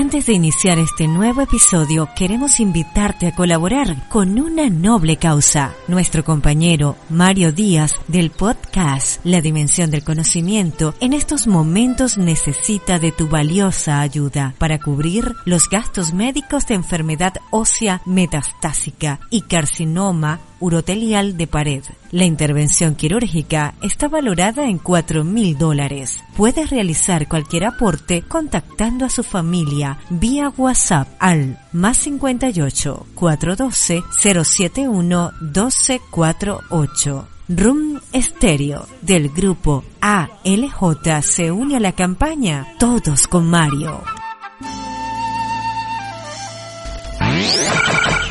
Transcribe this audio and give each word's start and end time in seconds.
Antes 0.00 0.26
de 0.26 0.32
iniciar 0.32 0.78
este 0.78 1.08
nuevo 1.08 1.40
episodio, 1.40 2.08
queremos 2.14 2.60
invitarte 2.60 3.26
a 3.26 3.34
colaborar 3.34 4.08
con 4.08 4.38
una 4.38 4.70
noble 4.70 5.16
causa. 5.16 5.74
Nuestro 5.88 6.22
compañero 6.22 6.94
Mario 7.08 7.50
Díaz 7.50 7.96
del 8.06 8.30
podcast 8.30 9.20
La 9.24 9.40
Dimensión 9.40 9.90
del 9.90 10.04
Conocimiento 10.04 10.94
en 11.00 11.14
estos 11.14 11.48
momentos 11.48 12.16
necesita 12.16 13.00
de 13.00 13.10
tu 13.10 13.26
valiosa 13.26 14.00
ayuda 14.00 14.54
para 14.58 14.78
cubrir 14.78 15.34
los 15.44 15.68
gastos 15.68 16.14
médicos 16.14 16.68
de 16.68 16.76
enfermedad 16.76 17.32
ósea 17.50 18.00
metastásica 18.06 19.18
y 19.30 19.42
carcinoma 19.42 20.38
urotelial 20.60 21.36
de 21.36 21.46
pared. 21.46 21.82
La 22.10 22.24
intervención 22.24 22.94
quirúrgica 22.94 23.74
está 23.82 24.08
valorada 24.08 24.64
en 24.64 24.78
4 24.78 25.24
mil 25.24 25.56
dólares. 25.58 26.22
Puedes 26.36 26.70
realizar 26.70 27.28
cualquier 27.28 27.64
aporte 27.64 28.22
contactando 28.22 29.04
a 29.04 29.10
su 29.10 29.22
familia 29.22 29.98
vía 30.10 30.52
WhatsApp 30.56 31.08
al 31.18 31.58
más 31.72 31.98
58 31.98 33.06
412 33.14 34.02
071 34.44 35.32
1248. 35.40 37.28
Room 37.48 37.98
Stereo 38.14 38.86
del 39.00 39.30
grupo 39.30 39.82
ALJ 40.02 41.22
se 41.22 41.50
une 41.50 41.76
a 41.76 41.80
la 41.80 41.92
campaña 41.92 42.66
Todos 42.78 43.26
con 43.26 43.48
Mario. 43.48 44.02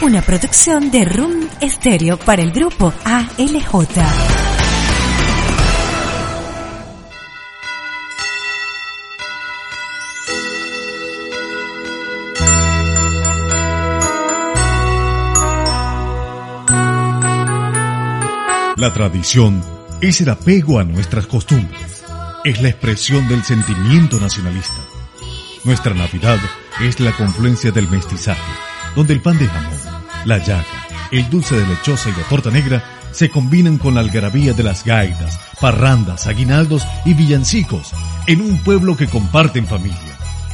Una 0.08 0.22
producción 0.22 0.90
de 0.90 1.04
Room 1.04 1.50
Stereo 1.62 2.18
para 2.18 2.42
el 2.42 2.54
grupo 2.54 2.94
ALJ. 3.04 3.98
La 18.78 18.94
tradición 18.94 19.62
es 20.00 20.22
el 20.22 20.30
apego 20.30 20.80
a 20.80 20.86
nuestras 20.86 21.28
costumbres, 21.28 22.06
es 22.46 22.62
la 22.62 22.70
expresión 22.70 23.28
del 23.28 23.44
sentimiento 23.44 24.22
nacionalista. 24.22 24.80
Nuestra 25.66 25.94
Navidad 25.94 26.40
es 26.80 27.02
la 27.02 27.12
confluencia 27.12 27.74
del 27.74 27.90
mestizaje, 27.90 28.54
donde 28.96 29.14
el 29.14 29.22
pan 29.22 29.38
de 29.38 29.48
jamón, 29.48 29.97
la 30.28 30.38
yaca, 30.38 30.88
el 31.11 31.30
dulce 31.30 31.56
de 31.56 31.66
lechosa 31.66 32.09
y 32.09 32.11
la 32.11 32.28
torta 32.28 32.52
negra 32.52 32.83
se 33.11 33.30
combinan 33.30 33.78
con 33.78 33.95
la 33.95 34.02
algarabía 34.02 34.53
de 34.53 34.64
las 34.64 34.83
gaitas, 34.83 35.39
parrandas, 35.59 36.28
aguinaldos 36.28 36.86
y 37.06 37.14
villancicos 37.14 37.94
en 38.28 38.42
un 38.42 38.58
pueblo 38.59 38.95
que 38.95 39.08
comparte 39.08 39.58
en 39.58 39.67
familia. 39.67 39.98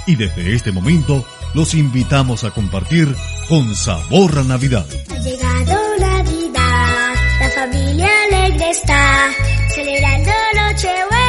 Y 0.06 0.16
desde 0.16 0.54
este 0.54 0.72
momento 0.72 1.26
los 1.54 1.74
invitamos 1.74 2.44
a 2.44 2.52
compartir 2.52 3.14
con 3.50 3.76
sabor 3.76 4.38
a 4.38 4.44
Navidad. 4.44 4.86
Ha 5.10 5.18
llegado 5.18 5.82
Navidad, 6.00 7.14
la 7.40 7.50
familia 7.50 8.10
alegre 8.32 8.70
está, 8.70 9.30
celebrando 9.74 10.32
Nochebuena 10.56 11.23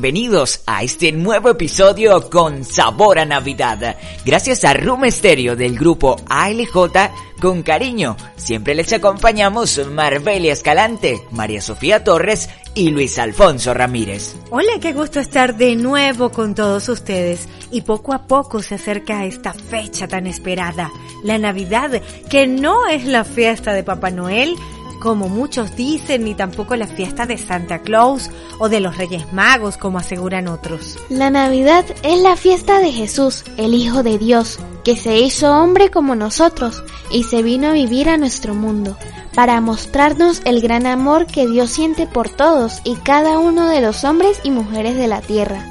Bienvenidos 0.00 0.62
a 0.64 0.82
este 0.82 1.12
nuevo 1.12 1.50
episodio 1.50 2.30
con 2.30 2.64
sabor 2.64 3.18
a 3.18 3.26
Navidad. 3.26 3.98
Gracias 4.24 4.64
a 4.64 4.72
Room 4.72 5.02
Stereo 5.10 5.56
del 5.56 5.78
grupo 5.78 6.16
ALJ 6.26 7.10
con 7.38 7.62
cariño. 7.62 8.16
Siempre 8.34 8.74
les 8.74 8.90
acompañamos 8.94 9.78
Marbelia 9.88 10.54
Escalante, 10.54 11.20
María 11.32 11.60
Sofía 11.60 12.02
Torres 12.02 12.48
y 12.74 12.88
Luis 12.88 13.18
Alfonso 13.18 13.74
Ramírez. 13.74 14.36
Hola, 14.48 14.72
qué 14.80 14.94
gusto 14.94 15.20
estar 15.20 15.58
de 15.58 15.76
nuevo 15.76 16.30
con 16.30 16.54
todos 16.54 16.88
ustedes. 16.88 17.46
Y 17.70 17.82
poco 17.82 18.14
a 18.14 18.26
poco 18.26 18.62
se 18.62 18.76
acerca 18.76 19.26
esta 19.26 19.52
fecha 19.52 20.08
tan 20.08 20.26
esperada, 20.26 20.90
la 21.24 21.36
Navidad, 21.36 22.00
que 22.30 22.46
no 22.46 22.86
es 22.86 23.04
la 23.04 23.24
fiesta 23.24 23.74
de 23.74 23.84
Papá 23.84 24.10
Noel, 24.10 24.56
como 25.00 25.28
muchos 25.28 25.74
dicen, 25.74 26.24
ni 26.24 26.34
tampoco 26.34 26.76
la 26.76 26.86
fiesta 26.86 27.26
de 27.26 27.38
Santa 27.38 27.80
Claus 27.80 28.30
o 28.58 28.68
de 28.68 28.80
los 28.80 28.96
Reyes 28.96 29.32
Magos, 29.32 29.76
como 29.76 29.98
aseguran 29.98 30.46
otros. 30.46 30.98
La 31.08 31.30
Navidad 31.30 31.84
es 32.02 32.20
la 32.20 32.36
fiesta 32.36 32.78
de 32.78 32.92
Jesús, 32.92 33.44
el 33.56 33.74
Hijo 33.74 34.02
de 34.02 34.18
Dios, 34.18 34.58
que 34.84 34.96
se 34.96 35.18
hizo 35.18 35.50
hombre 35.50 35.90
como 35.90 36.14
nosotros 36.14 36.82
y 37.10 37.24
se 37.24 37.42
vino 37.42 37.68
a 37.68 37.72
vivir 37.72 38.08
a 38.08 38.16
nuestro 38.16 38.54
mundo, 38.54 38.96
para 39.34 39.60
mostrarnos 39.60 40.42
el 40.44 40.60
gran 40.60 40.86
amor 40.86 41.26
que 41.26 41.46
Dios 41.46 41.70
siente 41.70 42.06
por 42.06 42.28
todos 42.28 42.80
y 42.84 42.96
cada 42.96 43.38
uno 43.38 43.66
de 43.66 43.80
los 43.80 44.04
hombres 44.04 44.40
y 44.44 44.50
mujeres 44.50 44.96
de 44.96 45.08
la 45.08 45.20
tierra, 45.20 45.64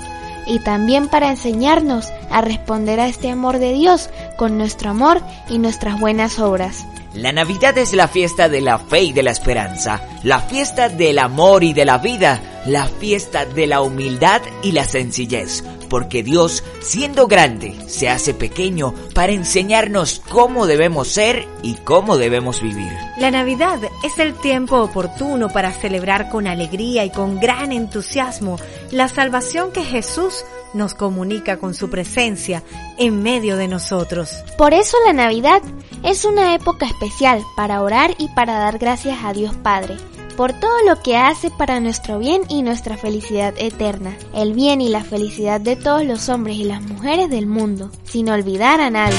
y 0.47 0.59
también 0.59 1.07
para 1.07 1.29
enseñarnos 1.29 2.07
a 2.31 2.41
responder 2.41 2.99
a 2.99 3.07
este 3.07 3.29
amor 3.29 3.59
de 3.59 3.73
Dios 3.73 4.09
con 4.37 4.57
nuestro 4.57 4.89
amor 4.89 5.21
y 5.49 5.59
nuestras 5.59 5.99
buenas 5.99 6.39
obras. 6.39 6.85
La 7.13 7.31
Navidad 7.31 7.75
es 7.79 7.93
la 7.93 8.07
fiesta 8.07 8.49
de 8.49 8.61
la 8.61 8.77
fe 8.77 9.01
y 9.03 9.13
de 9.13 9.23
la 9.23 9.31
esperanza, 9.31 9.99
la 10.23 10.41
fiesta 10.41 10.89
del 10.89 11.17
amor 11.17 11.63
y 11.63 11.73
de 11.73 11.83
la 11.83 11.97
vida, 11.97 12.61
la 12.67 12.85
fiesta 12.85 13.45
de 13.45 13.65
la 13.65 13.81
humildad 13.81 14.41
y 14.61 14.73
la 14.73 14.85
sencillez, 14.85 15.63
porque 15.89 16.23
Dios, 16.23 16.63
siendo 16.81 17.27
grande, 17.27 17.75
se 17.87 18.09
hace 18.09 18.33
pequeño 18.33 18.93
para 19.13 19.33
enseñarnos 19.33 20.21
cómo 20.29 20.67
debemos 20.67 21.07
ser 21.07 21.47
y 21.61 21.75
cómo 21.75 22.17
debemos 22.17 22.61
vivir. 22.61 22.91
La 23.17 23.31
Navidad 23.31 23.79
es 24.03 24.17
el 24.19 24.33
tiempo 24.35 24.77
oportuno 24.77 25.49
para 25.49 25.71
celebrar 25.71 26.29
con 26.29 26.47
alegría 26.47 27.03
y 27.03 27.09
con 27.09 27.39
gran 27.39 27.71
entusiasmo 27.71 28.57
la 28.91 29.07
salvación 29.07 29.71
que 29.71 29.83
Jesús 29.83 30.45
nos 30.73 30.93
comunica 30.93 31.57
con 31.57 31.73
su 31.73 31.89
presencia 31.89 32.63
en 32.97 33.23
medio 33.23 33.57
de 33.57 33.67
nosotros. 33.67 34.43
Por 34.57 34.73
eso 34.73 34.97
la 35.05 35.13
Navidad 35.13 35.61
es 36.03 36.25
una 36.25 36.53
época 36.53 36.85
especial 36.85 37.43
para 37.55 37.81
orar 37.81 38.13
y 38.19 38.27
para 38.29 38.59
dar 38.59 38.77
gracias 38.77 39.17
a 39.23 39.33
Dios 39.33 39.55
Padre 39.55 39.97
por 40.39 40.53
todo 40.53 40.81
lo 40.87 41.01
que 41.01 41.17
hace 41.17 41.51
para 41.51 41.81
nuestro 41.81 42.17
bien 42.17 42.43
y 42.47 42.61
nuestra 42.61 42.95
felicidad 42.95 43.53
eterna, 43.57 44.15
el 44.33 44.53
bien 44.53 44.79
y 44.79 44.87
la 44.87 45.03
felicidad 45.03 45.59
de 45.59 45.75
todos 45.75 46.05
los 46.05 46.29
hombres 46.29 46.55
y 46.55 46.63
las 46.63 46.81
mujeres 46.81 47.29
del 47.29 47.45
mundo, 47.45 47.91
sin 48.05 48.29
olvidar 48.29 48.79
a 48.79 48.89
nadie. 48.89 49.17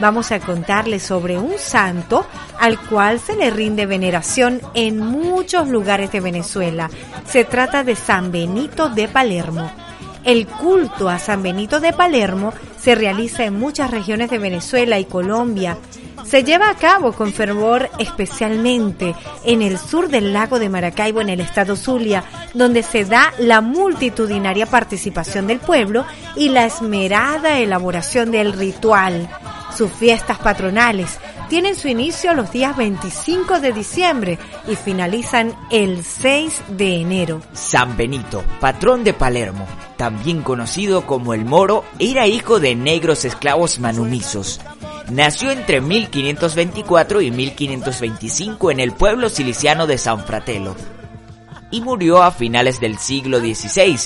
Vamos 0.00 0.30
a 0.30 0.40
contarles 0.40 1.02
sobre 1.02 1.38
un 1.38 1.58
santo 1.58 2.26
al 2.60 2.78
cual 2.78 3.18
se 3.18 3.36
le 3.36 3.50
rinde 3.50 3.86
veneración 3.86 4.60
en 4.74 4.98
muchos 4.98 5.68
lugares 5.68 6.12
de 6.12 6.20
Venezuela. 6.20 6.90
Se 7.26 7.44
trata 7.44 7.84
de 7.84 7.96
San 7.96 8.30
Benito 8.30 8.88
de 8.88 9.08
Palermo. 9.08 9.70
El 10.24 10.46
culto 10.46 11.08
a 11.08 11.18
San 11.18 11.42
Benito 11.42 11.80
de 11.80 11.92
Palermo 11.92 12.52
se 12.78 12.94
realiza 12.94 13.44
en 13.44 13.58
muchas 13.58 13.90
regiones 13.90 14.30
de 14.30 14.38
Venezuela 14.38 14.98
y 14.98 15.04
Colombia. 15.04 15.78
Se 16.24 16.44
lleva 16.44 16.68
a 16.68 16.74
cabo 16.74 17.12
con 17.12 17.32
fervor 17.32 17.88
especialmente 17.98 19.14
en 19.44 19.62
el 19.62 19.78
sur 19.78 20.08
del 20.08 20.32
lago 20.32 20.58
de 20.58 20.68
Maracaibo 20.68 21.22
en 21.22 21.30
el 21.30 21.40
estado 21.40 21.74
Zulia, 21.74 22.24
donde 22.52 22.82
se 22.82 23.04
da 23.04 23.32
la 23.38 23.62
multitudinaria 23.62 24.66
participación 24.66 25.46
del 25.46 25.58
pueblo 25.58 26.04
y 26.38 26.50
la 26.50 26.64
esmerada 26.64 27.58
elaboración 27.58 28.30
del 28.30 28.52
ritual. 28.52 29.28
Sus 29.76 29.92
fiestas 29.92 30.38
patronales 30.38 31.18
tienen 31.48 31.74
su 31.74 31.88
inicio 31.88 32.32
los 32.32 32.52
días 32.52 32.76
25 32.76 33.60
de 33.60 33.72
diciembre 33.72 34.38
y 34.68 34.76
finalizan 34.76 35.54
el 35.70 36.04
6 36.04 36.62
de 36.68 37.00
enero. 37.00 37.42
San 37.52 37.96
Benito, 37.96 38.44
patrón 38.60 39.02
de 39.02 39.14
Palermo, 39.14 39.66
también 39.96 40.42
conocido 40.42 41.06
como 41.06 41.34
el 41.34 41.44
Moro, 41.44 41.84
era 41.98 42.26
hijo 42.26 42.60
de 42.60 42.76
negros 42.76 43.24
esclavos 43.24 43.80
manumisos. 43.80 44.60
Nació 45.10 45.50
entre 45.50 45.80
1524 45.80 47.20
y 47.22 47.30
1525 47.30 48.70
en 48.70 48.80
el 48.80 48.92
pueblo 48.92 49.28
ciliciano 49.28 49.86
de 49.86 49.98
San 49.98 50.24
Fratello 50.24 50.76
y 51.70 51.80
murió 51.80 52.22
a 52.22 52.30
finales 52.30 52.80
del 52.80 52.98
siglo 52.98 53.40
XVI, 53.40 53.98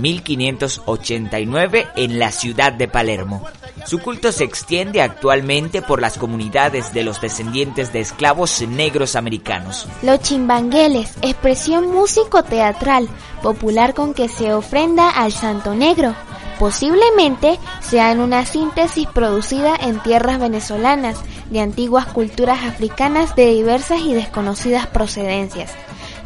1589, 0.00 1.86
en 1.96 2.18
la 2.18 2.30
ciudad 2.30 2.72
de 2.72 2.88
Palermo. 2.88 3.44
Su 3.86 3.98
culto 3.98 4.32
se 4.32 4.44
extiende 4.44 5.02
actualmente 5.02 5.82
por 5.82 6.00
las 6.00 6.16
comunidades 6.16 6.94
de 6.94 7.02
los 7.02 7.20
descendientes 7.20 7.92
de 7.92 8.00
esclavos 8.00 8.62
negros 8.62 9.14
americanos. 9.14 9.86
Los 10.02 10.20
chimbangueles, 10.20 11.16
expresión 11.22 11.90
músico-teatral 11.90 13.08
popular 13.42 13.92
con 13.94 14.14
que 14.14 14.28
se 14.28 14.54
ofrenda 14.54 15.10
al 15.10 15.32
Santo 15.32 15.74
Negro. 15.74 16.14
Posiblemente 16.58 17.58
sean 17.80 18.20
una 18.20 18.46
síntesis 18.46 19.06
producida 19.08 19.76
en 19.76 20.00
tierras 20.02 20.38
venezolanas 20.38 21.18
de 21.50 21.60
antiguas 21.60 22.06
culturas 22.06 22.64
africanas 22.64 23.34
de 23.36 23.50
diversas 23.50 24.00
y 24.00 24.14
desconocidas 24.14 24.86
procedencias. 24.86 25.72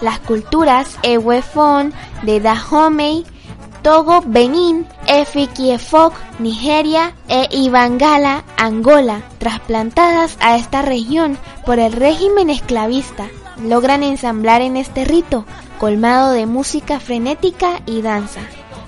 Las 0.00 0.20
culturas 0.20 0.96
Ewefon, 1.02 1.92
de 2.22 2.40
Dahomey, 2.40 3.24
Togo, 3.88 4.20
Benín, 4.20 4.86
Efikiefok, 5.06 6.12
Nigeria 6.40 7.14
e 7.26 7.48
Ibangala, 7.50 8.44
Angola, 8.58 9.22
trasplantadas 9.38 10.36
a 10.40 10.58
esta 10.58 10.82
región 10.82 11.38
por 11.64 11.78
el 11.78 11.92
régimen 11.92 12.50
esclavista, 12.50 13.28
logran 13.64 14.02
ensamblar 14.02 14.60
en 14.60 14.76
este 14.76 15.06
rito, 15.06 15.46
colmado 15.78 16.32
de 16.32 16.44
música 16.44 17.00
frenética 17.00 17.80
y 17.86 18.02
danza 18.02 18.42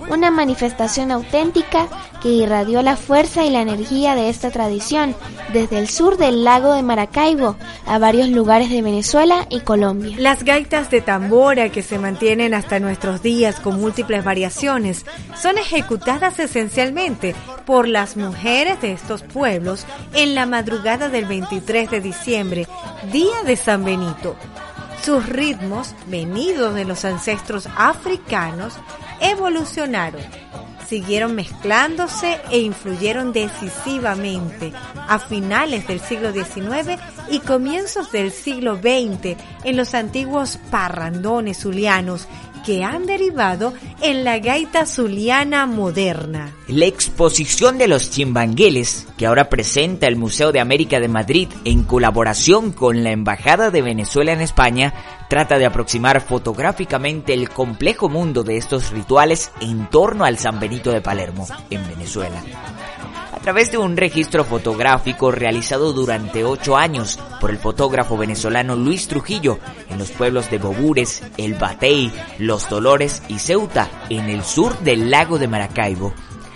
una 0.09 0.31
manifestación 0.31 1.11
auténtica 1.11 1.89
que 2.23 2.29
irradió 2.29 2.83
la 2.83 2.97
fuerza 2.97 3.45
y 3.45 3.51
la 3.51 3.63
energía 3.63 4.15
de 4.15 4.29
esta 4.29 4.51
tradición 4.51 5.15
desde 5.53 5.79
el 5.79 5.89
sur 5.89 6.17
del 6.17 6.45
lago 6.45 6.75
de 6.75 6.83
Maracaibo 6.83 7.57
a 7.87 7.99
varios 7.99 8.29
lugares 8.29 8.71
de 8.71 8.83
Venezuela 8.83 9.47
y 9.51 9.61
Colombia. 9.61 10.17
Las 10.19 10.45
gaitas 10.45 10.91
de 10.91 11.01
tambora 11.01 11.71
que 11.71 11.83
se 11.83 11.99
mantienen 11.99 12.55
hasta 12.55 12.81
nuestros 12.81 13.23
días 13.23 13.61
con 13.61 13.81
múltiples 13.81 14.25
variaciones 14.25 15.05
son 15.41 15.59
ejecutadas 15.59 16.39
esencialmente 16.39 17.35
por 17.65 17.89
las 17.89 18.17
mujeres 18.17 18.81
de 18.81 18.93
estos 18.93 19.23
pueblos 19.23 19.87
en 20.15 20.35
la 20.35 20.47
madrugada 20.47 21.09
del 21.09 21.25
23 21.25 21.91
de 21.91 22.01
diciembre, 22.01 22.67
día 23.13 23.43
de 23.45 23.57
San 23.57 23.85
Benito. 23.85 24.37
Sus 25.03 25.27
ritmos, 25.27 25.95
venidos 26.09 26.75
de 26.75 26.85
los 26.85 27.05
ancestros 27.05 27.69
africanos, 27.77 28.75
evolucionaron, 29.21 30.23
siguieron 30.89 31.35
mezclándose 31.35 32.41
e 32.51 32.59
influyeron 32.59 33.33
decisivamente 33.33 34.73
a 35.09 35.19
finales 35.19 35.87
del 35.87 36.01
siglo 36.01 36.33
XIX 36.33 37.01
y 37.31 37.41
comienzos 37.41 38.11
del 38.13 38.33
siglo 38.33 38.77
XX 38.77 39.37
en 39.65 39.77
los 39.77 39.95
antiguos 39.95 40.59
parrandones 40.71 41.59
zulianos 41.59 42.27
que 42.63 42.85
han 42.85 43.07
derivado 43.07 43.73
en 44.03 44.25
la 44.25 44.39
gaita 44.39 44.87
zuliana 44.87 45.67
moderna. 45.67 46.53
La 46.69 46.87
exposición 46.87 47.79
de 47.79 47.89
los 47.89 48.11
chimbangueles, 48.11 49.07
que 49.17 49.27
ahora 49.27 49.49
presenta 49.49 50.07
el 50.07 50.17
Museo 50.17 50.53
de 50.53 50.61
América 50.61 51.01
de 51.01 51.09
Madrid 51.09 51.49
en 51.65 51.83
colaboración 51.83 52.73
con 52.73 53.03
la 53.03 53.11
Embajada 53.11 53.71
de 53.71 53.83
Venezuela 53.83 54.33
en 54.33 54.41
España, 54.41 54.95
trata 55.29 55.59
de 55.59 55.67
aproximar 55.67 56.21
fotográficamente 56.21 57.35
el 57.35 57.51
complejo 57.51 58.09
mundo 58.09 58.43
de 58.43 58.57
estos 58.57 58.91
rituales 58.91 59.51
en 59.61 59.89
torno 59.89 60.25
al 60.25 60.39
San 60.39 60.61
Benito 60.61 60.91
de 60.91 61.01
Palermo, 61.01 61.47
en 61.71 61.87
Venezuela 61.89 62.43
a 63.41 63.43
través 63.43 63.73
de 63.73 63.79
un 63.79 63.97
registro 63.97 64.45
fotográfico 64.45 65.31
realizado 65.31 65.95
durante 65.95 66.45
ocho 66.45 66.77
años 66.77 67.19
por 67.41 67.51
el 67.51 67.57
fotógrafo 67.57 68.19
venezolano 68.19 68.77
Luis 68.77 69.09
Trujillo 69.09 69.59
en 69.89 69.99
los 69.99 70.11
pueblos 70.11 70.51
de 70.51 70.59
Bobures, 70.59 71.23
El 71.39 71.55
Batey, 71.55 72.13
Los 72.39 72.69
Dolores 72.69 73.23
y 73.29 73.39
Ceuta, 73.39 73.89
en 74.11 74.29
el 74.29 74.45
sur 74.45 74.79
del 74.81 75.11
lago 75.11 75.39
de 75.39 75.49
Maracaibo. 75.49 76.13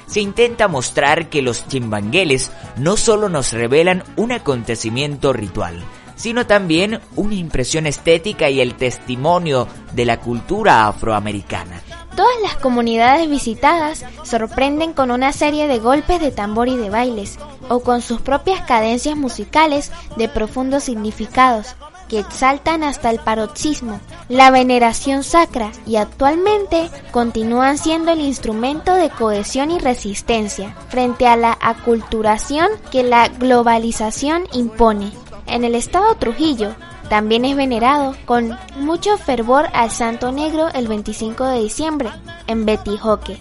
Se 0.07 0.21
intenta 0.21 0.69
mostrar 0.69 1.31
que 1.31 1.41
los 1.41 1.67
chimbangueles 1.69 2.53
no 2.77 2.99
solo 2.99 3.31
nos 3.31 3.55
revelan 3.55 4.05
un 4.17 4.33
acontecimiento 4.33 5.33
ritual, 5.33 5.83
sino 6.17 6.47
también 6.47 7.01
una 7.17 7.35
impresión 7.35 7.87
estética 7.87 8.51
y 8.51 8.61
el 8.61 8.75
testimonio 8.75 9.69
de 9.95 10.05
la 10.05 10.21
cultura 10.21 10.87
afroamericana. 10.87 11.81
Todas 12.17 12.41
las 12.43 12.57
comunidades 12.57 13.29
visitadas 13.29 14.05
sorprenden 14.23 14.93
con 14.93 15.11
una 15.11 15.33
serie 15.33 15.67
de 15.67 15.79
golpes 15.79 16.21
de 16.21 16.31
tambor 16.31 16.69
y 16.69 16.77
de 16.77 16.91
bailes, 16.91 17.39
o 17.69 17.81
con 17.81 18.03
sus 18.03 18.21
propias 18.21 18.61
cadencias 18.63 19.17
musicales 19.17 19.91
de 20.17 20.29
profundos 20.29 20.85
significados, 20.85 21.75
que 22.09 22.21
exaltan 22.21 22.85
hasta 22.85 23.11
el 23.11 23.19
paroxismo, 23.19 24.01
la 24.29 24.51
veneración 24.51 25.25
sacra 25.25 25.73
y 25.87 25.97
actualmente 25.97 26.89
continúan 27.11 27.79
siendo 27.79 28.13
el 28.13 28.21
instrumento 28.21 28.95
de 28.95 29.11
cohesión 29.11 29.71
y 29.71 29.79
resistencia 29.79 30.77
frente 30.89 31.27
a 31.27 31.37
la 31.37 31.57
aculturación 31.61 32.69
que 32.93 33.03
la 33.03 33.29
globalización 33.29 34.45
impone. 34.53 35.13
En 35.47 35.65
el 35.65 35.75
estado 35.75 36.15
Trujillo, 36.15 36.75
también 37.09 37.45
es 37.45 37.57
venerado 37.57 38.15
con 38.25 38.57
mucho 38.79 39.17
fervor 39.19 39.69
al 39.73 39.91
Santo 39.91 40.33
Negro 40.33 40.69
el 40.75 40.89
25 40.89 41.45
de 41.45 41.61
diciembre 41.61 42.11
en 42.47 42.65
Betijoque 42.67 43.39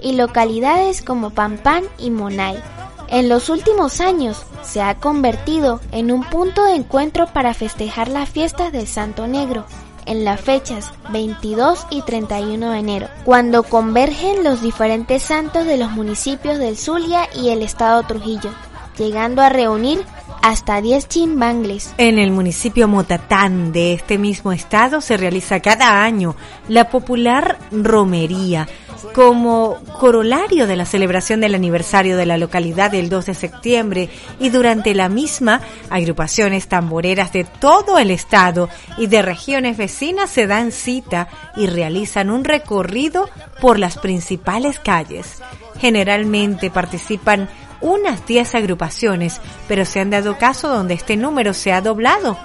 y 0.00 0.12
localidades 0.12 1.02
como 1.02 1.30
Pampán 1.30 1.84
y 1.98 2.10
Monay. 2.10 2.56
En 3.08 3.28
los 3.28 3.48
últimos 3.48 4.00
años 4.00 4.44
se 4.62 4.82
ha 4.82 4.96
convertido 4.96 5.80
en 5.92 6.10
un 6.10 6.24
punto 6.24 6.64
de 6.64 6.74
encuentro 6.74 7.26
para 7.28 7.54
festejar 7.54 8.08
las 8.08 8.28
fiestas 8.28 8.72
del 8.72 8.86
Santo 8.86 9.26
Negro 9.26 9.64
en 10.06 10.24
las 10.24 10.40
fechas 10.40 10.92
22 11.10 11.86
y 11.90 12.02
31 12.02 12.70
de 12.70 12.78
enero, 12.78 13.08
cuando 13.24 13.64
convergen 13.64 14.44
los 14.44 14.62
diferentes 14.62 15.22
santos 15.22 15.66
de 15.66 15.76
los 15.76 15.90
municipios 15.90 16.58
del 16.58 16.76
Zulia 16.76 17.28
y 17.34 17.50
el 17.50 17.62
estado 17.62 18.02
Trujillo, 18.04 18.50
llegando 18.96 19.42
a 19.42 19.48
reunir 19.48 20.04
hasta 20.42 20.80
10 20.80 21.08
chimbangles. 21.08 21.94
En 21.98 22.18
el 22.18 22.30
municipio 22.30 22.88
Motatán 22.88 23.72
de 23.72 23.92
este 23.92 24.18
mismo 24.18 24.52
estado 24.52 25.00
se 25.00 25.16
realiza 25.16 25.60
cada 25.60 26.02
año 26.02 26.36
la 26.68 26.88
popular 26.88 27.58
romería 27.72 28.68
como 29.12 29.78
corolario 29.98 30.66
de 30.66 30.76
la 30.76 30.84
celebración 30.84 31.40
del 31.40 31.54
aniversario 31.54 32.16
de 32.16 32.26
la 32.26 32.38
localidad 32.38 32.90
del 32.90 33.08
2 33.08 33.26
de 33.26 33.34
septiembre 33.34 34.10
y 34.38 34.50
durante 34.50 34.94
la 34.94 35.08
misma 35.08 35.60
agrupaciones 35.90 36.68
tamboreras 36.68 37.32
de 37.32 37.44
todo 37.44 37.98
el 37.98 38.10
estado 38.10 38.68
y 38.98 39.06
de 39.06 39.22
regiones 39.22 39.76
vecinas 39.76 40.30
se 40.30 40.46
dan 40.46 40.72
cita 40.72 41.28
y 41.56 41.66
realizan 41.66 42.30
un 42.30 42.44
recorrido 42.44 43.28
por 43.60 43.78
las 43.78 43.98
principales 43.98 44.78
calles. 44.78 45.42
Generalmente 45.78 46.70
participan 46.70 47.48
unas 47.80 48.26
10 48.26 48.54
agrupaciones, 48.54 49.40
pero 49.68 49.84
se 49.84 50.00
han 50.00 50.10
dado 50.10 50.38
caso 50.38 50.68
donde 50.68 50.94
este 50.94 51.16
número 51.16 51.54
se 51.54 51.72
ha 51.72 51.80
doblado. 51.80 52.36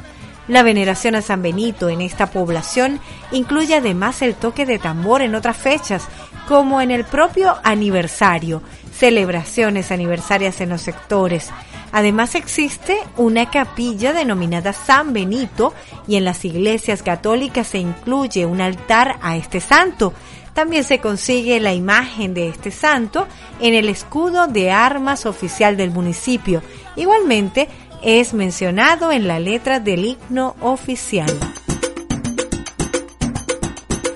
La 0.48 0.64
veneración 0.64 1.16
a 1.16 1.22
San 1.22 1.42
Benito 1.42 1.90
en 1.90 2.02
esta 2.02 2.28
población 2.28 3.00
incluye 3.32 3.76
además 3.76 4.22
el 4.22 4.36
toque 4.36 4.66
de 4.66 4.80
tambor 4.80 5.22
en 5.22 5.36
otras 5.36 5.56
fechas, 5.56 6.08
como 6.48 6.82
en 6.82 6.92
el 6.92 7.06
propio 7.06 7.56
aniversario, 7.64 8.62
celebraciones 8.94 9.92
aniversarias 9.92 10.60
en 10.60 10.70
los 10.70 10.82
sectores. 10.82 11.50
Además 11.92 12.36
existe 12.36 12.98
una 13.18 13.50
capilla 13.50 14.14
denominada 14.14 14.74
San 14.74 15.14
Benito 15.14 15.74
y 16.08 16.16
en 16.16 16.26
las 16.26 16.44
iglesias 16.46 17.04
católicas 17.04 17.68
se 17.68 17.78
incluye 17.78 18.46
un 18.46 18.62
altar 18.62 19.20
a 19.22 19.38
este 19.38 19.60
santo. 19.60 20.14
También 20.54 20.84
se 20.84 21.00
consigue 21.00 21.60
la 21.60 21.74
imagen 21.74 22.34
de 22.34 22.50
este 22.50 22.72
santo 22.72 23.28
en 23.60 23.74
el 23.74 23.88
escudo 23.88 24.48
de 24.48 24.72
armas 24.72 25.26
oficial 25.26 25.78
del 25.78 25.92
municipio. 25.92 26.62
Igualmente 26.96 27.70
es 28.02 28.34
mencionado 28.34 29.12
en 29.12 29.28
la 29.28 29.40
letra 29.40 29.80
del 29.80 30.06
himno 30.06 30.56
oficial. 30.60 31.30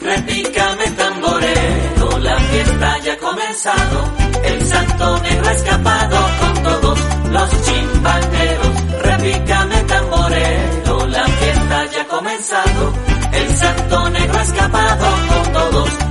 Repícame 0.01 0.85
tamborero, 0.97 2.19
la 2.19 2.39
fiesta 2.39 2.97
ya 2.99 3.13
ha 3.13 3.17
comenzado, 3.17 4.11
el 4.43 4.67
santo 4.67 5.19
negro 5.23 5.47
ha 5.47 5.51
escapado 5.51 6.17
con 6.39 6.63
todos 6.63 6.99
los 7.31 7.49
chimbangueros. 7.63 9.01
Repícame 9.01 9.83
tamborero, 9.83 11.07
la 11.07 11.25
fiesta 11.25 11.85
ya 11.91 12.01
ha 12.01 12.07
comenzado, 12.07 12.93
el 13.31 13.49
santo 13.55 14.09
negro 14.11 14.37
ha 14.37 14.43
escapado 14.43 15.05
con 15.27 15.53
todos 15.53 16.04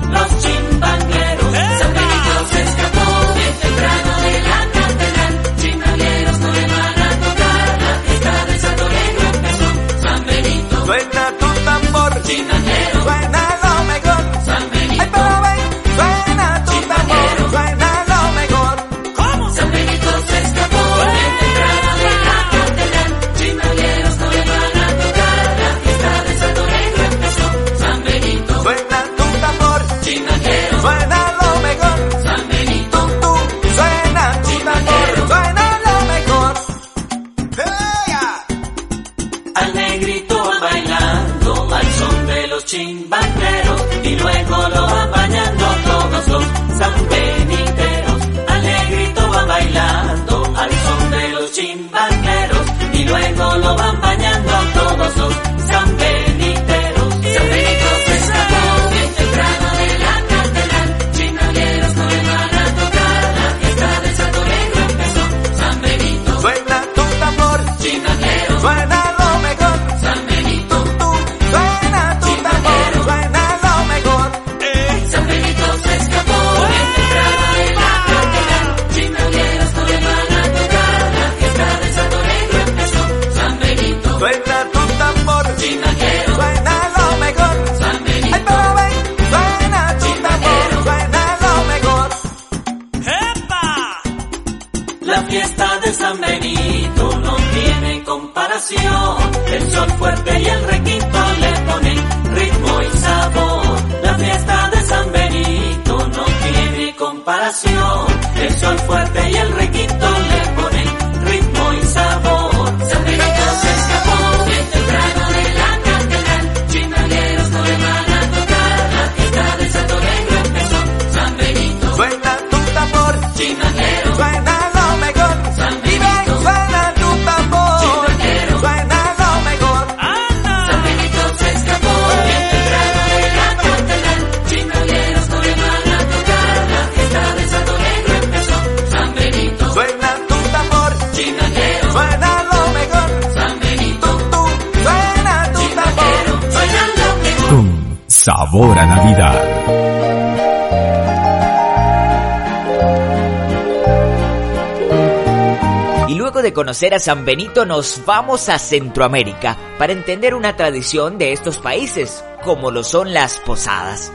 conocer 156.75 156.95
a 156.95 156.99
San 156.99 157.25
Benito 157.25 157.65
nos 157.65 158.05
vamos 158.05 158.49
a 158.49 158.59
Centroamérica 158.59 159.57
para 159.79 159.93
entender 159.93 160.35
una 160.35 160.57
tradición 160.57 161.19
de 161.19 161.33
estos 161.33 161.59
países, 161.59 162.25
como 162.43 162.73
lo 162.73 162.83
son 162.83 163.15
las 163.15 163.39
posadas. 163.39 164.13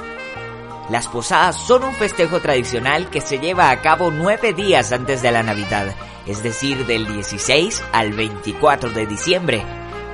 Las 0.90 1.08
posadas 1.08 1.56
son 1.56 1.86
un 1.86 1.94
festejo 1.94 2.42
tradicional 2.42 3.10
que 3.10 3.22
se 3.22 3.40
lleva 3.40 3.70
a 3.70 3.80
cabo 3.80 4.12
nueve 4.12 4.52
días 4.52 4.92
antes 4.92 5.22
de 5.22 5.32
la 5.32 5.42
Navidad, 5.42 5.96
es 6.28 6.44
decir, 6.44 6.86
del 6.86 7.08
16 7.08 7.82
al 7.94 8.12
24 8.12 8.90
de 8.90 9.06
diciembre. 9.06 9.64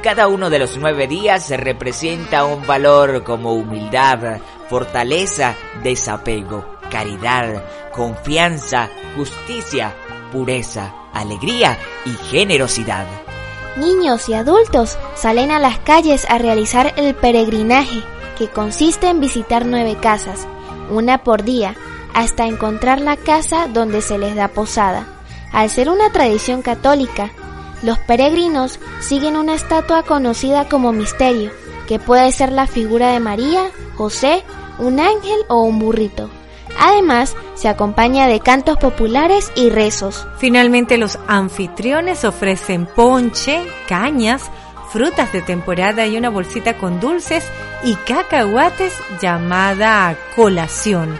Cada 0.04 0.28
uno 0.28 0.52
de 0.52 0.60
los 0.60 0.78
nueve 0.78 1.08
días 1.08 1.50
representa 1.50 2.46
un 2.46 2.68
valor 2.68 3.24
como 3.24 3.54
humildad, 3.54 4.40
fortaleza, 4.70 5.56
desapego, 5.82 6.78
caridad, 6.92 7.64
confianza, 7.92 8.92
justicia, 9.16 9.96
pureza, 10.32 10.94
alegría 11.16 11.80
y 12.06 12.12
generosidad. 12.30 13.06
Niños 13.78 14.30
y 14.30 14.34
adultos 14.34 14.98
salen 15.16 15.52
a 15.52 15.60
las 15.60 15.80
calles 15.80 16.26
a 16.30 16.38
realizar 16.38 16.94
el 16.98 17.16
peregrinaje, 17.16 18.04
que 18.38 18.48
consiste 18.50 19.08
en 19.08 19.20
visitar 19.20 19.66
nueve 19.66 19.98
casas, 20.00 20.48
una 20.90 21.24
por 21.24 21.44
día, 21.44 21.76
hasta 22.14 22.46
encontrar 22.46 23.02
la 23.02 23.18
casa 23.18 23.68
donde 23.68 24.02
se 24.02 24.18
les 24.18 24.36
da 24.36 24.48
posada. 24.48 25.08
Al 25.52 25.70
ser 25.70 25.90
una 25.90 26.12
tradición 26.12 26.62
católica, 26.62 27.32
los 27.82 27.98
peregrinos 28.00 28.80
siguen 29.00 29.36
una 29.36 29.54
estatua 29.54 30.04
conocida 30.04 30.68
como 30.70 30.92
misterio, 30.92 31.52
que 31.88 32.00
puede 32.00 32.32
ser 32.32 32.52
la 32.52 32.68
figura 32.68 33.12
de 33.12 33.20
María, 33.20 33.70
José, 33.96 34.44
un 34.80 35.00
ángel 35.00 35.40
o 35.48 35.62
un 35.64 35.80
burrito. 35.80 36.30
Además, 36.80 37.36
se 37.56 37.68
acompaña 37.68 38.28
de 38.28 38.40
cantos 38.40 38.78
populares 38.78 39.52
y 39.56 39.70
rezos. 39.70 40.28
Finalmente 40.38 40.98
los 40.98 41.18
anfitriones 41.28 42.26
ofrecen 42.26 42.86
ponche, 42.86 43.64
cañas, 43.88 44.52
frutas 44.92 45.32
de 45.34 45.42
temporada 45.42 46.06
y 46.06 46.18
una 46.18 46.30
bolsita 46.30 46.78
con 46.78 47.00
dulces 47.00 47.46
y 47.84 47.96
cacahuates 47.96 48.94
llamada 49.22 50.16
colación. 50.36 51.18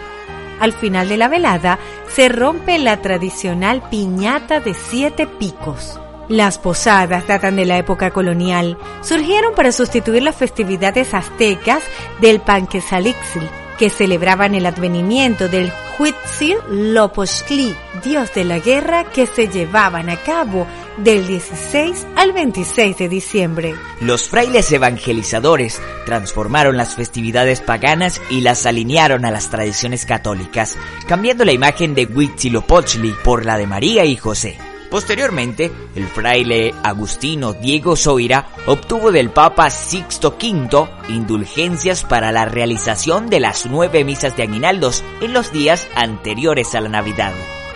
Al 0.60 0.72
final 0.72 1.08
de 1.08 1.16
la 1.16 1.28
velada 1.28 1.78
se 2.08 2.28
rompe 2.28 2.78
la 2.78 3.02
tradicional 3.02 3.82
piñata 3.90 4.60
de 4.60 4.74
siete 4.74 5.26
picos. 5.26 6.00
Las 6.28 6.58
posadas 6.58 7.26
datan 7.26 7.56
de 7.56 7.66
la 7.66 7.78
época 7.78 8.10
colonial. 8.10 8.78
Surgieron 9.02 9.54
para 9.54 9.70
sustituir 9.70 10.22
las 10.22 10.34
festividades 10.34 11.14
aztecas 11.14 11.82
del 12.20 12.40
Panquesalixtli, 12.40 13.48
que 13.78 13.90
celebraban 13.90 14.54
el 14.54 14.66
advenimiento 14.66 15.48
del 15.48 15.72
Huitzil-Lopochtli, 15.98 17.74
dios 18.04 18.32
de 18.34 18.44
la 18.44 18.58
guerra, 18.58 19.04
que 19.04 19.26
se 19.26 19.48
llevaban 19.48 20.08
a 20.10 20.16
cabo 20.16 20.66
del 20.98 21.26
16 21.26 22.06
al 22.16 22.32
26 22.32 22.98
de 22.98 23.08
diciembre. 23.08 23.74
Los 24.00 24.28
frailes 24.28 24.70
evangelizadores 24.72 25.80
transformaron 26.04 26.76
las 26.76 26.94
festividades 26.94 27.60
paganas 27.60 28.20
y 28.30 28.40
las 28.40 28.66
alinearon 28.66 29.24
a 29.24 29.30
las 29.30 29.50
tradiciones 29.50 30.06
católicas, 30.06 30.76
cambiando 31.06 31.44
la 31.44 31.52
imagen 31.52 31.94
de 31.94 32.06
Huitzilopochtli 32.06 33.14
por 33.24 33.44
la 33.44 33.58
de 33.58 33.66
María 33.66 34.04
y 34.04 34.16
José. 34.16 34.58
Posteriormente, 34.96 35.70
el 35.94 36.06
fraile 36.06 36.74
agustino 36.82 37.52
Diego 37.52 37.96
Soira 37.96 38.46
obtuvo 38.64 39.12
del 39.12 39.28
Papa 39.28 39.68
Sixto 39.68 40.38
V 40.42 40.88
indulgencias 41.10 42.02
para 42.02 42.32
la 42.32 42.46
realización 42.46 43.28
de 43.28 43.38
las 43.38 43.66
nueve 43.66 44.04
misas 44.04 44.38
de 44.38 44.44
aguinaldos 44.44 45.04
en 45.20 45.34
los 45.34 45.52
días 45.52 45.86
anteriores 45.94 46.74
a 46.74 46.80
la 46.80 46.88
Navidad. 46.88 47.34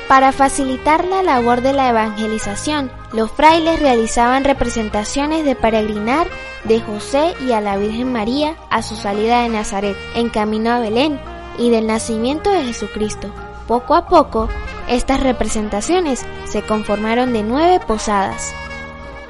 Para 0.09 0.33
facilitar 0.33 1.05
la 1.05 1.23
labor 1.23 1.61
de 1.61 1.75
la 1.75 1.91
evangelización, 1.91 2.91
los 3.13 3.31
frailes 3.31 3.81
realizaban 3.81 4.45
representaciones 4.45 5.45
de 5.45 5.55
peregrinar 5.57 6.27
de 6.65 6.81
José 6.81 7.35
y 7.47 7.53
a 7.53 7.61
la 7.61 7.77
Virgen 7.77 8.11
María 8.11 8.57
a 8.71 8.81
su 8.81 8.97
salida 8.97 9.43
de 9.43 9.51
Nazaret 9.51 9.97
en 10.15 10.31
camino 10.31 10.71
a 10.71 10.79
Belén 10.79 11.21
y 11.59 11.69
del 11.69 11.87
nacimiento 11.87 12.51
de 12.51 12.65
Jesucristo. 12.65 13.31
Poco 13.71 13.95
a 13.95 14.05
poco, 14.09 14.49
estas 14.89 15.21
representaciones 15.21 16.27
se 16.45 16.63
conformaron 16.63 17.33
de 17.33 17.45
nueve 17.45 17.79
posadas. 17.79 18.53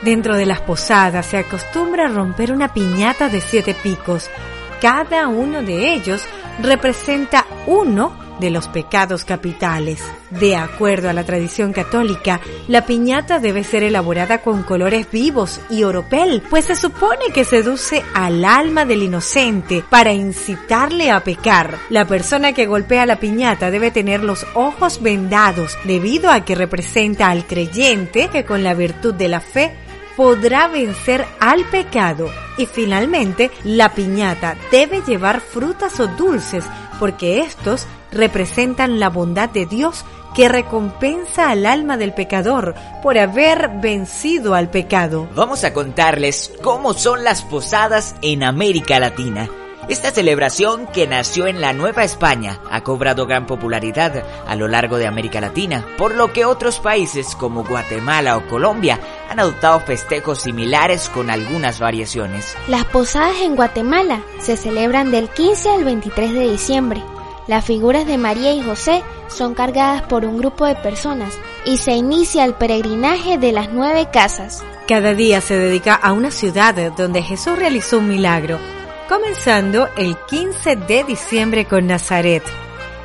Dentro 0.01 0.35
de 0.35 0.47
las 0.47 0.63
posadas 0.63 1.27
se 1.27 1.37
acostumbra 1.37 2.09
romper 2.09 2.51
una 2.51 2.73
piñata 2.73 3.29
de 3.29 3.43
siete 3.43 3.75
picos. 3.75 4.31
Cada 4.81 5.29
uno 5.29 5.61
de 5.61 5.93
ellos 5.93 6.25
representa 6.63 7.45
uno 7.67 8.13
de 8.41 8.51
los 8.51 8.67
pecados 8.69 9.25
capitales. 9.25 10.03
De 10.31 10.57
acuerdo 10.57 11.09
a 11.09 11.13
la 11.13 11.25
tradición 11.25 11.73
católica, 11.73 12.41
la 12.67 12.87
piñata 12.87 13.39
debe 13.39 13.63
ser 13.63 13.83
elaborada 13.83 14.39
con 14.39 14.63
colores 14.63 15.11
vivos 15.11 15.61
y 15.71 15.85
oropel, 15.85 16.43
pues 16.49 16.65
se 16.65 16.77
supone 16.77 17.27
que 17.35 17.45
seduce 17.45 18.03
al 18.15 18.45
alma 18.45 18.85
del 18.85 19.03
inocente 19.03 19.85
para 19.89 20.13
incitarle 20.13 21.11
a 21.11 21.23
pecar. 21.23 21.77
La 21.91 22.07
persona 22.07 22.53
que 22.53 22.67
golpea 22.67 23.07
la 23.07 23.21
piñata 23.21 23.71
debe 23.71 23.91
tener 23.91 24.23
los 24.25 24.47
ojos 24.55 25.03
vendados 25.03 25.77
debido 25.85 26.31
a 26.31 26.45
que 26.45 26.55
representa 26.55 27.31
al 27.31 27.47
creyente 27.47 28.29
que 28.29 28.45
con 28.45 28.65
la 28.65 28.75
virtud 28.75 29.15
de 29.15 29.29
la 29.29 29.41
fe 29.41 29.75
podrá 30.17 30.69
vencer 30.69 31.27
al 31.41 31.65
pecado. 31.65 32.31
Y 32.59 32.67
finalmente, 32.67 33.51
la 33.65 33.95
piñata 33.95 34.57
debe 34.71 35.01
llevar 35.01 35.41
frutas 35.41 35.99
o 35.99 36.09
dulces, 36.09 36.65
porque 36.99 37.41
estos 37.41 37.87
representan 38.13 39.01
la 39.01 39.09
bondad 39.09 39.49
de 39.51 39.67
Dios 39.67 40.05
que 40.35 40.49
recompensa 40.49 41.51
al 41.51 41.67
alma 41.67 41.97
del 41.97 42.15
pecador 42.15 42.75
por 43.03 43.19
haber 43.19 43.71
vencido 43.81 44.55
al 44.55 44.71
pecado. 44.71 45.29
Vamos 45.35 45.65
a 45.65 45.73
contarles 45.73 46.53
cómo 46.63 46.95
son 46.95 47.25
las 47.25 47.43
posadas 47.43 48.15
en 48.23 48.45
América 48.45 49.01
Latina. 49.01 49.49
Esta 49.89 50.13
celebración 50.13 50.87
que 50.87 51.09
nació 51.09 51.49
en 51.49 51.61
la 51.61 51.73
Nueva 51.73 52.05
España 52.05 52.61
ha 52.71 52.83
cobrado 52.83 53.27
gran 53.27 53.47
popularidad 53.47 54.23
a 54.47 54.55
lo 54.55 54.69
largo 54.69 54.99
de 54.99 55.09
América 55.09 55.41
Latina, 55.41 55.85
por 55.99 56.15
lo 56.15 56.33
que 56.33 56.45
otros 56.45 56.79
países 56.79 57.35
como 57.35 57.65
Guatemala 57.65 58.37
o 58.37 58.47
Colombia 58.47 59.01
han 59.29 59.41
adoptado 59.41 59.81
festejos 59.81 60.43
similares 60.43 61.09
con 61.09 61.29
algunas 61.29 61.81
variaciones. 61.81 62.57
Las 62.69 62.85
posadas 62.85 63.41
en 63.43 63.57
Guatemala 63.57 64.23
se 64.39 64.57
celebran 64.57 65.11
del 65.11 65.29
15 65.29 65.71
al 65.71 65.85
23 65.85 66.35
de 66.35 66.51
diciembre. 66.53 67.03
Las 67.47 67.65
figuras 67.65 68.07
de 68.07 68.19
María 68.19 68.53
y 68.53 68.63
José 68.63 69.03
son 69.29 69.55
cargadas 69.55 70.03
por 70.03 70.25
un 70.25 70.39
grupo 70.39 70.67
de 70.67 70.77
personas 70.77 71.39
y 71.65 71.79
se 71.79 71.93
inicia 71.93 72.45
el 72.45 72.55
peregrinaje 72.55 73.39
de 73.39 73.53
las 73.53 73.73
nueve 73.73 74.09
casas. 74.13 74.63
Cada 74.87 75.15
día 75.15 75.41
se 75.41 75.57
dedica 75.57 75.95
a 75.95 76.13
una 76.13 76.31
ciudad 76.31 76.75
donde 76.97 77.23
Jesús 77.23 77.59
realizó 77.59 77.99
un 77.99 78.09
milagro, 78.09 78.59
comenzando 79.09 79.89
el 79.97 80.17
15 80.29 80.77
de 80.77 81.05
diciembre 81.05 81.65
con 81.65 81.87
Nazaret, 81.87 82.43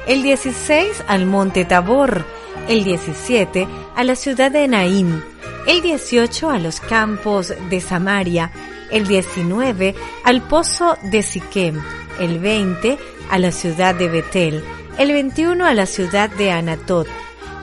el 0.07 0.23
16 0.23 1.03
al 1.07 1.25
monte 1.25 1.65
Tabor, 1.65 2.25
el 2.67 2.83
17 2.83 3.67
a 3.95 4.03
la 4.03 4.15
ciudad 4.15 4.51
de 4.51 4.67
Naín, 4.67 5.23
el 5.67 5.81
18 5.81 6.49
a 6.49 6.59
los 6.59 6.79
campos 6.79 7.53
de 7.69 7.81
Samaria, 7.81 8.51
el 8.91 9.07
19 9.07 9.95
al 10.23 10.41
pozo 10.41 10.97
de 11.03 11.23
Siquem, 11.23 11.81
el 12.19 12.39
20 12.39 12.97
a 13.29 13.37
la 13.39 13.51
ciudad 13.51 13.95
de 13.95 14.09
Betel, 14.09 14.63
el 14.97 15.11
21 15.11 15.65
a 15.65 15.73
la 15.73 15.85
ciudad 15.85 16.29
de 16.29 16.51
Anatot, 16.51 17.07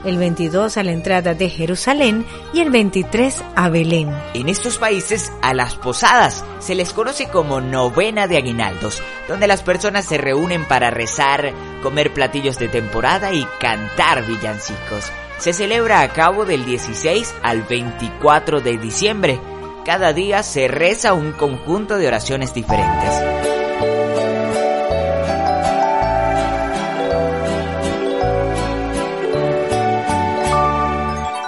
el 0.05 0.17
22 0.17 0.77
a 0.77 0.83
la 0.83 0.91
entrada 0.91 1.33
de 1.33 1.49
Jerusalén 1.49 2.25
y 2.53 2.61
el 2.61 2.69
23 2.69 3.41
a 3.55 3.69
Belén. 3.69 4.11
En 4.33 4.49
estos 4.49 4.77
países 4.77 5.31
a 5.41 5.53
las 5.53 5.75
posadas 5.75 6.43
se 6.59 6.75
les 6.75 6.93
conoce 6.93 7.27
como 7.27 7.61
novena 7.61 8.27
de 8.27 8.37
aguinaldos, 8.37 9.01
donde 9.27 9.47
las 9.47 9.63
personas 9.63 10.05
se 10.05 10.17
reúnen 10.17 10.65
para 10.67 10.91
rezar, 10.91 11.53
comer 11.81 12.13
platillos 12.13 12.59
de 12.59 12.67
temporada 12.67 13.33
y 13.33 13.45
cantar 13.59 14.25
villancicos. 14.25 15.11
Se 15.37 15.53
celebra 15.53 16.01
a 16.01 16.09
cabo 16.09 16.45
del 16.45 16.65
16 16.65 17.35
al 17.41 17.63
24 17.63 18.61
de 18.61 18.77
diciembre. 18.77 19.39
Cada 19.85 20.13
día 20.13 20.43
se 20.43 20.67
reza 20.67 21.13
un 21.13 21.33
conjunto 21.33 21.97
de 21.97 22.07
oraciones 22.07 22.53
diferentes. 22.53 23.62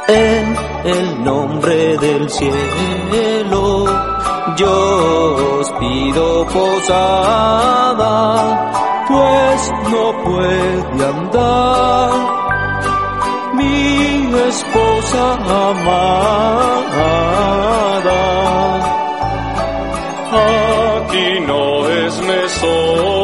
En 0.07 0.55
el 0.83 1.23
nombre 1.23 1.97
del 1.97 2.29
cielo, 2.29 3.85
yo 4.55 5.57
os 5.59 5.71
pido 5.79 6.45
posada, 6.45 8.05
pues 9.07 9.73
no 9.91 10.23
puede 10.23 11.05
andar 11.05 12.11
mi 13.55 14.31
esposa 14.47 15.33
amada. 15.33 17.13
Aquí 21.01 21.39
no 21.47 21.89
es 21.89 22.13
mesón, 22.21 23.14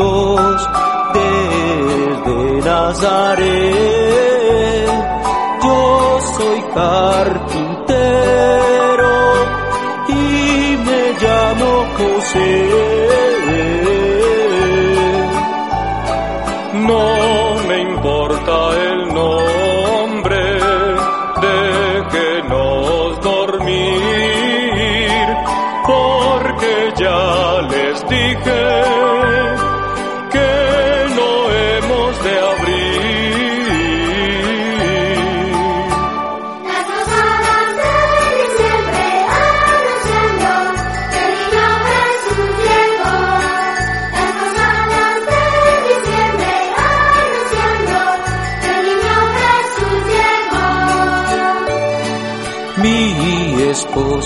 rendidos 0.00 0.68
desde 1.14 2.60
Nazaret. 2.64 3.70
Yo 5.62 6.20
soy 6.36 6.60
carpintero 6.74 7.69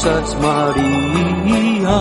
María, 0.04 1.96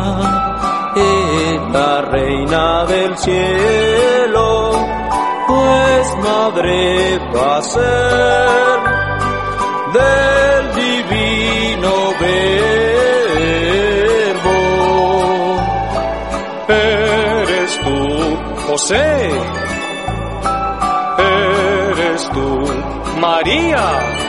la 1.72 2.02
reina 2.02 2.84
del 2.86 3.18
cielo, 3.18 4.74
pues 5.48 6.18
madre 6.18 7.18
va 7.34 7.58
a 7.60 7.62
ser 7.62 8.80
del 9.94 10.76
divino 10.76 11.94
verbo. 12.20 12.82
Eres 16.68 17.80
tú, 17.86 18.38
José, 18.68 19.32
eres 21.20 22.30
tú, 22.34 22.66
María 23.22 24.23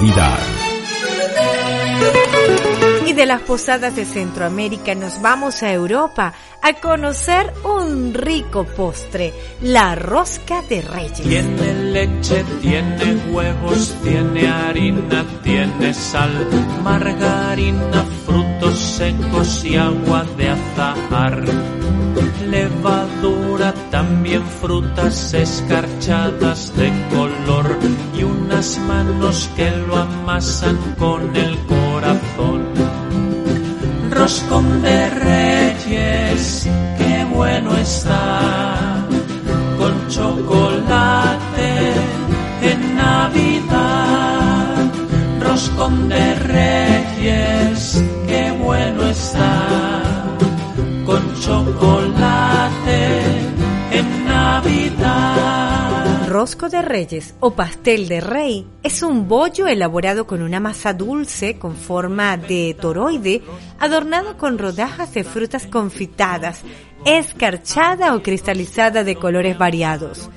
Navidad. 0.00 0.38
Y 3.06 3.12
de 3.12 3.26
las 3.26 3.42
posadas 3.42 3.94
de 3.96 4.06
Centroamérica 4.06 4.94
nos 4.94 5.20
vamos 5.20 5.62
a 5.62 5.72
Europa 5.72 6.32
a 6.62 6.72
conocer 6.74 7.52
un 7.64 8.14
rico 8.14 8.64
postre, 8.64 9.34
la 9.60 9.94
rosca 9.96 10.62
de 10.62 10.80
reyes. 10.80 11.20
Tiene 11.20 11.74
leche, 11.92 12.44
tiene 12.62 13.14
huevos, 13.30 13.94
tiene 14.02 14.48
harina, 14.48 15.26
tiene 15.42 15.92
sal, 15.92 16.48
margarina, 16.82 18.04
frutos 18.24 18.78
secos 18.78 19.64
y 19.66 19.76
agua 19.76 20.24
de 20.38 20.48
azahar. 20.48 21.44
Levadura, 22.48 23.74
también 23.90 24.44
frutas 24.46 25.34
escarchadas 25.34 26.74
de 26.76 26.90
unas 28.60 28.78
manos 28.80 29.50
que 29.56 29.70
lo 29.70 29.96
amasan 29.96 30.76
con 30.98 31.34
el 31.34 31.56
corazón. 31.60 32.60
Roscón 34.10 34.82
de 34.82 35.08
reyes, 35.08 36.68
qué 36.98 37.26
bueno 37.34 37.74
está, 37.78 39.06
con 39.78 40.08
chocolate 40.08 41.72
en 42.60 42.96
Navidad. 42.96 44.92
Roscón 45.40 46.10
de 46.10 46.34
reyes, 46.34 48.04
qué 48.28 48.52
bueno 48.62 49.04
está, 49.08 50.02
con 51.06 51.22
chocolate 51.40 53.22
en 53.90 54.24
Navidad. 54.26 55.69
Rosco 56.30 56.68
de 56.68 56.80
Reyes 56.80 57.34
o 57.40 57.56
pastel 57.56 58.06
de 58.06 58.20
rey 58.20 58.64
es 58.84 59.02
un 59.02 59.26
bollo 59.26 59.66
elaborado 59.66 60.28
con 60.28 60.42
una 60.42 60.60
masa 60.60 60.92
dulce 60.92 61.58
con 61.58 61.74
forma 61.74 62.36
de 62.36 62.76
toroide, 62.80 63.42
adornado 63.80 64.36
con 64.36 64.56
rodajas 64.56 65.12
de 65.12 65.24
frutas 65.24 65.66
confitadas, 65.66 66.62
escarchada 67.04 68.14
o 68.14 68.22
cristalizada 68.22 69.02
de 69.02 69.16
colores 69.16 69.58
variados. 69.58 70.30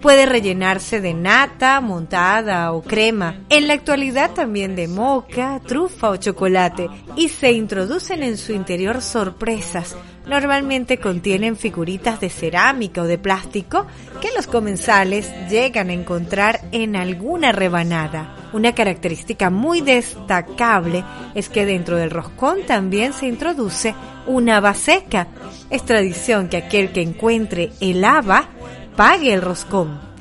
Puede 0.00 0.24
rellenarse 0.24 1.02
de 1.02 1.12
nata, 1.12 1.78
montada 1.82 2.72
o 2.72 2.80
crema. 2.80 3.40
En 3.50 3.68
la 3.68 3.74
actualidad 3.74 4.30
también 4.30 4.74
de 4.74 4.88
moca, 4.88 5.60
trufa 5.66 6.08
o 6.08 6.16
chocolate. 6.16 6.88
Y 7.16 7.28
se 7.28 7.52
introducen 7.52 8.22
en 8.22 8.38
su 8.38 8.52
interior 8.52 9.02
sorpresas. 9.02 9.94
Normalmente 10.26 10.98
contienen 10.98 11.56
figuritas 11.56 12.18
de 12.18 12.30
cerámica 12.30 13.02
o 13.02 13.04
de 13.04 13.18
plástico 13.18 13.86
que 14.22 14.30
los 14.34 14.46
comensales 14.46 15.30
llegan 15.50 15.90
a 15.90 15.92
encontrar 15.92 16.62
en 16.72 16.96
alguna 16.96 17.52
rebanada. 17.52 18.34
Una 18.54 18.74
característica 18.74 19.50
muy 19.50 19.82
destacable 19.82 21.04
es 21.34 21.48
que 21.48 21.66
dentro 21.66 21.96
del 21.96 22.10
roscón 22.10 22.58
también 22.66 23.12
se 23.12 23.26
introduce 23.26 23.94
una 24.26 24.56
haba 24.56 24.74
seca. 24.74 25.28
Es 25.68 25.84
tradición 25.84 26.48
que 26.48 26.56
aquel 26.56 26.92
que 26.92 27.02
encuentre 27.02 27.72
el 27.80 28.02
haba 28.04 28.48
pague 28.96 29.34
el 29.34 29.42
roscón. 29.42 30.13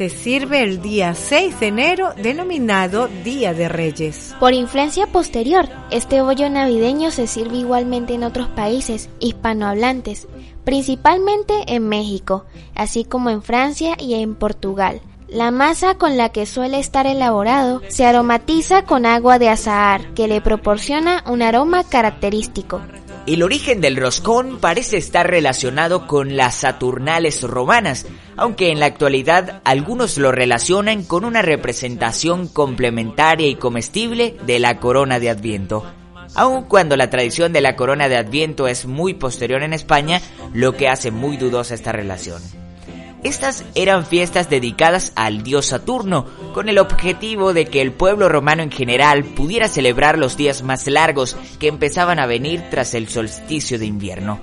Se 0.00 0.08
sirve 0.08 0.62
el 0.62 0.80
día 0.80 1.14
6 1.14 1.60
de 1.60 1.66
enero 1.66 2.14
denominado 2.16 3.06
Día 3.22 3.52
de 3.52 3.68
Reyes. 3.68 4.34
Por 4.40 4.54
influencia 4.54 5.06
posterior, 5.06 5.68
este 5.90 6.22
bollo 6.22 6.48
navideño 6.48 7.10
se 7.10 7.26
sirve 7.26 7.58
igualmente 7.58 8.14
en 8.14 8.24
otros 8.24 8.48
países 8.48 9.10
hispanohablantes, 9.18 10.26
principalmente 10.64 11.52
en 11.66 11.86
México, 11.86 12.46
así 12.74 13.04
como 13.04 13.28
en 13.28 13.42
Francia 13.42 13.94
y 13.98 14.14
en 14.14 14.36
Portugal. 14.36 15.02
La 15.28 15.50
masa 15.50 15.96
con 15.96 16.16
la 16.16 16.30
que 16.30 16.46
suele 16.46 16.78
estar 16.78 17.06
elaborado 17.06 17.82
se 17.88 18.06
aromatiza 18.06 18.86
con 18.86 19.04
agua 19.04 19.38
de 19.38 19.50
azahar, 19.50 20.14
que 20.14 20.28
le 20.28 20.40
proporciona 20.40 21.22
un 21.26 21.42
aroma 21.42 21.84
característico. 21.84 22.80
El 23.26 23.42
origen 23.42 23.80
del 23.80 23.96
roscón 23.96 24.58
parece 24.60 24.96
estar 24.96 25.28
relacionado 25.28 26.06
con 26.06 26.36
las 26.36 26.54
Saturnales 26.54 27.42
romanas, 27.42 28.06
aunque 28.36 28.70
en 28.70 28.80
la 28.80 28.86
actualidad 28.86 29.60
algunos 29.64 30.16
lo 30.16 30.32
relacionan 30.32 31.04
con 31.04 31.24
una 31.24 31.42
representación 31.42 32.48
complementaria 32.48 33.46
y 33.46 33.56
comestible 33.56 34.36
de 34.46 34.58
la 34.58 34.78
corona 34.78 35.20
de 35.20 35.28
Adviento. 35.28 35.84
Aun 36.34 36.64
cuando 36.64 36.96
la 36.96 37.10
tradición 37.10 37.52
de 37.52 37.60
la 37.60 37.76
corona 37.76 38.08
de 38.08 38.16
Adviento 38.16 38.68
es 38.68 38.86
muy 38.86 39.14
posterior 39.14 39.62
en 39.62 39.74
España, 39.74 40.22
lo 40.54 40.76
que 40.76 40.88
hace 40.88 41.10
muy 41.10 41.36
dudosa 41.36 41.74
esta 41.74 41.92
relación. 41.92 42.40
Estas 43.22 43.66
eran 43.74 44.06
fiestas 44.06 44.48
dedicadas 44.48 45.12
al 45.14 45.42
dios 45.42 45.66
Saturno, 45.66 46.24
con 46.54 46.70
el 46.70 46.78
objetivo 46.78 47.52
de 47.52 47.66
que 47.66 47.82
el 47.82 47.92
pueblo 47.92 48.30
romano 48.30 48.62
en 48.62 48.70
general 48.70 49.24
pudiera 49.24 49.68
celebrar 49.68 50.16
los 50.16 50.38
días 50.38 50.62
más 50.62 50.86
largos 50.86 51.36
que 51.58 51.68
empezaban 51.68 52.18
a 52.18 52.26
venir 52.26 52.64
tras 52.70 52.94
el 52.94 53.08
solsticio 53.08 53.78
de 53.78 53.84
invierno. 53.84 54.40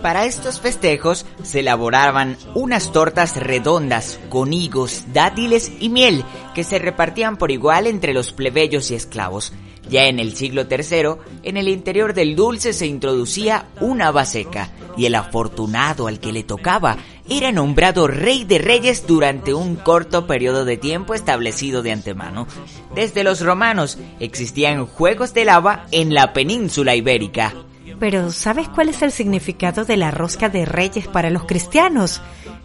Para 0.00 0.24
estos 0.24 0.60
festejos 0.60 1.26
se 1.42 1.60
elaboraban 1.60 2.38
unas 2.54 2.92
tortas 2.92 3.36
redondas 3.36 4.18
con 4.30 4.52
higos, 4.52 5.04
dátiles 5.12 5.72
y 5.78 5.90
miel 5.90 6.24
que 6.54 6.64
se 6.64 6.78
repartían 6.78 7.36
por 7.36 7.50
igual 7.50 7.86
entre 7.86 8.14
los 8.14 8.32
plebeyos 8.32 8.90
y 8.90 8.94
esclavos. 8.94 9.52
Ya 9.90 10.04
en 10.04 10.18
el 10.18 10.36
siglo 10.36 10.66
III, 10.70 11.16
en 11.42 11.56
el 11.56 11.68
interior 11.68 12.14
del 12.14 12.36
dulce 12.36 12.72
se 12.72 12.86
introducía 12.86 13.66
una 13.80 14.08
haba 14.08 14.24
seca 14.24 14.70
y 14.96 15.06
el 15.06 15.14
afortunado 15.14 16.06
al 16.06 16.20
que 16.20 16.32
le 16.32 16.44
tocaba 16.44 16.96
era 17.30 17.52
nombrado 17.52 18.08
rey 18.08 18.44
de 18.44 18.58
reyes 18.58 19.06
durante 19.06 19.54
un 19.54 19.76
corto 19.76 20.26
periodo 20.26 20.64
de 20.64 20.76
tiempo 20.76 21.14
establecido 21.14 21.82
de 21.82 21.92
antemano. 21.92 22.48
Desde 22.94 23.22
los 23.22 23.40
romanos 23.40 23.98
existían 24.18 24.84
juegos 24.86 25.32
de 25.32 25.44
lava 25.44 25.86
en 25.92 26.12
la 26.12 26.32
península 26.32 26.96
ibérica. 26.96 27.54
Pero 28.00 28.32
¿sabes 28.32 28.68
cuál 28.68 28.88
es 28.88 29.00
el 29.02 29.12
significado 29.12 29.84
de 29.84 29.96
la 29.96 30.10
rosca 30.10 30.48
de 30.48 30.64
reyes 30.64 31.06
para 31.06 31.30
los 31.30 31.44
cristianos? 31.44 32.20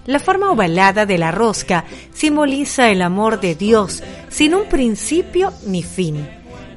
La 0.05 0.19
forma 0.19 0.51
ovalada 0.51 1.05
de 1.05 1.17
la 1.17 1.31
rosca 1.31 1.85
simboliza 2.13 2.89
el 2.89 3.01
amor 3.01 3.39
de 3.39 3.53
Dios 3.55 4.01
sin 4.29 4.55
un 4.55 4.67
principio 4.67 5.53
ni 5.65 5.83
fin. 5.83 6.27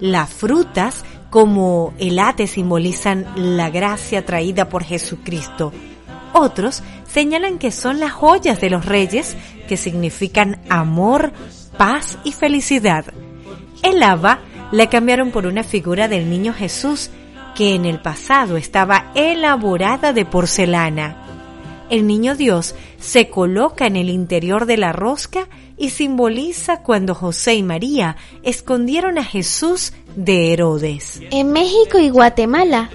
Las 0.01 0.31
frutas 0.31 1.05
como 1.31 1.95
el 1.99 2.19
ate 2.19 2.47
simbolizan 2.47 3.27
la 3.57 3.71
gracia 3.71 4.25
traída 4.25 4.69
por 4.69 4.85
Jesucristo. 4.85 5.73
Otros 6.33 6.83
señalan 7.09 7.59
que 7.59 7.71
son 7.71 8.01
las 8.01 8.13
joyas 8.13 8.61
de 8.61 8.71
los 8.71 8.85
reyes 8.85 9.37
que 9.69 9.77
significan 9.77 10.61
amor, 10.69 11.33
paz 11.77 12.19
y 12.25 12.33
felicidad. 12.33 13.07
El 13.83 14.03
haba 14.03 14.41
la 14.71 14.89
cambiaron 14.89 15.31
por 15.31 15.47
una 15.47 15.65
figura 15.65 16.09
del 16.09 16.29
niño 16.31 16.53
Jesús 16.53 17.11
que 17.55 17.75
en 17.75 17.85
el 17.87 18.01
pasado 18.01 18.57
estaba 18.57 19.11
elaborada 19.15 20.13
de 20.13 20.25
porcelana. 20.25 21.25
el 21.91 22.07
niño 22.07 22.37
Dios 22.37 22.75
se 23.01 23.31
coloca 23.31 23.87
en 23.87 23.97
el 23.97 24.11
interior 24.11 24.67
de 24.67 24.77
la 24.77 24.93
rosca 24.93 25.49
y 25.79 25.91
simboliza 25.91 26.83
cuando 26.83 27.15
José 27.15 27.55
y 27.55 27.63
María 27.63 28.17
escondieron 28.43 29.17
a 29.17 29.25
Jesús 29.25 29.93
de 30.15 30.53
Herodes. 30.53 31.21
En 31.31 31.53
México 31.53 31.99
y 31.99 32.11
Guatemala, 32.11 32.91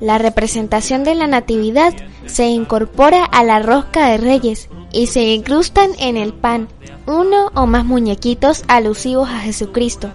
la 0.00 0.18
representación 0.18 1.04
de 1.04 1.14
la 1.14 1.26
Natividad 1.26 1.94
se 2.26 2.48
incorpora 2.48 3.24
a 3.24 3.44
la 3.44 3.60
rosca 3.60 4.08
de 4.08 4.16
reyes 4.16 4.68
y 4.92 5.06
se 5.06 5.22
incrustan 5.34 5.90
en 5.98 6.16
el 6.16 6.32
pan 6.32 6.68
uno 7.06 7.50
o 7.54 7.66
más 7.66 7.84
muñequitos 7.84 8.64
alusivos 8.68 9.28
a 9.28 9.40
Jesucristo, 9.40 10.10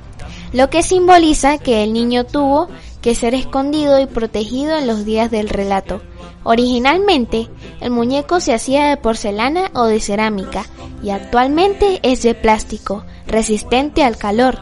lo 0.54 0.70
que 0.70 0.84
simboliza 0.84 1.58
que 1.58 1.84
el 1.84 1.94
niño 1.94 2.26
tuvo 2.26 2.68
que 3.02 3.16
ser 3.16 3.36
escondido 3.36 4.00
y 4.00 4.08
protegido 4.08 4.76
en 4.78 4.88
los 4.88 5.06
días 5.06 5.30
del 5.30 5.50
relato. 5.50 6.02
Originalmente, 6.44 7.50
el 7.82 7.92
muñeco 7.92 8.40
se 8.40 8.54
hacía 8.54 8.86
de 8.86 8.98
porcelana 8.98 9.72
o 9.74 9.86
de 9.86 10.00
cerámica 10.00 10.66
y 11.04 11.10
actualmente 11.12 12.00
es 12.04 12.24
de 12.24 12.34
plástico, 12.34 13.04
resistente 13.28 14.04
al 14.04 14.18
calor. 14.18 14.58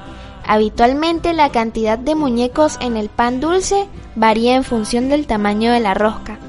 Habitualmente 0.46 1.34
la 1.34 1.52
cantidad 1.52 1.98
de 1.98 2.16
muñecos 2.16 2.78
en 2.82 2.98
el 2.98 3.10
pan 3.10 3.40
dulce 3.40 3.88
varía 4.16 4.56
en 4.56 4.64
función 4.64 5.10
del 5.10 5.28
tamaño 5.28 5.72
de 5.72 5.80
la 5.80 5.94
rosca, 5.94 6.40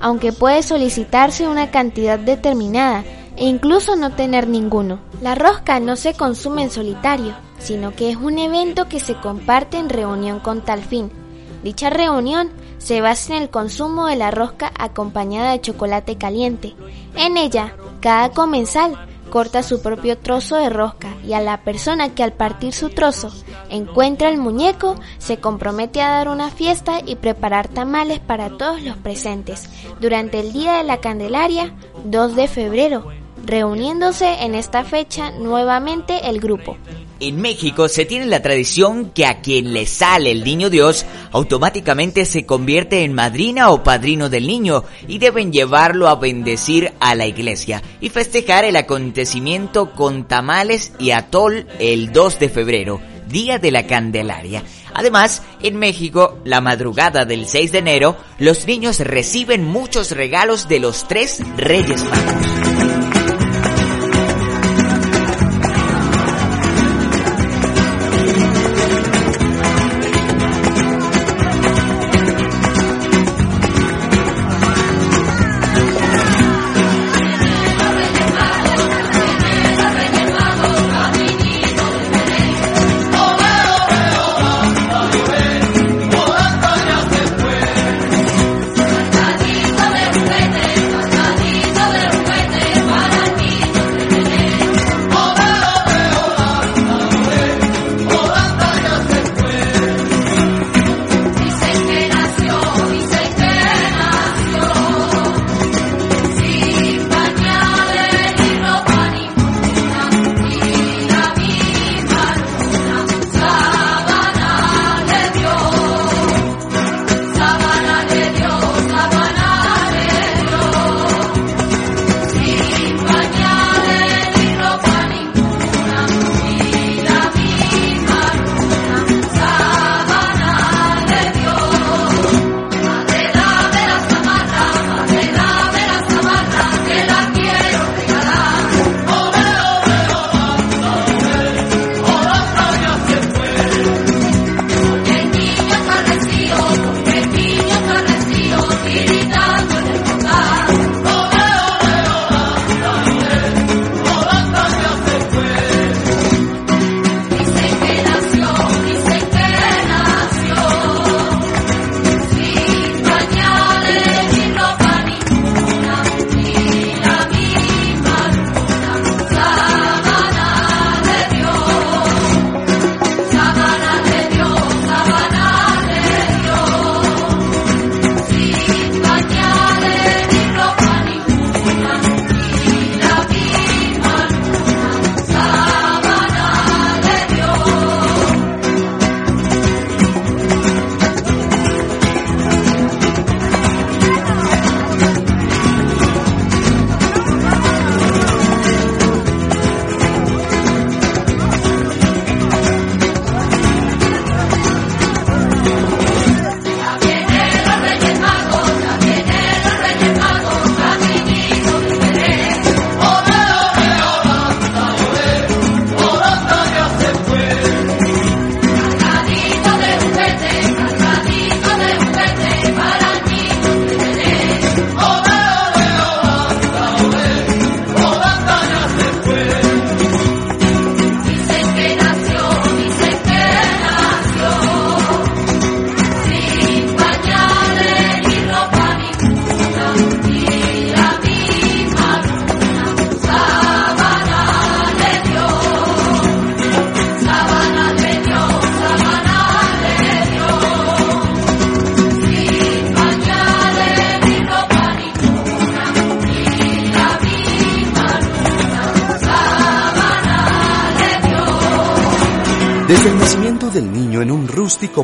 aunque 0.00 0.32
puede 0.32 0.62
solicitarse 0.62 1.48
una 1.48 1.70
cantidad 1.70 2.18
determinada 2.18 3.04
e 3.36 3.46
incluso 3.46 3.96
no 3.96 4.12
tener 4.12 4.48
ninguno. 4.48 4.98
La 5.22 5.34
rosca 5.34 5.80
no 5.80 5.96
se 5.96 6.14
consume 6.14 6.62
en 6.62 6.70
solitario, 6.70 7.34
sino 7.58 7.94
que 7.94 8.10
es 8.10 8.16
un 8.16 8.38
evento 8.38 8.88
que 8.88 9.00
se 9.00 9.14
comparte 9.14 9.78
en 9.78 9.88
reunión 9.88 10.40
con 10.40 10.62
tal 10.62 10.82
fin. 10.82 11.10
Dicha 11.62 11.90
reunión 11.90 12.50
se 12.78 13.00
basa 13.00 13.36
en 13.36 13.42
el 13.42 13.50
consumo 13.50 14.06
de 14.06 14.16
la 14.16 14.30
rosca 14.30 14.72
acompañada 14.78 15.52
de 15.52 15.60
chocolate 15.60 16.16
caliente. 16.16 16.74
En 17.16 17.36
ella, 17.36 17.74
cada 18.00 18.30
comensal 18.30 18.96
corta 19.30 19.62
su 19.62 19.80
propio 19.80 20.18
trozo 20.18 20.56
de 20.56 20.68
rosca 20.68 21.14
y 21.26 21.32
a 21.32 21.40
la 21.40 21.62
persona 21.62 22.14
que 22.14 22.22
al 22.22 22.32
partir 22.32 22.72
su 22.72 22.90
trozo 22.90 23.30
encuentra 23.70 24.28
el 24.28 24.38
muñeco 24.38 24.96
se 25.18 25.38
compromete 25.38 26.02
a 26.02 26.10
dar 26.10 26.28
una 26.28 26.50
fiesta 26.50 27.00
y 27.04 27.16
preparar 27.16 27.68
tamales 27.68 28.18
para 28.18 28.50
todos 28.58 28.82
los 28.82 28.96
presentes 28.96 29.70
durante 30.00 30.40
el 30.40 30.52
Día 30.52 30.74
de 30.74 30.84
la 30.84 30.98
Candelaria 30.98 31.74
2 32.04 32.36
de 32.36 32.48
febrero, 32.48 33.06
reuniéndose 33.44 34.42
en 34.42 34.54
esta 34.54 34.84
fecha 34.84 35.30
nuevamente 35.30 36.28
el 36.28 36.40
grupo. 36.40 36.76
En 37.20 37.38
México 37.38 37.86
se 37.88 38.06
tiene 38.06 38.24
la 38.24 38.40
tradición 38.40 39.10
que 39.10 39.26
a 39.26 39.42
quien 39.42 39.74
le 39.74 39.84
sale 39.84 40.30
el 40.30 40.42
niño 40.42 40.70
Dios 40.70 41.04
automáticamente 41.32 42.24
se 42.24 42.46
convierte 42.46 43.04
en 43.04 43.12
madrina 43.12 43.70
o 43.70 43.82
padrino 43.82 44.30
del 44.30 44.46
niño 44.46 44.84
y 45.06 45.18
deben 45.18 45.52
llevarlo 45.52 46.08
a 46.08 46.14
bendecir 46.14 46.94
a 46.98 47.14
la 47.14 47.26
iglesia 47.26 47.82
y 48.00 48.08
festejar 48.08 48.64
el 48.64 48.76
acontecimiento 48.76 49.92
con 49.92 50.26
tamales 50.26 50.92
y 50.98 51.10
atol 51.10 51.66
el 51.78 52.10
2 52.10 52.38
de 52.38 52.48
febrero, 52.48 53.02
día 53.28 53.58
de 53.58 53.70
la 53.70 53.86
Candelaria. 53.86 54.62
Además, 54.94 55.42
en 55.62 55.76
México, 55.76 56.38
la 56.44 56.62
madrugada 56.62 57.26
del 57.26 57.46
6 57.46 57.72
de 57.72 57.78
enero, 57.80 58.16
los 58.38 58.66
niños 58.66 58.98
reciben 58.98 59.62
muchos 59.62 60.12
regalos 60.12 60.68
de 60.68 60.80
los 60.80 61.06
tres 61.06 61.42
Reyes 61.58 62.02
Magos. 62.02 62.59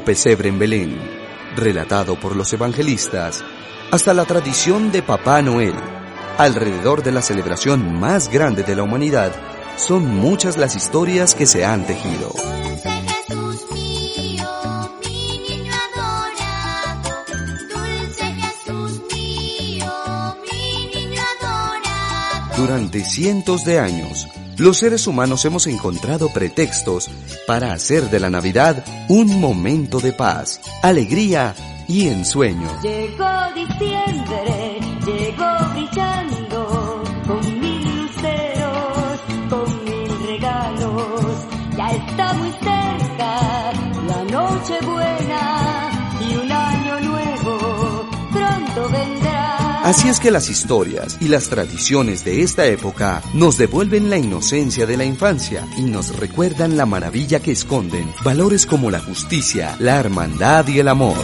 Pesebre 0.00 0.48
en 0.48 0.58
Belén, 0.58 0.98
relatado 1.56 2.18
por 2.18 2.36
los 2.36 2.52
evangelistas, 2.52 3.44
hasta 3.90 4.14
la 4.14 4.24
tradición 4.24 4.92
de 4.92 5.02
Papá 5.02 5.42
Noel, 5.42 5.74
alrededor 6.38 7.02
de 7.02 7.12
la 7.12 7.22
celebración 7.22 7.98
más 7.98 8.28
grande 8.28 8.62
de 8.62 8.76
la 8.76 8.82
humanidad, 8.82 9.32
son 9.76 10.06
muchas 10.06 10.56
las 10.56 10.74
historias 10.74 11.34
que 11.34 11.46
se 11.46 11.64
han 11.64 11.86
tejido. 11.86 12.32
Durante 22.56 23.04
cientos 23.04 23.64
de 23.64 23.78
años, 23.78 24.26
los 24.58 24.78
seres 24.78 25.06
humanos 25.06 25.44
hemos 25.44 25.66
encontrado 25.66 26.28
pretextos 26.32 27.10
para 27.46 27.72
hacer 27.72 28.10
de 28.10 28.20
la 28.20 28.30
Navidad 28.30 28.84
un 29.08 29.40
momento 29.40 30.00
de 30.00 30.12
paz, 30.12 30.60
alegría 30.82 31.54
y 31.88 32.08
ensueño. 32.08 32.68
Llegó 32.82 33.26
Así 49.86 50.08
es 50.08 50.18
que 50.18 50.32
las 50.32 50.50
historias 50.50 51.16
y 51.20 51.28
las 51.28 51.48
tradiciones 51.48 52.24
de 52.24 52.42
esta 52.42 52.66
época 52.66 53.22
nos 53.34 53.56
devuelven 53.56 54.10
la 54.10 54.18
inocencia 54.18 54.84
de 54.84 54.96
la 54.96 55.04
infancia 55.04 55.64
y 55.78 55.82
nos 55.82 56.16
recuerdan 56.16 56.76
la 56.76 56.86
maravilla 56.86 57.38
que 57.38 57.52
esconden 57.52 58.12
valores 58.24 58.66
como 58.66 58.90
la 58.90 58.98
justicia, 58.98 59.76
la 59.78 60.00
hermandad 60.00 60.66
y 60.66 60.80
el 60.80 60.88
amor. 60.88 61.16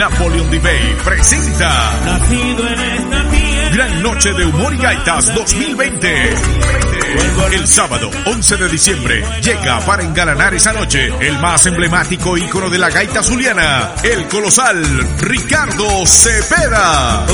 Napoleon 0.00 0.50
Debay 0.50 0.96
presenta 1.04 2.00
Nacido 2.06 2.66
en 2.66 2.80
esta 2.80 3.30
tierra. 3.30 3.70
Gran 3.70 4.02
Noche 4.02 4.32
de 4.32 4.46
Humor 4.46 4.72
y 4.72 4.78
Gaitas 4.78 5.34
2020. 5.34 6.34
El 7.52 7.66
sábado 7.66 8.10
11 8.24 8.56
de 8.56 8.68
diciembre 8.70 9.22
llega 9.42 9.78
para 9.80 10.02
engalanar 10.02 10.54
esa 10.54 10.72
noche 10.72 11.12
el 11.20 11.38
más 11.38 11.66
emblemático 11.66 12.38
ícono 12.38 12.70
de 12.70 12.78
la 12.78 12.88
gaita 12.88 13.22
zuliana, 13.22 13.94
el 14.02 14.26
colosal 14.28 14.82
Ricardo 15.18 16.06
Cepeda. 16.06 17.26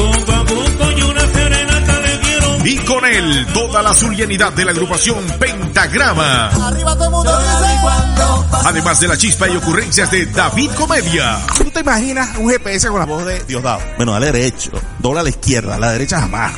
Y 2.69 2.79
con 2.79 3.05
él 3.07 3.47
toda 3.55 3.81
la 3.81 3.95
zulianidad 3.95 4.53
de 4.53 4.65
la 4.65 4.73
agrupación 4.73 5.25
Pentagrama. 5.39 6.49
Arriba 6.49 6.95
todo 6.95 7.05
el 7.05 7.11
mundo 7.13 7.39
dice 7.39 7.79
cuando 7.81 8.47
Además 8.65 8.99
de 8.99 9.07
la 9.07 9.17
chispa 9.17 9.49
y 9.49 9.57
ocurrencias 9.57 10.11
de 10.11 10.27
David 10.27 10.73
Comedia. 10.73 11.39
¿Tú 11.57 11.71
te 11.71 11.79
imaginas 11.79 12.37
un 12.37 12.51
GPS 12.51 12.89
con 12.89 12.99
la 12.99 13.07
voz 13.07 13.25
de 13.25 13.39
Diosdado? 13.45 13.81
Bueno, 13.97 14.15
dale 14.15 14.33
derecho, 14.33 14.73
dobla 14.99 15.21
a 15.21 15.23
la 15.23 15.29
izquierda, 15.29 15.77
a 15.77 15.79
la 15.79 15.93
derecha 15.93 16.21
jamás. 16.21 16.55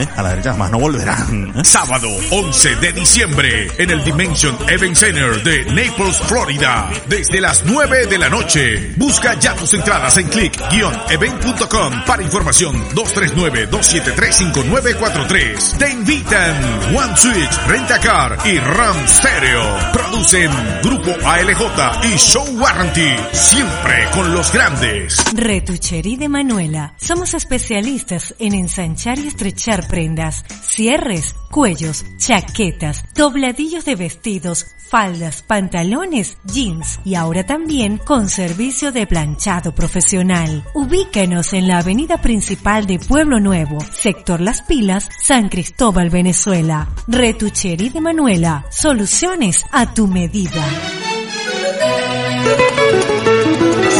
¿Eh? 0.00 0.08
A 0.16 0.22
la 0.22 0.30
derecha 0.30 0.52
jamás, 0.52 0.70
no 0.70 0.78
volverán. 0.78 1.52
¿eh? 1.56 1.60
Sábado 1.62 2.08
11 2.30 2.76
de 2.76 2.92
diciembre 2.92 3.70
en 3.76 3.90
el 3.90 4.02
Dimension 4.02 4.56
Event 4.68 4.96
Center 4.96 5.42
de 5.42 5.66
Naples, 5.66 6.16
Florida. 6.26 6.88
Desde 7.06 7.38
las 7.40 7.64
9 7.66 8.06
de 8.06 8.16
la 8.16 8.30
noche. 8.30 8.94
Busca 8.96 9.38
ya 9.38 9.54
tus 9.54 9.74
entradas 9.74 10.16
en 10.16 10.28
click-event.com 10.28 12.04
para 12.06 12.22
información 12.22 12.82
239-273-5943. 12.94 15.76
Te 15.76 15.90
invitan 15.90 16.96
One 16.96 17.14
Switch, 17.16 17.66
Rentacar 17.66 18.38
y 18.46 18.56
Ram 18.58 19.06
Stereo. 19.06 19.62
Producen 19.92 20.50
Grupo 20.82 21.10
ALJ 21.26 22.04
y 22.04 22.16
Show 22.16 22.46
Warranty. 22.58 23.16
Siempre 23.32 24.08
con 24.14 24.32
los 24.32 24.50
grandes. 24.50 25.22
Retucherí 25.34 26.16
de 26.16 26.30
Manuela. 26.30 26.94
Somos 26.96 27.34
especialistas 27.34 28.34
en 28.38 28.54
ensanchar 28.54 29.18
y 29.18 29.26
estrechar 29.28 29.89
prendas, 29.90 30.44
cierres, 30.62 31.34
cuellos, 31.50 32.06
chaquetas, 32.16 33.04
dobladillos 33.14 33.84
de 33.84 33.96
vestidos, 33.96 34.66
faldas, 34.88 35.42
pantalones, 35.42 36.38
jeans 36.44 37.00
y 37.04 37.16
ahora 37.16 37.44
también 37.44 37.98
con 37.98 38.28
servicio 38.28 38.92
de 38.92 39.06
planchado 39.06 39.74
profesional. 39.74 40.64
Ubícanos 40.74 41.52
en 41.52 41.68
la 41.68 41.78
avenida 41.78 42.22
principal 42.22 42.86
de 42.86 42.98
Pueblo 42.98 43.40
Nuevo, 43.40 43.78
sector 43.92 44.40
Las 44.40 44.62
Pilas, 44.62 45.08
San 45.22 45.48
Cristóbal, 45.48 46.08
Venezuela. 46.08 46.88
Retucherí 47.06 47.90
de 47.90 48.00
Manuela. 48.00 48.64
Soluciones 48.70 49.64
a 49.72 49.92
tu 49.92 50.06
medida. 50.06 50.64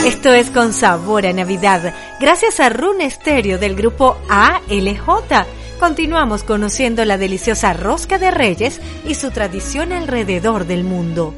Esto 0.06 0.32
es 0.32 0.50
con 0.50 0.72
sabor 0.72 1.26
a 1.26 1.32
Navidad, 1.32 1.94
gracias 2.20 2.58
a 2.60 2.68
Rune 2.68 3.08
Stereo 3.10 3.58
del 3.58 3.74
grupo 3.74 4.16
ALJ. 4.28 5.59
Continuamos 5.80 6.44
conociendo 6.44 7.06
la 7.06 7.16
deliciosa 7.16 7.72
rosca 7.72 8.18
de 8.18 8.30
reyes 8.30 8.82
y 9.08 9.14
su 9.14 9.30
tradición 9.30 9.92
alrededor 9.92 10.66
del 10.66 10.84
mundo. 10.84 11.34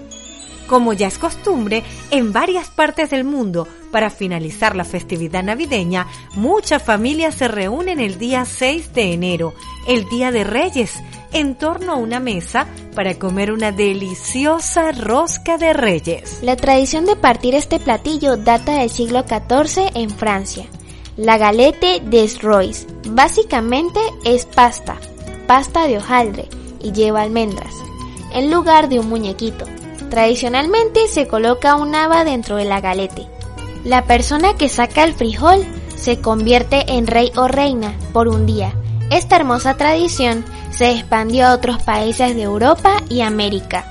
Como 0.67 0.93
ya 0.95 1.07
es 1.07 1.17
costumbre, 1.17 1.85
en 2.11 2.33
varias 2.33 2.69
partes 2.69 3.11
del 3.11 3.23
mundo, 3.23 3.69
para 3.93 4.11
finalizar 4.11 4.75
la 4.75 4.85
festividad 4.85 5.45
navideña, 5.45 6.09
muchas 6.35 6.83
familias 6.83 7.37
se 7.37 7.47
reúnen 7.47 8.01
el 8.01 8.19
día 8.19 8.45
6 8.45 8.93
de 8.93 9.13
enero, 9.13 9.55
el 9.87 10.09
Día 10.09 10.33
de 10.33 10.43
Reyes, 10.43 11.01
en 11.33 11.55
torno 11.55 11.93
a 11.93 11.97
una 11.97 12.19
mesa 12.19 12.67
para 12.97 13.15
comer 13.15 13.53
una 13.53 13.71
deliciosa 13.71 14.91
rosca 14.91 15.57
de 15.57 15.73
reyes. 15.73 16.41
La 16.43 16.57
tradición 16.57 17.07
de 17.07 17.15
partir 17.15 17.55
este 17.55 17.79
platillo 17.79 18.37
data 18.37 18.73
del 18.73 18.91
siglo 18.91 19.23
XIV 19.23 19.93
en 19.95 20.11
Francia. 20.11 20.67
La 21.19 21.37
galette 21.37 22.01
des 22.05 22.43
rois 22.43 22.87
básicamente 23.07 24.01
es 24.25 24.47
pasta, 24.47 24.97
pasta 25.47 25.87
de 25.87 25.99
hojaldre 25.99 26.49
y 26.81 26.93
lleva 26.93 27.21
almendras, 27.21 27.75
en 28.33 28.51
lugar 28.51 28.89
de 28.89 28.99
un 28.99 29.11
muñequito. 29.11 29.67
Tradicionalmente 30.09 31.09
se 31.09 31.29
coloca 31.29 31.77
un 31.77 31.95
haba 31.95 32.25
dentro 32.25 32.57
de 32.57 32.65
la 32.65 32.81
galete. 32.81 33.27
La 33.85 34.07
persona 34.07 34.55
que 34.57 34.71
saca 34.71 35.05
el 35.05 35.13
frijol 35.13 35.67
se 35.97 36.19
convierte 36.19 36.95
en 36.95 37.07
rey 37.07 37.31
o 37.37 37.47
reina 37.47 37.95
por 38.15 38.29
un 38.29 38.47
día. 38.47 38.73
Esta 39.11 39.37
hermosa 39.37 39.77
tradición 39.77 40.47
se 40.71 40.93
expandió 40.93 41.47
a 41.47 41.53
otros 41.53 41.83
países 41.83 42.35
de 42.35 42.43
Europa 42.43 43.03
y 43.11 43.21
América. 43.21 43.85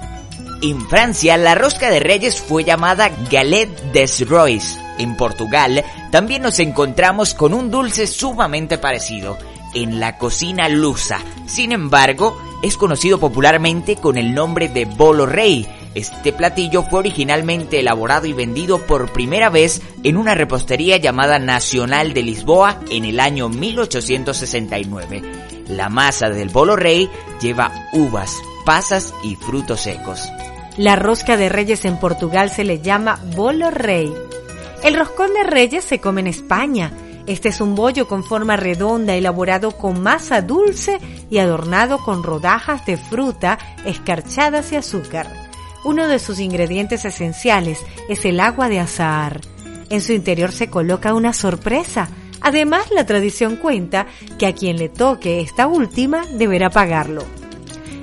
En 0.64 0.82
Francia, 0.90 1.38
la 1.38 1.54
rosca 1.54 1.92
de 1.92 2.00
reyes 2.00 2.42
fue 2.42 2.64
llamada 2.64 3.12
galette 3.30 3.80
des 3.94 4.28
rois. 4.28 4.81
En 4.98 5.16
Portugal, 5.16 5.84
también 6.12 6.42
nos 6.42 6.60
encontramos 6.60 7.34
con 7.34 7.54
un 7.54 7.72
dulce 7.72 8.08
sumamente 8.08 8.78
parecido, 8.78 9.38
en 9.74 10.00
la 10.00 10.18
cocina 10.18 10.70
lusa. 10.70 11.20
Sin 11.46 11.72
embargo, 11.72 12.38
es 12.62 12.78
conocido 12.78 13.20
popularmente 13.20 13.96
con 13.96 14.18
el 14.18 14.34
nombre 14.34 14.70
de 14.70 14.86
bolo 14.86 15.26
rey. 15.26 15.68
Este 15.96 16.32
platillo 16.32 16.84
fue 16.84 17.00
originalmente 17.00 17.80
elaborado 17.80 18.26
y 18.26 18.34
vendido 18.34 18.80
por 18.86 19.12
primera 19.12 19.50
vez 19.50 19.82
en 20.04 20.16
una 20.18 20.36
repostería 20.36 20.98
llamada 20.98 21.40
Nacional 21.40 22.14
de 22.14 22.24
Lisboa 22.24 22.80
en 22.90 23.06
el 23.06 23.20
año 23.20 23.50
1869. 23.50 25.22
La 25.70 25.90
masa 25.90 26.30
del 26.30 26.50
bolo 26.50 26.76
rey 26.76 27.10
lleva 27.42 27.72
uvas, 27.94 28.38
pasas 28.66 29.14
y 29.24 29.36
frutos 29.36 29.82
secos. 29.82 30.30
La 30.78 30.96
rosca 30.96 31.36
de 31.36 31.50
reyes 31.50 31.84
en 31.84 31.98
Portugal 31.98 32.50
se 32.50 32.64
le 32.64 32.80
llama 32.80 33.20
bolo 33.36 33.72
rey. 33.72 34.12
El 34.84 34.96
roscón 34.96 35.34
de 35.36 35.44
reyes 35.44 35.84
se 35.84 36.00
come 36.00 36.22
en 36.22 36.28
España. 36.28 36.92
Este 37.28 37.50
es 37.50 37.62
un 37.62 37.76
bollo 37.76 38.08
con 38.08 38.24
forma 38.24 38.58
redonda 38.58 39.14
elaborado 39.14 39.78
con 39.78 40.02
masa 40.02 40.42
dulce 40.42 40.98
y 41.30 41.38
adornado 41.38 42.00
con 42.00 42.24
rodajas 42.24 42.84
de 42.88 42.98
fruta 42.98 43.60
escarchadas 43.86 44.72
y 44.72 44.78
azúcar. 44.78 45.28
Uno 45.84 46.08
de 46.08 46.18
sus 46.18 46.40
ingredientes 46.40 47.06
esenciales 47.06 47.80
es 48.10 48.26
el 48.26 48.40
agua 48.40 48.70
de 48.70 48.80
azahar. 48.80 49.42
En 49.92 50.02
su 50.02 50.14
interior 50.14 50.52
se 50.52 50.70
coloca 50.70 51.14
una 51.14 51.34
sorpresa. 51.34 52.10
Además, 52.42 52.90
la 52.90 53.06
tradición 53.06 53.58
cuenta 53.58 54.08
que 54.40 54.48
a 54.48 54.56
quien 54.56 54.78
le 54.78 54.90
toque 54.90 55.42
esta 55.42 55.68
última 55.68 56.26
deberá 56.26 56.72
pagarlo. 56.72 57.24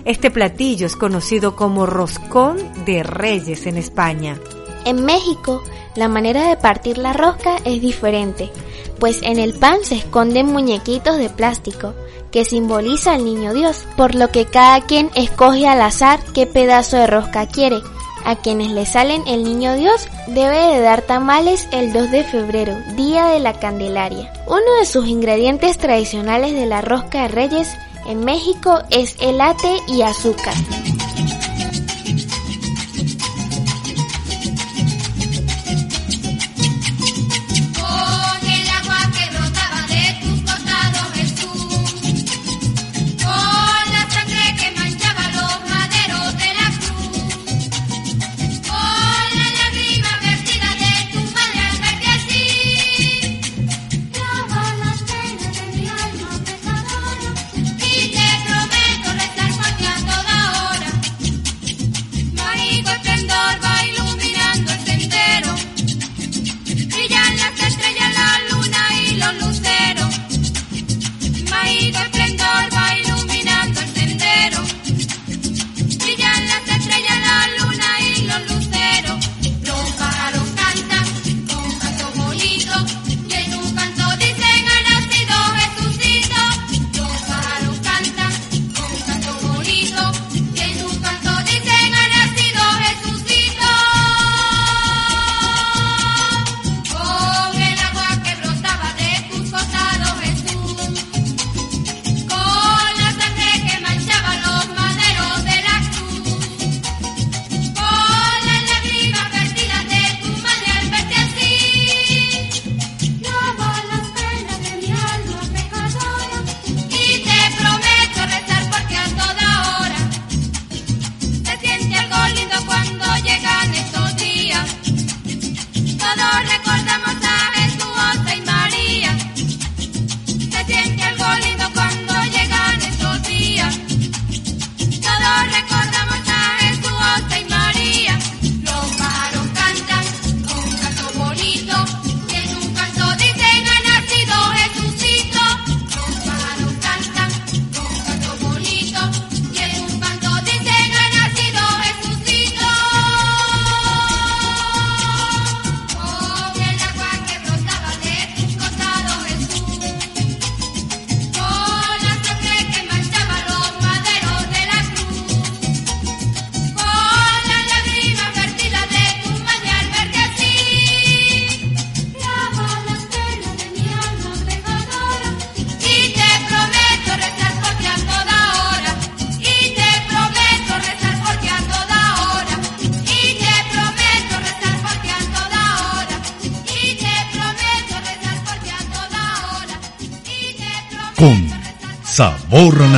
Este 0.04 0.30
platillo 0.30 0.86
es 0.86 0.94
conocido 0.94 1.56
como 1.56 1.86
roscón 1.86 2.56
de 2.84 3.02
reyes 3.02 3.66
en 3.66 3.78
España. 3.78 4.38
En 4.88 5.04
México, 5.04 5.62
la 5.96 6.08
manera 6.08 6.48
de 6.48 6.56
partir 6.56 6.96
la 6.96 7.12
rosca 7.12 7.56
es 7.66 7.82
diferente, 7.82 8.50
pues 8.98 9.20
en 9.22 9.38
el 9.38 9.52
pan 9.52 9.80
se 9.82 9.96
esconden 9.96 10.46
muñequitos 10.46 11.18
de 11.18 11.28
plástico 11.28 11.92
que 12.30 12.46
simboliza 12.46 13.12
al 13.12 13.22
niño 13.26 13.52
Dios, 13.52 13.84
por 13.98 14.14
lo 14.14 14.30
que 14.30 14.46
cada 14.46 14.80
quien 14.80 15.10
escoge 15.14 15.68
al 15.68 15.82
azar 15.82 16.20
qué 16.32 16.46
pedazo 16.46 16.96
de 16.96 17.06
rosca 17.06 17.46
quiere, 17.46 17.82
a 18.24 18.36
quienes 18.36 18.70
le 18.70 18.86
salen 18.86 19.22
el 19.26 19.44
niño 19.44 19.74
Dios 19.74 20.08
debe 20.26 20.56
de 20.56 20.80
dar 20.80 21.02
tamales 21.02 21.68
el 21.70 21.92
2 21.92 22.10
de 22.10 22.24
febrero, 22.24 22.74
día 22.96 23.26
de 23.26 23.40
la 23.40 23.60
Candelaria. 23.60 24.32
Uno 24.46 24.78
de 24.80 24.86
sus 24.86 25.06
ingredientes 25.06 25.76
tradicionales 25.76 26.54
de 26.54 26.64
la 26.64 26.80
rosca 26.80 27.24
de 27.24 27.28
reyes 27.28 27.76
en 28.06 28.24
México 28.24 28.78
es 28.88 29.16
elate 29.20 29.68
y 29.86 30.00
azúcar. 30.00 30.54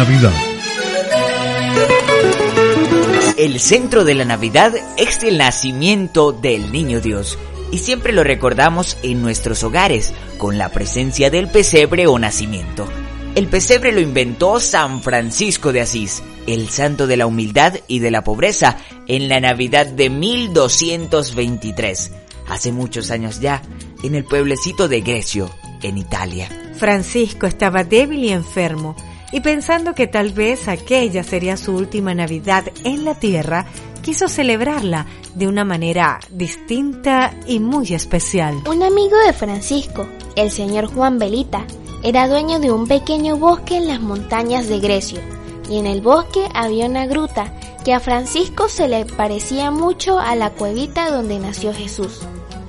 Navidad. 0.01 0.33
El 3.37 3.61
centro 3.61 4.07
de 4.07 4.15
la 4.15 4.25
Navidad 4.25 4.73
es 4.97 5.23
el 5.23 5.37
nacimiento 5.37 6.33
del 6.33 6.73
Niño 6.73 7.03
Dios 7.03 7.37
y 7.71 7.77
siempre 7.77 8.15
lo 8.15 8.25
recordamos 8.25 8.97
en 9.03 9.21
nuestros 9.21 9.63
hogares 9.63 10.15
con 10.39 10.57
la 10.57 10.71
presencia 10.71 11.29
del 11.29 11.51
pesebre 11.51 12.07
o 12.07 12.19
nacimiento. 12.19 12.89
El 13.35 13.49
pesebre 13.49 13.93
lo 13.93 14.01
inventó 14.01 14.59
San 14.59 15.03
Francisco 15.03 15.71
de 15.71 15.83
Asís, 15.83 16.23
el 16.47 16.71
santo 16.71 17.07
de 17.07 17.19
la 17.19 17.27
humildad 17.27 17.75
y 17.87 17.99
de 17.99 18.11
la 18.11 18.25
pobreza, 18.25 18.79
en 19.07 19.29
la 19.29 19.39
Navidad 19.39 19.85
de 19.85 20.09
1223, 20.09 22.11
hace 22.49 22.73
muchos 22.73 23.11
años 23.11 23.41
ya, 23.41 23.61
en 24.03 24.15
el 24.15 24.25
pueblecito 24.25 24.89
de 24.89 25.03
Grecio, 25.03 25.51
en 25.83 25.99
Italia. 25.99 26.49
Francisco 26.79 27.47
estaba 27.47 27.85
débil 27.85 28.25
y 28.25 28.31
enfermo, 28.31 28.97
y 29.33 29.41
pensando 29.41 29.95
que 29.95 30.07
tal 30.07 30.33
vez 30.33 30.69
aquella 30.69 31.23
sería 31.23 31.57
su 31.57 31.75
última 31.75 32.15
Navidad 32.15 32.65
en 32.85 33.05
la 33.05 33.15
tierra, 33.15 33.67
quiso 34.03 34.29
celebrarla 34.29 35.07
de 35.35 35.47
una 35.47 35.65
manera 35.65 36.19
distinta 36.31 37.35
y 37.47 37.61
muy 37.61 37.95
especial. 37.95 38.57
Un 38.69 38.83
amigo 38.83 39.17
de 39.27 39.33
Francisco, 39.33 40.07
el 40.37 40.51
señor 40.51 40.87
Juan 40.93 41.19
Belita, 41.19 41.65
era 42.03 42.29
dueño 42.29 42.61
de 42.61 42.73
un 42.73 42.87
pequeño 42.89 43.37
bosque 43.37 43.77
en 43.77 43.87
las 43.87 44.01
montañas 44.01 44.69
de 44.69 44.81
Grecio, 44.81 45.21
y 45.69 45.79
en 45.79 45.87
el 45.87 46.01
bosque 46.01 46.41
había 46.55 46.87
una 46.87 47.07
gruta 47.07 47.53
que 47.85 47.95
a 47.95 48.01
Francisco 48.01 48.69
se 48.69 48.89
le 48.89 49.05
parecía 49.05 49.71
mucho 49.71 50.19
a 50.19 50.35
la 50.35 50.51
cuevita 50.51 51.11
donde 51.11 51.39
nació 51.39 51.73
Jesús, 51.73 52.21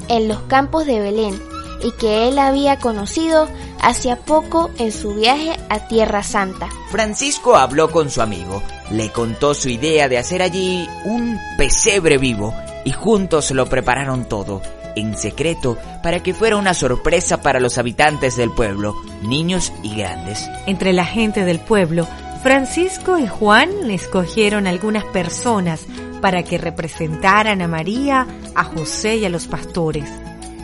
en 0.09 0.27
los 0.27 0.41
campos 0.43 0.85
de 0.85 0.99
Belén, 0.99 1.41
y 1.83 1.91
que 1.91 2.27
él 2.27 2.39
había 2.39 2.77
conocido 2.77 3.47
hacía 3.81 4.15
poco 4.17 4.69
en 4.77 4.91
su 4.91 5.15
viaje 5.15 5.57
a 5.69 5.87
Tierra 5.87 6.23
Santa. 6.23 6.69
Francisco 6.89 7.55
habló 7.55 7.91
con 7.91 8.09
su 8.09 8.21
amigo, 8.21 8.61
le 8.91 9.11
contó 9.11 9.53
su 9.53 9.69
idea 9.69 10.07
de 10.07 10.17
hacer 10.17 10.41
allí 10.41 10.87
un 11.05 11.39
pesebre 11.57 12.17
vivo 12.17 12.53
y 12.85 12.91
juntos 12.91 13.51
lo 13.51 13.65
prepararon 13.67 14.25
todo, 14.25 14.61
en 14.95 15.17
secreto, 15.17 15.77
para 16.03 16.21
que 16.21 16.33
fuera 16.33 16.57
una 16.57 16.73
sorpresa 16.73 17.41
para 17.41 17.59
los 17.59 17.77
habitantes 17.77 18.35
del 18.35 18.51
pueblo, 18.51 18.95
niños 19.21 19.71
y 19.83 19.95
grandes. 19.95 20.49
Entre 20.65 20.93
la 20.93 21.05
gente 21.05 21.45
del 21.45 21.59
pueblo, 21.59 22.07
Francisco 22.43 23.19
y 23.19 23.27
Juan 23.27 23.69
escogieron 23.91 24.65
algunas 24.67 25.03
personas 25.05 25.85
para 26.21 26.43
que 26.43 26.57
representaran 26.57 27.61
a 27.61 27.67
María, 27.67 28.27
a 28.55 28.63
José 28.63 29.17
y 29.17 29.25
a 29.25 29.29
los 29.29 29.47
pastores. 29.47 30.09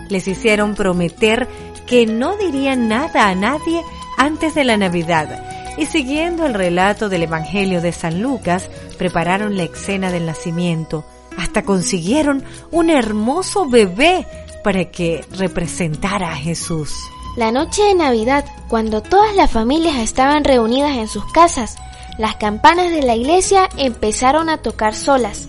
Les 0.09 0.27
hicieron 0.27 0.75
prometer 0.75 1.47
que 1.85 2.05
no 2.05 2.35
dirían 2.37 2.87
nada 2.87 3.27
a 3.27 3.35
nadie 3.35 3.81
antes 4.17 4.55
de 4.55 4.63
la 4.63 4.77
Navidad 4.77 5.47
y 5.77 5.85
siguiendo 5.85 6.45
el 6.45 6.55
relato 6.55 7.07
del 7.07 7.23
Evangelio 7.23 7.81
de 7.81 7.91
San 7.91 8.21
Lucas, 8.21 8.69
prepararon 8.97 9.55
la 9.55 9.63
escena 9.63 10.11
del 10.11 10.25
nacimiento. 10.25 11.05
Hasta 11.37 11.61
consiguieron 11.61 12.43
un 12.71 12.89
hermoso 12.89 13.69
bebé 13.69 14.25
para 14.63 14.85
que 14.85 15.23
representara 15.31 16.31
a 16.31 16.35
Jesús. 16.35 16.91
La 17.37 17.51
noche 17.51 17.83
de 17.83 17.93
Navidad, 17.93 18.43
cuando 18.67 19.01
todas 19.01 19.35
las 19.35 19.51
familias 19.51 19.97
estaban 19.97 20.43
reunidas 20.43 20.97
en 20.97 21.07
sus 21.07 21.31
casas, 21.31 21.77
las 22.17 22.37
campanas 22.37 22.89
de 22.89 23.03
la 23.03 23.15
iglesia 23.15 23.69
empezaron 23.77 24.49
a 24.49 24.57
tocar 24.57 24.95
solas. 24.95 25.47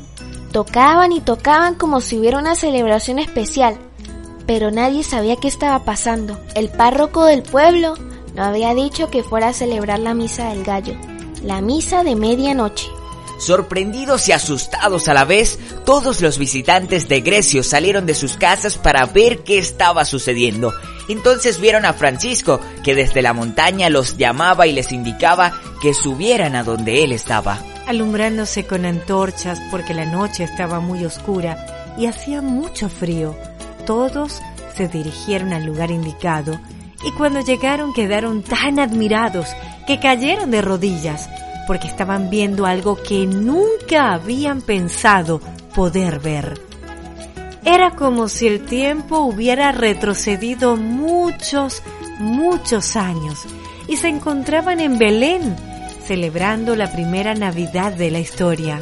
Tocaban 0.53 1.13
y 1.13 1.21
tocaban 1.21 1.75
como 1.75 2.03
si 2.03 2.19
hubiera 2.19 2.39
una 2.39 2.55
celebración 2.55 3.19
especial, 3.19 3.79
pero 4.49 4.71
nadie 4.71 5.05
sabía 5.05 5.37
qué 5.37 5.47
estaba 5.47 5.85
pasando. 5.85 6.41
El 6.55 6.71
párroco 6.71 7.27
del 7.27 7.43
pueblo 7.43 7.95
no 8.35 8.45
había 8.45 8.75
dicho 8.75 9.11
que 9.11 9.23
fuera 9.23 9.49
a 9.49 9.53
celebrar 9.53 9.99
la 9.99 10.15
misa 10.15 10.49
del 10.49 10.65
gallo, 10.65 10.95
la 11.45 11.61
misa 11.61 12.03
de 12.03 12.17
medianoche. 12.17 12.87
Sorprendidos 13.39 14.27
y 14.27 14.33
asustados 14.33 15.07
a 15.09 15.13
la 15.13 15.27
vez, 15.27 15.59
todos 15.85 16.23
los 16.23 16.39
visitantes 16.39 17.09
de 17.09 17.21
Grecio 17.21 17.63
salieron 17.63 18.07
de 18.07 18.15
sus 18.15 18.39
casas 18.39 18.79
para 18.79 19.05
ver 19.05 19.45
qué 19.45 19.59
estaba 19.59 20.07
sucediendo. 20.07 20.73
Entonces 21.11 21.61
vieron 21.61 21.85
a 21.85 21.93
Francisco, 21.93 22.59
que 22.83 22.95
desde 22.95 23.21
la 23.21 23.35
montaña 23.35 23.91
los 23.91 24.17
llamaba 24.17 24.67
y 24.67 24.73
les 24.73 24.93
indicaba 24.93 25.53
que 25.83 25.93
subieran 25.93 26.57
a 26.57 26.65
donde 26.65 27.05
él 27.05 27.13
estaba. 27.13 27.63
Alumbrándose 27.87 28.67
con 28.67 28.87
antorchas 28.87 29.61
porque 29.71 29.93
la 29.93 30.07
noche 30.07 30.45
estaba 30.45 30.81
muy 30.81 31.05
oscura 31.05 31.95
y 31.99 32.07
hacía 32.07 32.41
mucho 32.41 32.89
frío, 32.89 33.37
todos 33.89 34.43
se 34.77 34.87
dirigieron 34.87 35.55
al 35.55 35.65
lugar 35.65 35.91
indicado 35.91 36.61
y 37.03 37.11
cuando 37.13 37.41
llegaron 37.41 37.95
quedaron 37.95 38.43
tan 38.43 38.79
admirados 38.79 39.49
que 39.87 39.99
cayeron 39.99 40.51
de 40.51 40.61
rodillas 40.61 41.27
porque 41.67 41.89
estaban 41.89 42.29
viendo 42.29 42.67
algo 42.67 42.97
que 43.03 43.25
nunca 43.25 44.13
habían 44.13 44.61
pensado 44.61 45.41
poder 45.75 46.19
ver. 46.19 46.61
Era 47.65 47.93
como 47.93 48.29
si 48.29 48.47
el 48.47 48.67
tiempo 48.67 49.21
hubiera 49.21 49.73
retrocedido 49.73 50.77
muchos, 50.77 51.83
muchos 52.19 52.95
años 52.95 53.47
y 53.89 53.97
se 53.97 54.09
encontraban 54.09 54.81
en 54.81 54.99
Belén 54.99 55.57
celebrando 56.05 56.77
la 56.77 56.93
primera 56.93 57.35
Navidad 57.35 57.93
de 57.93 58.11
la 58.11 58.19
historia. 58.19 58.81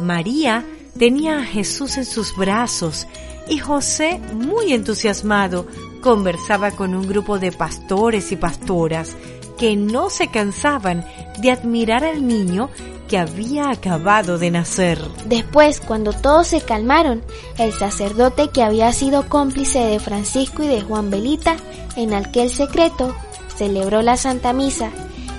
María 0.00 0.64
tenía 0.98 1.38
a 1.38 1.44
Jesús 1.44 1.98
en 1.98 2.04
sus 2.04 2.36
brazos 2.36 3.06
y 3.48 3.58
José, 3.58 4.20
muy 4.32 4.72
entusiasmado, 4.72 5.66
conversaba 6.00 6.70
con 6.70 6.94
un 6.94 7.06
grupo 7.06 7.38
de 7.38 7.52
pastores 7.52 8.32
y 8.32 8.36
pastoras 8.36 9.16
que 9.58 9.76
no 9.76 10.10
se 10.10 10.28
cansaban 10.28 11.04
de 11.40 11.50
admirar 11.50 12.04
al 12.04 12.26
niño 12.26 12.68
que 13.08 13.18
había 13.18 13.70
acabado 13.70 14.38
de 14.38 14.50
nacer. 14.50 15.00
Después, 15.26 15.80
cuando 15.80 16.12
todos 16.12 16.48
se 16.48 16.60
calmaron, 16.60 17.22
el 17.58 17.72
sacerdote 17.72 18.48
que 18.48 18.62
había 18.62 18.92
sido 18.92 19.28
cómplice 19.28 19.78
de 19.78 20.00
Francisco 20.00 20.62
y 20.62 20.68
de 20.68 20.82
Juan 20.82 21.10
Belita 21.10 21.56
en 21.96 22.14
aquel 22.14 22.50
secreto 22.50 23.14
celebró 23.56 24.02
la 24.02 24.16
Santa 24.16 24.52
Misa 24.52 24.90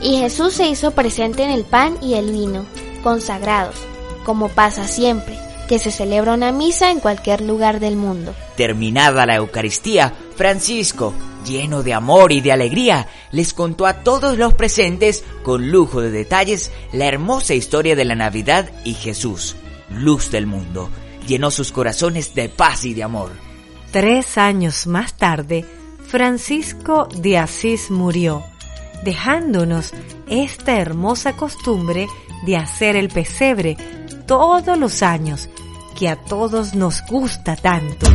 y 0.01 0.17
Jesús 0.17 0.53
se 0.53 0.69
hizo 0.69 0.91
presente 0.91 1.43
en 1.43 1.49
el 1.49 1.63
pan 1.63 1.97
y 2.01 2.13
el 2.15 2.31
vino, 2.31 2.65
consagrados, 3.03 3.75
como 4.23 4.49
pasa 4.49 4.87
siempre, 4.87 5.37
que 5.67 5.79
se 5.79 5.91
celebra 5.91 6.33
una 6.33 6.51
misa 6.51 6.91
en 6.91 6.99
cualquier 6.99 7.41
lugar 7.41 7.79
del 7.79 7.95
mundo. 7.95 8.33
Terminada 8.55 9.25
la 9.25 9.35
Eucaristía, 9.35 10.13
Francisco, 10.35 11.13
lleno 11.45 11.83
de 11.83 11.93
amor 11.93 12.31
y 12.31 12.41
de 12.41 12.51
alegría, 12.51 13.07
les 13.31 13.53
contó 13.53 13.85
a 13.85 14.03
todos 14.03 14.37
los 14.37 14.53
presentes, 14.53 15.23
con 15.43 15.71
lujo 15.71 16.01
de 16.01 16.11
detalles, 16.11 16.71
la 16.93 17.05
hermosa 17.05 17.53
historia 17.53 17.95
de 17.95 18.05
la 18.05 18.15
Navidad 18.15 18.71
y 18.83 18.93
Jesús, 18.93 19.55
luz 19.89 20.31
del 20.31 20.47
mundo, 20.47 20.89
llenó 21.27 21.51
sus 21.51 21.71
corazones 21.71 22.33
de 22.33 22.49
paz 22.49 22.85
y 22.85 22.93
de 22.93 23.03
amor. 23.03 23.31
Tres 23.91 24.37
años 24.37 24.87
más 24.87 25.17
tarde, 25.17 25.65
Francisco 26.07 27.07
de 27.15 27.37
Asís 27.37 27.91
murió, 27.91 28.43
dejándonos 29.03 29.93
esta 30.27 30.77
hermosa 30.77 31.33
costumbre 31.33 32.07
de 32.45 32.55
hacer 32.55 32.95
el 32.95 33.09
pesebre 33.09 33.77
todos 34.27 34.77
los 34.77 35.01
años, 35.01 35.49
que 35.97 36.09
a 36.09 36.15
todos 36.15 36.75
nos 36.75 37.03
gusta 37.07 37.55
tanto. 37.55 38.05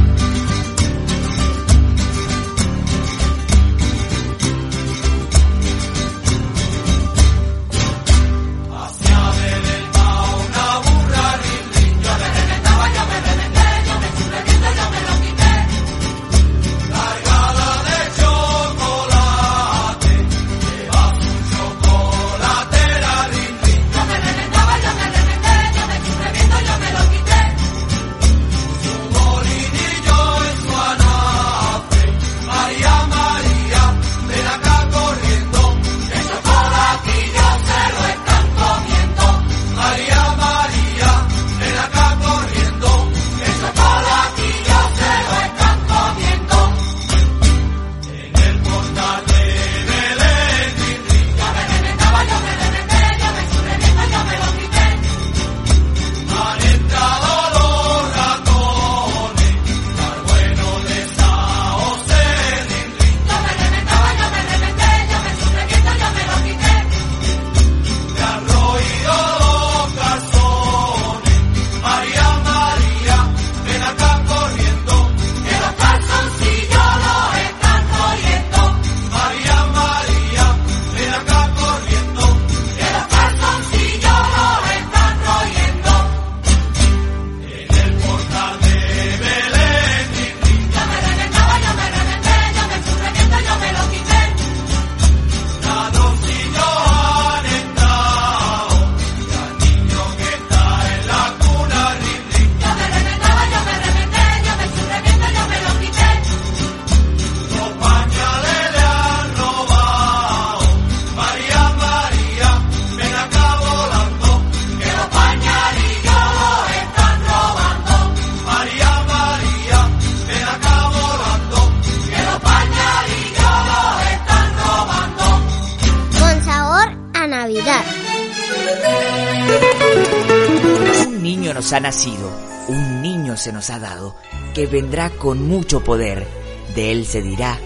Ha 133.70 133.78
dado, 133.78 134.16
que 134.54 134.66
vendrá 134.66 135.10
con 135.10 135.46
mucho 135.46 135.82
poder. 135.84 136.26
De 136.74 136.92
él 136.92 137.06
se 137.06 137.22
dirá, 137.22 137.58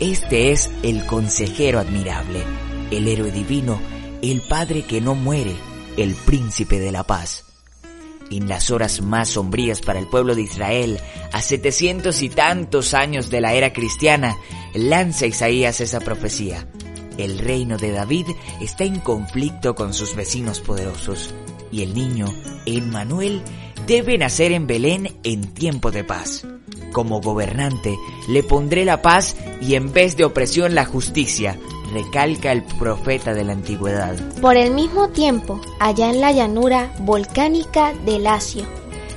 este 0.00 0.52
es 0.52 0.70
el 0.82 1.04
consejero 1.06 1.78
admirable, 1.78 2.42
el 2.90 3.06
héroe 3.06 3.30
divino, 3.30 3.80
el 4.22 4.42
padre 4.42 4.82
que 4.82 5.00
no 5.00 5.14
muere, 5.14 5.54
el 5.96 6.14
príncipe 6.14 6.78
de 6.80 6.92
la 6.92 7.04
paz. 7.04 7.44
En 8.30 8.48
las 8.48 8.70
horas 8.70 9.02
más 9.02 9.30
sombrías 9.30 9.80
para 9.80 9.98
el 9.98 10.06
pueblo 10.06 10.34
de 10.34 10.42
Israel, 10.42 11.00
a 11.32 11.42
setecientos 11.42 12.22
y 12.22 12.28
tantos 12.28 12.94
años 12.94 13.28
de 13.28 13.40
la 13.40 13.54
era 13.54 13.72
cristiana, 13.72 14.36
lanza 14.72 15.26
Isaías 15.26 15.80
esa 15.80 16.00
profecía. 16.00 16.66
El 17.18 17.38
reino 17.38 17.76
de 17.76 17.90
David 17.90 18.28
está 18.60 18.84
en 18.84 19.00
conflicto 19.00 19.74
con 19.74 19.92
sus 19.92 20.14
vecinos 20.14 20.60
poderosos, 20.60 21.34
y 21.72 21.82
el 21.82 21.92
niño, 21.92 22.26
Emmanuel, 22.66 23.42
debe 23.86 24.18
nacer 24.18 24.52
en 24.52 24.66
Belén 24.66 25.16
en 25.22 25.52
tiempo 25.52 25.90
de 25.90 26.04
paz. 26.04 26.46
Como 26.92 27.20
gobernante, 27.20 27.96
le 28.28 28.42
pondré 28.42 28.84
la 28.84 29.02
paz 29.02 29.36
y 29.60 29.74
en 29.74 29.92
vez 29.92 30.16
de 30.16 30.24
opresión 30.24 30.74
la 30.74 30.84
justicia, 30.84 31.58
recalca 31.92 32.52
el 32.52 32.62
profeta 32.62 33.34
de 33.34 33.44
la 33.44 33.52
antigüedad. 33.52 34.16
Por 34.40 34.56
el 34.56 34.72
mismo 34.72 35.08
tiempo, 35.08 35.60
allá 35.78 36.10
en 36.10 36.20
la 36.20 36.32
llanura 36.32 36.92
volcánica 37.00 37.92
de 38.04 38.18
Lacio, 38.18 38.64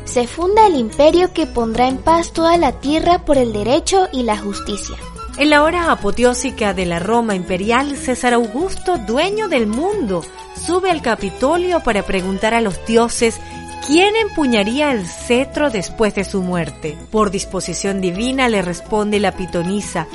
se 0.06 0.28
funda 0.28 0.68
el 0.68 0.76
imperio 0.76 1.34
que 1.34 1.48
pondrá 1.48 1.88
en 1.88 1.98
paz 1.98 2.34
toda 2.34 2.58
la 2.58 2.74
tierra 2.80 3.26
por 3.26 3.38
el 3.38 3.54
derecho 3.54 4.08
y 4.12 4.24
la 4.24 4.38
justicia. 4.38 4.96
En 5.38 5.50
la 5.50 5.64
hora 5.64 5.92
apoteósica 5.92 6.76
de 6.76 6.86
la 6.86 7.00
Roma 7.00 7.34
imperial, 7.34 7.98
César 7.98 8.34
Augusto, 8.34 9.00
dueño 9.00 9.48
del 9.48 9.66
mundo, 9.66 10.24
sube 10.56 10.92
al 10.92 11.02
Capitolio 11.02 11.80
para 11.80 12.04
preguntar 12.04 12.54
a 12.54 12.62
los 12.62 12.86
dioses 12.86 13.40
quién 13.86 14.16
empuñaría 14.16 14.92
el 14.92 15.06
cetro 15.06 15.70
después 15.70 16.16
de 16.16 16.24
su 16.24 16.42
muerte. 16.42 16.98
Por 17.12 17.32
disposición 17.32 18.02
divina 18.02 18.50
le 18.50 18.62
responde 18.62 19.20
la 19.20 19.34
pitonisa, 19.34 20.08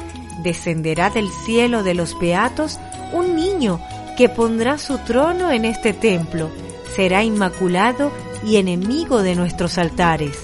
descenderá 0.43 1.11
del 1.11 1.29
cielo 1.45 1.83
de 1.83 1.95
los 1.95 2.19
beatos 2.19 2.79
un 3.13 3.37
niño 3.37 3.81
que 4.17 4.29
pondrá 4.29 4.79
su 4.79 4.99
trono 4.99 5.51
en 5.51 5.65
este 5.65 5.93
templo, 5.93 6.51
será 6.95 7.23
inmaculado 7.23 8.11
y 8.45 8.57
enemigo 8.57 9.23
de 9.23 9.35
nuestros 9.35 9.79
altares. 9.79 10.37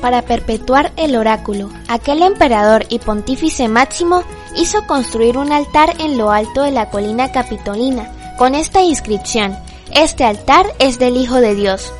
Para 0.00 0.22
perpetuar 0.22 0.92
el 0.96 1.14
oráculo, 1.14 1.70
aquel 1.88 2.22
emperador 2.22 2.86
y 2.88 2.98
pontífice 2.98 3.68
máximo 3.68 4.24
hizo 4.56 4.84
construir 4.86 5.38
un 5.38 5.52
altar 5.52 5.94
en 6.00 6.18
lo 6.18 6.32
alto 6.32 6.62
de 6.62 6.72
la 6.72 6.90
colina 6.90 7.30
capitolina, 7.30 8.10
con 8.36 8.56
esta 8.56 8.82
inscripción, 8.82 9.56
este 9.94 10.24
altar 10.24 10.66
es 10.78 10.98
del 10.98 11.16
Hijo 11.16 11.40
de 11.40 11.54
Dios. 11.54 11.92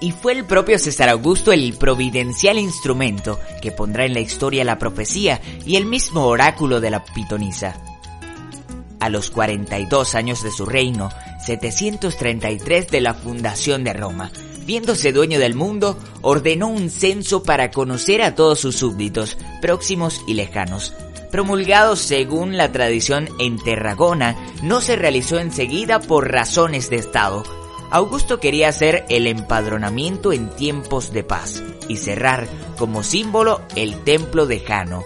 Y 0.00 0.12
fue 0.12 0.32
el 0.32 0.44
propio 0.44 0.78
César 0.78 1.08
Augusto 1.08 1.52
el 1.52 1.74
providencial 1.74 2.58
instrumento 2.58 3.40
que 3.62 3.72
pondrá 3.72 4.04
en 4.04 4.14
la 4.14 4.20
historia 4.20 4.64
la 4.64 4.78
profecía 4.78 5.40
y 5.64 5.76
el 5.76 5.86
mismo 5.86 6.26
oráculo 6.26 6.80
de 6.80 6.90
la 6.90 7.04
pitonisa. 7.04 7.76
A 9.00 9.08
los 9.08 9.30
42 9.30 10.14
años 10.14 10.42
de 10.42 10.50
su 10.50 10.66
reino, 10.66 11.10
733 11.44 12.88
de 12.88 13.00
la 13.00 13.14
fundación 13.14 13.84
de 13.84 13.92
Roma, 13.92 14.30
viéndose 14.64 15.12
dueño 15.12 15.38
del 15.38 15.54
mundo, 15.54 15.98
ordenó 16.22 16.68
un 16.68 16.90
censo 16.90 17.42
para 17.42 17.70
conocer 17.70 18.22
a 18.22 18.34
todos 18.34 18.60
sus 18.60 18.76
súbditos, 18.76 19.36
próximos 19.60 20.22
y 20.26 20.34
lejanos. 20.34 20.94
Promulgado 21.34 21.96
según 21.96 22.56
la 22.56 22.70
tradición 22.70 23.28
en 23.40 23.58
Tarragona, 23.58 24.36
no 24.62 24.80
se 24.80 24.94
realizó 24.94 25.40
enseguida 25.40 25.98
por 25.98 26.30
razones 26.30 26.90
de 26.90 26.96
Estado. 26.98 27.42
Augusto 27.90 28.38
quería 28.38 28.68
hacer 28.68 29.04
el 29.08 29.26
empadronamiento 29.26 30.32
en 30.32 30.48
tiempos 30.48 31.12
de 31.12 31.24
paz 31.24 31.60
y 31.88 31.96
cerrar 31.96 32.46
como 32.78 33.02
símbolo 33.02 33.62
el 33.74 34.04
templo 34.04 34.46
de 34.46 34.60
Jano. 34.60 35.02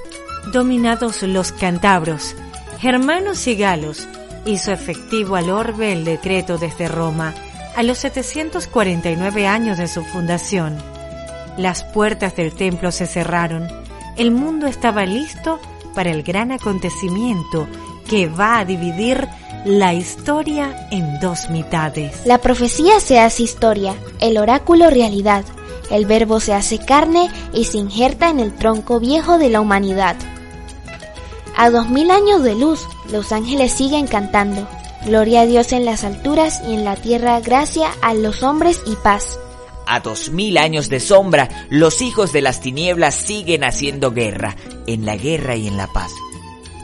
Dominados 0.53 1.23
los 1.23 1.51
cantabros, 1.51 2.37
germanos 2.79 3.47
y 3.47 3.57
galos, 3.57 4.07
hizo 4.45 4.71
efectivo 4.71 5.35
al 5.35 5.49
orbe 5.49 5.93
el 5.93 6.05
decreto 6.05 6.59
desde 6.59 6.89
Roma 6.89 7.35
a 7.75 7.83
los 7.83 7.97
749 7.97 9.47
años 9.47 9.79
de 9.79 9.89
su 9.89 10.05
fundación. 10.05 10.77
Las 11.57 11.85
puertas 11.85 12.37
del 12.37 12.53
templo 12.53 12.93
se 12.93 13.07
cerraron, 13.07 13.67
el 14.19 14.31
mundo 14.31 14.67
estaba 14.67 15.07
listo 15.07 15.59
para 15.99 16.13
el 16.13 16.23
gran 16.23 16.53
acontecimiento 16.53 17.67
que 18.09 18.29
va 18.29 18.61
a 18.61 18.65
dividir 18.65 19.27
la 19.65 19.95
historia 19.95 20.87
en 20.93 21.19
dos 21.19 21.51
mitades. 21.51 22.25
La 22.25 22.39
profecía 22.39 23.01
se 23.01 23.19
hace 23.19 23.43
historia, 23.43 23.97
el 24.21 24.39
oráculo 24.39 24.91
realidad, 24.91 25.45
el 25.91 26.07
verbo 26.07 26.39
se 26.39 26.55
hace 26.55 26.79
carne 26.79 27.29
y 27.53 27.65
se 27.65 27.79
injerta 27.79 28.29
en 28.29 28.39
el 28.39 28.55
tronco 28.55 29.01
viejo 29.01 29.39
de 29.39 29.51
la 29.51 29.61
humanidad. 29.61 30.15
A 31.57 31.69
dos 31.71 31.89
mil 31.89 32.13
años 32.13 32.45
de 32.45 32.55
luz, 32.55 32.87
los 33.11 33.33
ángeles 33.33 33.73
siguen 33.73 34.07
cantando. 34.07 34.69
Gloria 35.05 35.41
a 35.41 35.47
Dios 35.47 35.73
en 35.73 35.85
las 35.85 36.05
alturas 36.05 36.63
y 36.69 36.75
en 36.75 36.85
la 36.85 36.95
tierra 36.95 37.41
gracia 37.41 37.91
a 38.03 38.15
los 38.15 38.45
hombres 38.45 38.83
y 38.87 38.95
paz. 38.95 39.41
A 39.91 40.01
dos 40.01 40.31
mil 40.31 40.59
años 40.59 40.91
de 40.91 41.01
sombra, 41.01 41.49
los 41.71 42.03
hijos 42.03 42.31
de 42.31 42.43
las 42.43 42.61
tinieblas 42.61 43.15
siguen 43.15 43.65
haciendo 43.65 44.13
guerra, 44.13 44.55
en 44.87 45.07
la 45.07 45.17
guerra 45.17 45.57
y 45.57 45.67
en 45.67 45.79
la 45.79 45.87
paz. 45.87 46.13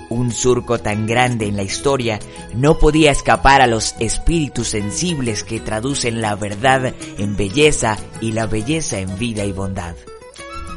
Un 0.09 0.33
surco 0.33 0.79
tan 0.79 1.07
grande 1.07 1.47
en 1.47 1.57
la 1.57 1.63
historia 1.63 2.19
no 2.55 2.79
podía 2.79 3.11
escapar 3.11 3.61
a 3.61 3.67
los 3.67 3.95
espíritus 4.01 4.69
sensibles 4.69 5.45
que 5.45 5.61
traducen 5.61 6.23
la 6.23 6.35
verdad 6.35 6.95
en 7.19 7.37
belleza 7.37 7.99
y 8.23 8.33
la 8.33 8.47
belleza 8.47 8.99
en 8.99 9.19
vida 9.19 9.45
y 9.45 9.53
bondad. 9.53 9.95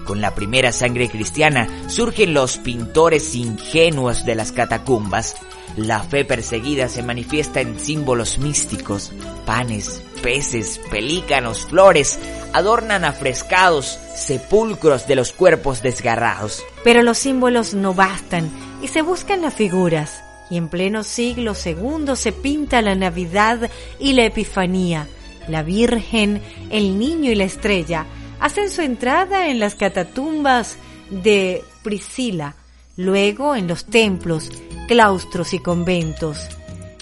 Con 0.08 0.22
la 0.22 0.34
primera 0.34 0.72
sangre 0.72 1.10
cristiana 1.10 1.68
surgen 1.90 2.34
los 2.34 2.58
pintores 2.60 3.36
ingenuos 3.36 4.24
de 4.24 4.36
las 4.36 4.54
catacumbas. 4.54 5.36
La 5.76 6.02
fe 6.02 6.24
perseguida 6.24 6.88
se 6.88 7.04
manifiesta 7.04 7.60
en 7.60 7.78
símbolos 7.78 8.40
místicos, 8.40 9.12
panes, 9.46 10.02
peces, 10.24 10.80
pelícanos, 10.90 11.66
flores, 11.66 12.20
adornan 12.54 13.04
afrescados 13.04 14.00
sepulcros 14.16 15.08
de 15.08 15.18
los 15.18 15.34
cuerpos 15.34 15.82
desgarrados. 15.82 16.64
Pero 16.86 17.04
los 17.04 17.18
símbolos 17.18 17.74
no 17.74 17.94
bastan 17.94 18.50
y 18.82 18.88
se 18.88 19.02
buscan 19.02 19.42
las 19.42 19.56
figuras. 19.56 20.24
Y 20.50 20.56
en 20.56 20.70
pleno 20.70 21.04
siglo 21.04 21.54
segundo 21.54 22.16
se 22.16 22.32
pinta 22.32 22.82
la 22.82 22.96
Navidad 22.96 23.70
y 24.00 24.14
la 24.14 24.24
Epifanía. 24.24 25.06
La 25.50 25.64
Virgen, 25.64 26.42
el 26.70 26.98
Niño 26.98 27.30
y 27.30 27.36
la 27.36 27.44
Estrella 27.44 28.06
hacen 28.40 28.70
su 28.70 28.82
entrada 28.82 29.50
en 29.50 29.60
las 29.60 29.76
catatumbas 29.76 30.78
de 31.10 31.64
Priscila, 31.84 32.56
luego 32.96 33.56
en 33.56 33.68
los 33.68 33.86
templos, 33.86 34.52
claustros 34.88 35.54
y 35.54 35.60
conventos. 35.60 36.48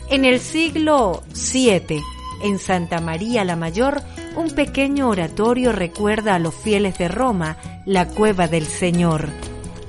En 0.09 0.25
el 0.25 0.39
siglo 0.39 1.23
VII, 1.33 2.03
en 2.43 2.59
Santa 2.59 2.99
María 3.01 3.43
la 3.43 3.55
Mayor, 3.55 4.01
un 4.35 4.51
pequeño 4.51 5.09
oratorio 5.09 5.71
recuerda 5.71 6.35
a 6.35 6.39
los 6.39 6.53
fieles 6.53 6.97
de 6.97 7.07
Roma 7.07 7.57
la 7.85 8.07
cueva 8.07 8.47
del 8.47 8.65
Señor. 8.65 9.29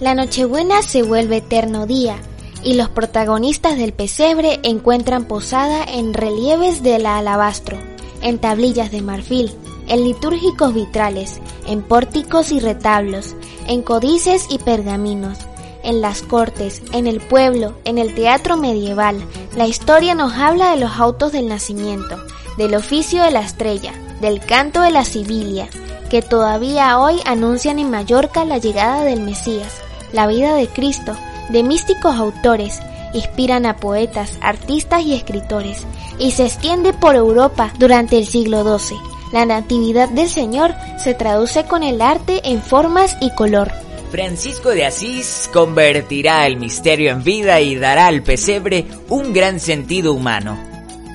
La 0.00 0.14
Nochebuena 0.14 0.82
se 0.82 1.02
vuelve 1.02 1.38
eterno 1.38 1.86
día 1.86 2.16
y 2.62 2.74
los 2.74 2.88
protagonistas 2.88 3.76
del 3.76 3.92
pesebre 3.92 4.60
encuentran 4.62 5.26
posada 5.26 5.84
en 5.84 6.14
relieves 6.14 6.82
de 6.82 6.98
la 6.98 7.18
alabastro, 7.18 7.78
en 8.22 8.38
tablillas 8.38 8.90
de 8.90 9.02
marfil, 9.02 9.52
en 9.88 10.04
litúrgicos 10.04 10.74
vitrales, 10.74 11.40
en 11.66 11.82
pórticos 11.82 12.52
y 12.52 12.60
retablos, 12.60 13.34
en 13.66 13.82
códices 13.82 14.46
y 14.50 14.58
pergaminos, 14.58 15.38
en 15.82 16.00
las 16.00 16.22
cortes, 16.22 16.82
en 16.92 17.06
el 17.06 17.20
pueblo, 17.20 17.74
en 17.84 17.98
el 17.98 18.14
teatro 18.14 18.56
medieval. 18.56 19.22
La 19.56 19.66
historia 19.66 20.14
nos 20.14 20.34
habla 20.34 20.70
de 20.70 20.80
los 20.80 20.98
autos 20.98 21.32
del 21.32 21.48
nacimiento, 21.48 22.16
del 22.58 22.74
oficio 22.74 23.22
de 23.22 23.30
la 23.30 23.40
estrella, 23.40 23.92
del 24.20 24.40
canto 24.40 24.80
de 24.80 24.90
la 24.90 25.04
Sibilia, 25.04 25.68
que 26.10 26.22
todavía 26.22 26.98
hoy 26.98 27.20
anuncian 27.24 27.78
en 27.78 27.90
Mallorca 27.90 28.44
la 28.44 28.58
llegada 28.58 29.04
del 29.04 29.20
Mesías, 29.20 29.72
la 30.12 30.26
vida 30.26 30.54
de 30.54 30.68
Cristo, 30.68 31.14
de 31.50 31.62
místicos 31.62 32.16
autores, 32.16 32.80
inspiran 33.12 33.66
a 33.66 33.76
poetas, 33.76 34.38
artistas 34.40 35.02
y 35.02 35.14
escritores, 35.14 35.84
y 36.18 36.32
se 36.32 36.46
extiende 36.46 36.92
por 36.92 37.14
Europa 37.14 37.72
durante 37.78 38.18
el 38.18 38.26
siglo 38.26 38.78
XII. 38.78 39.15
La 39.32 39.44
Natividad 39.44 40.08
del 40.08 40.28
Señor 40.28 40.74
se 40.98 41.14
traduce 41.14 41.64
con 41.64 41.82
el 41.82 42.00
arte 42.00 42.40
en 42.44 42.62
formas 42.62 43.16
y 43.20 43.30
color. 43.30 43.72
Francisco 44.10 44.70
de 44.70 44.86
Asís 44.86 45.50
convertirá 45.52 46.46
el 46.46 46.58
misterio 46.58 47.10
en 47.10 47.24
vida 47.24 47.60
y 47.60 47.74
dará 47.74 48.06
al 48.06 48.22
pesebre 48.22 48.86
un 49.08 49.32
gran 49.32 49.58
sentido 49.58 50.12
humano. 50.12 50.58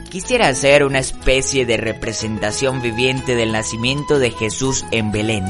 Quisiera 0.10 0.50
hacer 0.50 0.84
una 0.84 1.00
especie 1.00 1.66
de 1.66 1.78
representación 1.78 2.82
viviente 2.82 3.36
del 3.36 3.54
nacimiento 3.54 4.20
de 4.20 4.32
Jesús 4.32 4.84
en 4.92 5.14
Belén, 5.14 5.46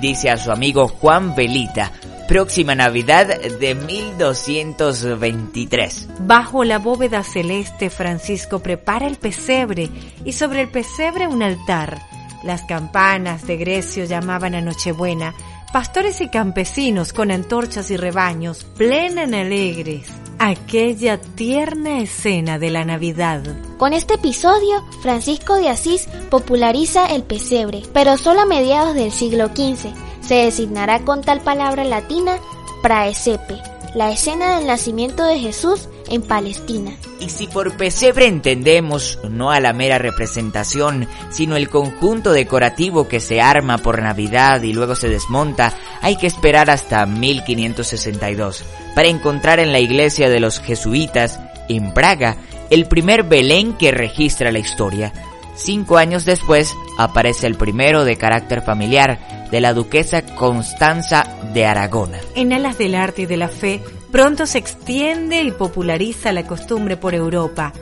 dice 0.00 0.30
a 0.30 0.36
su 0.36 0.50
amigo 0.50 0.88
Juan 0.88 1.34
Belita, 1.34 1.92
próxima 2.28 2.74
Navidad 2.74 3.26
de 3.26 3.74
1223. 3.74 6.08
Bajo 6.20 6.64
la 6.64 6.78
bóveda 6.78 7.22
celeste, 7.22 7.90
Francisco 7.90 8.60
prepara 8.60 9.06
el 9.06 9.16
pesebre 9.16 9.90
y 10.24 10.32
sobre 10.32 10.62
el 10.62 10.68
pesebre 10.68 11.28
un 11.28 11.42
altar. 11.42 12.00
Las 12.42 12.62
campanas 12.62 13.46
de 13.46 13.56
Grecio 13.56 14.04
llamaban 14.04 14.54
a 14.54 14.60
Nochebuena. 14.60 15.34
Pastores 15.72 16.20
y 16.20 16.28
campesinos 16.28 17.12
con 17.12 17.30
antorchas 17.30 17.90
y 17.90 17.96
rebaños 17.96 18.64
plenan 18.76 19.34
alegres 19.34 20.06
aquella 20.38 21.20
tierna 21.20 22.00
escena 22.00 22.58
de 22.58 22.70
la 22.70 22.84
Navidad. 22.84 23.42
Con 23.78 23.92
este 23.92 24.14
episodio, 24.14 24.84
Francisco 25.02 25.56
de 25.56 25.68
Asís 25.68 26.08
populariza 26.30 27.06
el 27.06 27.22
pesebre, 27.22 27.82
pero 27.92 28.16
solo 28.16 28.42
a 28.42 28.46
mediados 28.46 28.94
del 28.94 29.12
siglo 29.12 29.48
XV. 29.48 29.92
Se 30.20 30.34
designará 30.34 31.04
con 31.04 31.22
tal 31.22 31.40
palabra 31.40 31.84
latina 31.84 32.38
praesepe, 32.82 33.58
la 33.94 34.10
escena 34.10 34.56
del 34.56 34.66
nacimiento 34.66 35.24
de 35.24 35.38
Jesús 35.38 35.88
en 36.08 36.22
Palestina. 36.22 36.92
Y 37.20 37.30
si 37.30 37.46
por 37.46 37.76
pesebre 37.76 38.26
entendemos 38.26 39.18
no 39.28 39.50
a 39.50 39.60
la 39.60 39.72
mera 39.72 39.98
representación, 39.98 41.08
sino 41.30 41.56
el 41.56 41.68
conjunto 41.68 42.32
decorativo 42.32 43.08
que 43.08 43.20
se 43.20 43.40
arma 43.40 43.78
por 43.78 44.02
Navidad 44.02 44.62
y 44.62 44.72
luego 44.72 44.96
se 44.96 45.08
desmonta, 45.08 45.74
hay 46.02 46.16
que 46.16 46.26
esperar 46.26 46.70
hasta 46.70 47.06
1562 47.06 48.64
para 48.94 49.08
encontrar 49.08 49.60
en 49.60 49.72
la 49.72 49.80
iglesia 49.80 50.28
de 50.28 50.40
los 50.40 50.60
jesuitas, 50.60 51.40
en 51.68 51.92
Praga, 51.92 52.36
el 52.70 52.86
primer 52.86 53.24
Belén 53.24 53.74
que 53.74 53.90
registra 53.90 54.52
la 54.52 54.58
historia. 54.58 55.12
Cinco 55.54 55.96
años 55.96 56.24
después 56.24 56.74
aparece 56.98 57.46
el 57.46 57.56
primero 57.56 58.04
de 58.04 58.16
carácter 58.16 58.62
familiar 58.62 59.48
de 59.50 59.60
la 59.60 59.72
duquesa 59.72 60.22
Constanza 60.22 61.24
de 61.54 61.64
Aragona. 61.64 62.18
En 62.34 62.52
alas 62.52 62.76
del 62.78 62.94
arte 62.94 63.22
y 63.22 63.26
de 63.26 63.36
la 63.36 63.48
fe, 63.48 63.80
pronto 64.16 64.46
se 64.46 64.56
extiende 64.56 65.42
y 65.42 65.50
populariza 65.50 66.32
la 66.32 66.46
costumbre 66.46 66.96
por 66.96 67.14
Europa. 67.14 67.74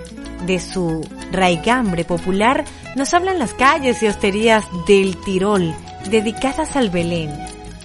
De 0.44 0.58
su 0.58 1.06
raigambre 1.30 2.04
popular 2.04 2.64
nos 2.96 3.14
hablan 3.14 3.38
las 3.38 3.54
calles 3.54 4.02
y 4.02 4.08
hosterías 4.08 4.64
del 4.88 5.16
Tirol 5.18 5.72
dedicadas 6.10 6.74
al 6.74 6.90
Belén, 6.90 7.30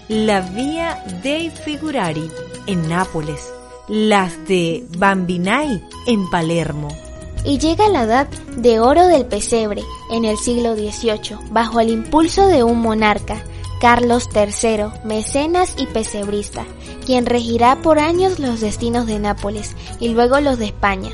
la 0.07 0.41
Vía 0.41 0.97
dei 1.21 1.51
Figurari 1.51 2.27
en 2.65 2.89
Nápoles, 2.89 3.39
las 3.87 4.33
de 4.47 4.83
Bambinai 4.97 5.83
en 6.07 6.27
Palermo. 6.31 6.87
Y 7.45 7.59
llega 7.59 7.87
la 7.87 8.01
edad 8.01 8.27
de 8.57 8.79
oro 8.79 9.05
del 9.05 9.27
pesebre 9.27 9.83
en 10.09 10.25
el 10.25 10.39
siglo 10.39 10.73
XVIII, 10.73 11.37
bajo 11.51 11.79
el 11.81 11.91
impulso 11.91 12.47
de 12.47 12.63
un 12.63 12.81
monarca, 12.81 13.43
Carlos 13.79 14.29
III, 14.35 14.85
mecenas 15.03 15.73
y 15.77 15.85
pesebrista, 15.85 16.65
quien 17.05 17.25
regirá 17.25 17.81
por 17.81 17.99
años 17.99 18.39
los 18.39 18.59
destinos 18.59 19.07
de 19.07 19.19
Nápoles 19.19 19.75
y 19.99 20.09
luego 20.09 20.39
los 20.39 20.59
de 20.59 20.65
España. 20.65 21.11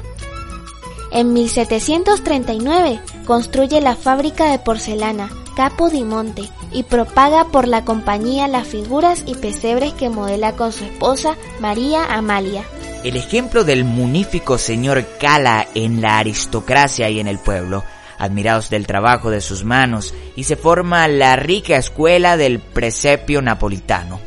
En 1.12 1.34
1739 1.34 3.00
construye 3.26 3.82
la 3.82 3.96
fábrica 3.96 4.52
de 4.52 4.60
porcelana 4.60 5.30
Capo 5.56 5.90
di 5.90 6.04
Monte 6.04 6.50
y 6.74 6.84
propaga 6.84 7.46
por 7.46 7.68
la 7.68 7.86
compañía 7.86 8.50
las 8.50 8.68
figuras 8.68 9.24
y 9.26 9.36
pesebres 9.36 9.94
que 9.94 10.10
modela 10.10 10.52
con 10.54 10.74
su 10.74 10.84
esposa 10.84 11.38
María 11.62 12.06
Amalia. 12.06 12.66
El 13.06 13.16
ejemplo 13.16 13.64
del 13.64 13.86
munífico 13.86 14.58
señor 14.58 15.06
cala 15.20 15.66
en 15.74 16.02
la 16.02 16.18
aristocracia 16.18 17.10
y 17.10 17.22
en 17.22 17.28
el 17.28 17.40
pueblo, 17.40 17.84
admirados 18.18 18.70
del 18.70 18.88
trabajo 18.88 19.30
de 19.30 19.42
sus 19.42 19.64
manos, 19.64 20.14
y 20.36 20.44
se 20.46 20.56
forma 20.56 21.08
la 21.08 21.36
rica 21.36 21.78
escuela 21.78 22.38
del 22.38 22.60
presepio 22.60 23.42
napolitano. 23.42 24.20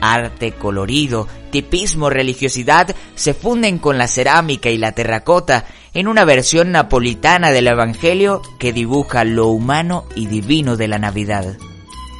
Arte, 0.00 0.52
colorido, 0.52 1.28
tipismo, 1.50 2.10
religiosidad 2.10 2.94
se 3.14 3.34
funden 3.34 3.78
con 3.78 3.98
la 3.98 4.08
cerámica 4.08 4.68
y 4.68 4.78
la 4.78 4.92
terracota 4.92 5.64
en 5.94 6.08
una 6.08 6.24
versión 6.24 6.72
napolitana 6.72 7.50
del 7.52 7.68
Evangelio 7.68 8.42
que 8.58 8.72
dibuja 8.72 9.24
lo 9.24 9.48
humano 9.48 10.06
y 10.16 10.26
divino 10.26 10.76
de 10.76 10.88
la 10.88 10.98
Navidad. 10.98 11.56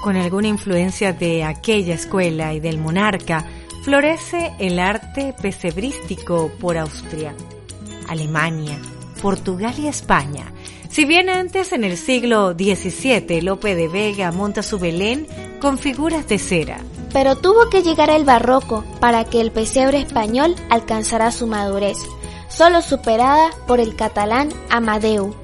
Con 0.03 0.17
alguna 0.17 0.49
influencia 0.49 1.13
de 1.13 1.45
aquella 1.45 1.95
escuela 1.95 2.55
y 2.55 2.61
del 2.61 2.79
monarca, 2.79 3.47
florece 3.83 4.53
el 4.59 4.79
arte 4.79 5.35
pesebrístico 5.41 6.53
por 6.61 6.77
Austria, 6.77 7.35
Alemania, 8.09 8.79
Portugal 9.21 9.75
y 9.79 9.89
España. 9.89 10.53
Si 10.93 11.07
bien 11.07 11.31
antes 11.31 11.73
en 11.73 11.85
el 11.85 11.97
siglo 11.97 12.53
XVII 12.53 13.41
Lope 13.41 13.75
de 13.75 13.89
Vega 13.89 14.31
monta 14.31 14.63
su 14.63 14.79
Belén 14.79 15.27
con 15.59 15.79
figuras 15.79 16.29
de 16.29 16.39
cera. 16.39 16.85
Pero 17.15 17.35
tuvo 17.35 17.71
que 17.71 17.83
llegar 17.83 18.11
el 18.11 18.27
barroco 18.27 18.85
para 19.01 19.25
que 19.25 19.41
el 19.41 19.53
pesebre 19.53 20.01
español 20.01 20.55
alcanzara 20.69 21.33
su 21.33 21.47
madurez, 21.47 21.97
solo 22.51 22.83
superada 22.83 23.49
por 23.67 23.81
el 23.81 23.97
catalán 23.97 24.51
Amadeu, 24.69 25.35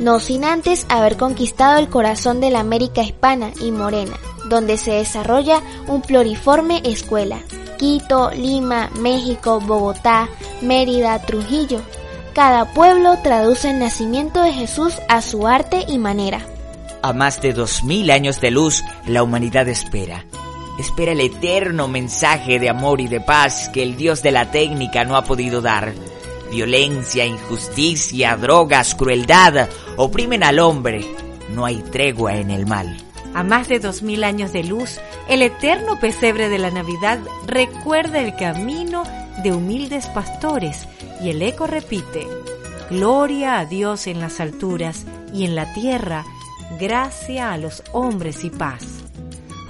no 0.00 0.18
sin 0.18 0.44
antes 0.44 0.86
haber 0.88 1.16
conquistado 1.16 1.78
el 1.78 1.88
corazón 1.88 2.40
de 2.40 2.50
la 2.50 2.58
América 2.58 3.02
hispana 3.02 3.52
y 3.60 3.70
morena, 3.70 4.16
donde 4.48 4.76
se 4.76 4.90
desarrolla 4.90 5.62
un 5.86 6.02
pluriforme 6.02 6.82
escuela. 6.84 7.38
Quito, 7.78 8.32
Lima, 8.32 8.90
México, 8.98 9.60
Bogotá, 9.60 10.28
Mérida, 10.62 11.22
Trujillo. 11.22 11.80
Cada 12.36 12.66
pueblo 12.66 13.16
traduce 13.22 13.70
el 13.70 13.78
nacimiento 13.78 14.42
de 14.42 14.52
Jesús 14.52 14.92
a 15.08 15.22
su 15.22 15.46
arte 15.46 15.86
y 15.88 15.96
manera. 15.96 16.46
A 17.00 17.14
más 17.14 17.40
de 17.40 17.54
dos 17.54 17.82
mil 17.82 18.10
años 18.10 18.42
de 18.42 18.50
luz, 18.50 18.84
la 19.06 19.22
humanidad 19.22 19.66
espera. 19.68 20.26
Espera 20.78 21.12
el 21.12 21.22
eterno 21.22 21.88
mensaje 21.88 22.58
de 22.58 22.68
amor 22.68 23.00
y 23.00 23.08
de 23.08 23.22
paz 23.22 23.70
que 23.70 23.82
el 23.82 23.96
Dios 23.96 24.22
de 24.22 24.32
la 24.32 24.50
técnica 24.50 25.04
no 25.04 25.16
ha 25.16 25.24
podido 25.24 25.62
dar. 25.62 25.94
Violencia, 26.50 27.24
injusticia, 27.24 28.36
drogas, 28.36 28.94
crueldad 28.94 29.70
oprimen 29.96 30.42
al 30.42 30.58
hombre. 30.58 31.06
No 31.54 31.64
hay 31.64 31.76
tregua 31.76 32.36
en 32.36 32.50
el 32.50 32.66
mal. 32.66 32.98
A 33.32 33.44
más 33.44 33.66
de 33.66 33.78
dos 33.78 34.02
mil 34.02 34.24
años 34.24 34.52
de 34.52 34.62
luz, 34.62 35.00
el 35.30 35.40
eterno 35.40 35.98
pesebre 35.98 36.50
de 36.50 36.58
la 36.58 36.70
Navidad 36.70 37.18
recuerda 37.46 38.18
el 38.18 38.36
camino 38.36 39.04
de 39.46 39.52
humildes 39.52 40.08
pastores 40.08 40.88
y 41.22 41.30
el 41.30 41.40
eco 41.40 41.68
repite, 41.68 42.26
Gloria 42.90 43.60
a 43.60 43.64
Dios 43.64 44.08
en 44.08 44.20
las 44.20 44.40
alturas 44.40 45.06
y 45.32 45.44
en 45.44 45.54
la 45.54 45.72
tierra, 45.72 46.24
gracia 46.80 47.52
a 47.52 47.56
los 47.56 47.84
hombres 47.92 48.42
y 48.42 48.50
paz. 48.50 49.04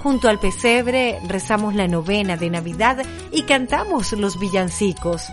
Junto 0.01 0.29
al 0.29 0.39
pesebre 0.39 1.19
rezamos 1.27 1.75
la 1.75 1.87
novena 1.87 2.37
de 2.37 2.49
Navidad 2.49 3.05
y 3.31 3.43
cantamos 3.43 4.13
los 4.13 4.39
villancicos. 4.39 5.27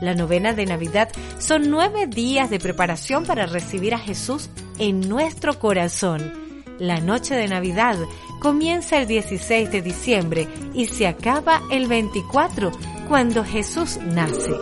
La 0.00 0.14
novena 0.14 0.54
de 0.54 0.64
Navidad 0.64 1.10
son 1.38 1.70
nueve 1.70 2.06
días 2.06 2.48
de 2.48 2.58
preparación 2.58 3.26
para 3.26 3.44
recibir 3.44 3.92
a 3.92 3.98
Jesús 3.98 4.48
en 4.78 5.10
nuestro 5.10 5.58
corazón. 5.58 6.32
La 6.78 7.00
noche 7.02 7.34
de 7.34 7.48
Navidad 7.48 7.98
comienza 8.40 8.98
el 8.98 9.06
16 9.06 9.70
de 9.70 9.82
diciembre 9.82 10.48
y 10.72 10.86
se 10.86 11.06
acaba 11.06 11.60
el 11.70 11.86
24, 11.86 12.72
cuando 13.10 13.42
Jesús 13.42 13.98
nace. 14.14 14.54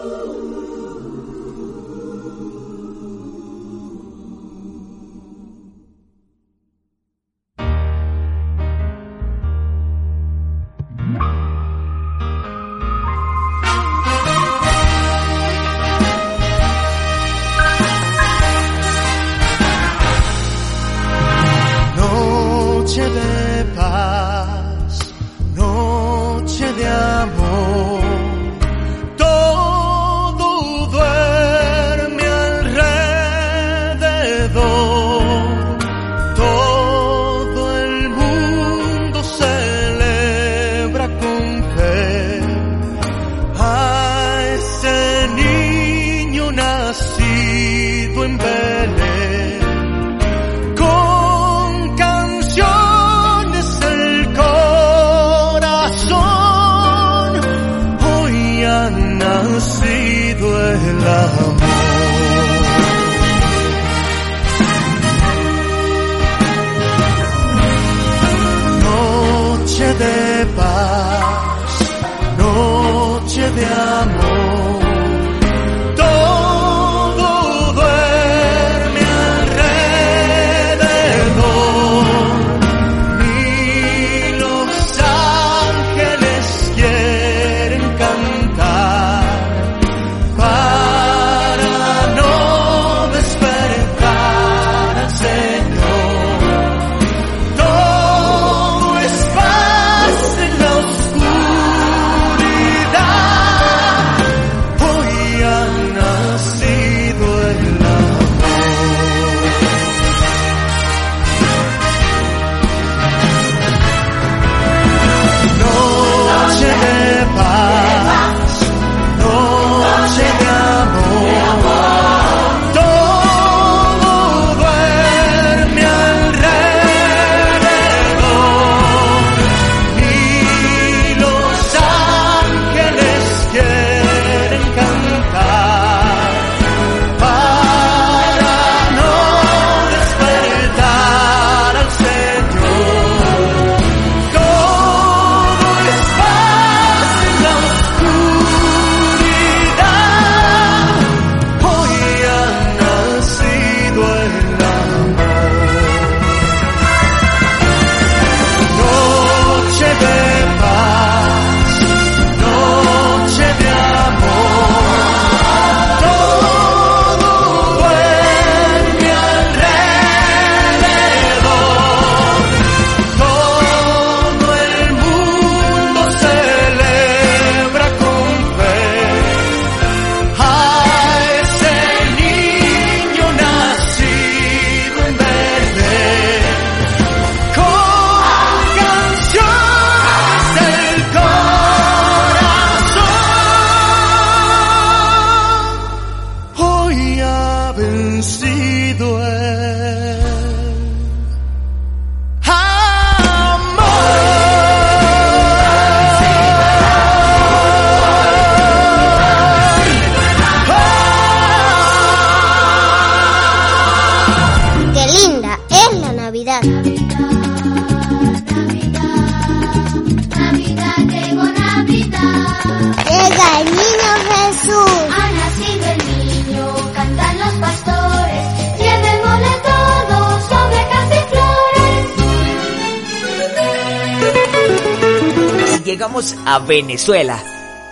Venezuela, 236.69 237.43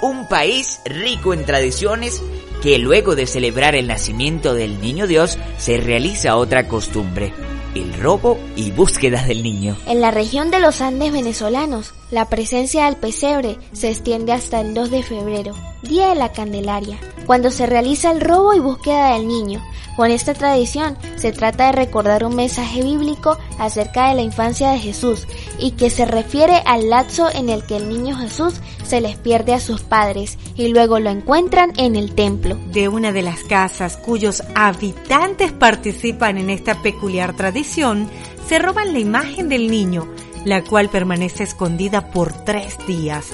un 0.03 0.29
país 0.29 0.81
rico 0.85 1.33
en 1.33 1.47
tradiciones 1.47 2.20
que 2.62 2.79
luego 2.79 3.16
de 3.16 3.27
celebrar 3.27 3.74
el 3.74 3.87
nacimiento 3.87 4.53
del 4.53 4.83
niño 4.83 5.07
Dios 5.07 5.39
se 5.57 5.79
realiza 5.79 6.37
otra 6.37 6.68
costumbre, 6.68 7.33
el 7.74 7.95
robo 7.95 8.39
y 8.55 8.72
búsqueda 8.72 9.24
del 9.24 9.43
niño. 9.43 9.79
En 9.87 10.03
la 10.03 10.11
región 10.11 10.51
de 10.51 10.61
los 10.61 10.83
Andes 10.83 11.11
venezolanos, 11.11 11.95
la 12.11 12.29
presencia 12.29 12.85
del 12.85 12.97
pesebre 12.97 13.57
se 13.72 13.89
extiende 13.89 14.33
hasta 14.33 14.61
el 14.61 14.74
2 14.74 14.91
de 14.91 15.03
febrero, 15.03 15.55
Día 15.83 16.09
de 16.09 16.14
la 16.14 16.33
Candelaria, 16.33 16.99
cuando 17.24 17.51
se 17.51 17.64
realiza 17.64 18.11
el 18.11 18.20
robo 18.20 18.53
y 18.53 18.61
búsqueda 18.61 19.14
del 19.14 19.27
niño. 19.27 19.64
Con 19.97 20.11
esta 20.11 20.35
tradición 20.35 20.99
se 21.16 21.33
trata 21.33 21.66
de 21.66 21.72
recordar 21.72 22.24
un 22.24 22.37
mensaje 22.37 22.83
bíblico 22.83 23.39
acerca 23.59 24.11
de 24.11 24.16
la 24.16 24.22
infancia 24.22 24.70
de 24.72 24.79
Jesús 24.79 25.27
y 25.59 25.70
que 25.70 25.89
se 25.89 26.05
refiere 26.05 26.62
al 26.66 26.91
lapso 26.91 27.31
en 27.33 27.49
el 27.49 27.64
que 27.64 27.77
el 27.77 27.89
niño 27.89 28.14
Jesús 28.18 28.61
se 28.87 29.01
les 29.01 29.16
pierde 29.16 29.53
a 29.53 29.61
sus 29.61 29.82
padres 29.82 30.39
y 30.55 30.68
luego 30.68 30.99
lo 30.99 31.11
encuentran 31.11 31.72
en 31.76 31.97
el 31.97 32.14
templo. 32.14 32.57
De 32.72 32.89
una 32.89 33.12
de 33.12 33.22
las 33.22 33.43
casas 33.45 33.97
cuyos 33.97 34.43
habitantes 34.55 35.53
participan 35.53 36.39
en 36.39 36.51
esta 36.51 36.80
peculiar 36.82 37.37
tradición, 37.37 38.09
se 38.49 38.59
roban 38.59 38.93
la 38.93 39.01
imagen 39.01 39.49
del 39.49 39.70
niño, 39.70 40.09
la 40.45 40.62
cual 40.62 40.89
permanece 40.89 41.43
escondida 41.43 42.11
por 42.11 42.32
tres 42.45 42.78
días. 42.87 43.32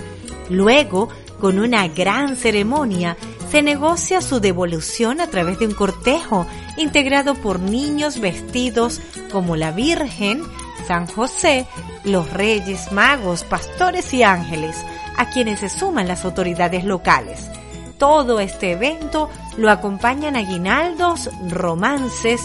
Luego, 0.48 1.08
con 1.38 1.58
una 1.58 1.86
gran 1.88 2.36
ceremonia, 2.36 3.16
se 3.50 3.62
negocia 3.62 4.22
su 4.22 4.40
devolución 4.40 5.20
a 5.20 5.26
través 5.26 5.58
de 5.58 5.66
un 5.66 5.74
cortejo 5.74 6.46
integrado 6.78 7.34
por 7.34 7.60
niños 7.60 8.18
vestidos 8.18 9.00
como 9.30 9.56
la 9.56 9.72
Virgen, 9.72 10.42
San 10.86 11.06
José, 11.06 11.66
los 12.04 12.30
Reyes 12.32 12.92
Magos, 12.92 13.44
pastores 13.44 14.14
y 14.14 14.22
ángeles, 14.22 14.76
a 15.22 15.30
quienes 15.30 15.60
se 15.60 15.68
suman 15.68 16.08
las 16.08 16.24
autoridades 16.24 16.84
locales. 16.84 17.48
Todo 17.96 18.40
este 18.40 18.72
evento 18.72 19.30
lo 19.56 19.70
acompañan 19.70 20.34
aguinaldos, 20.34 21.30
romances, 21.48 22.42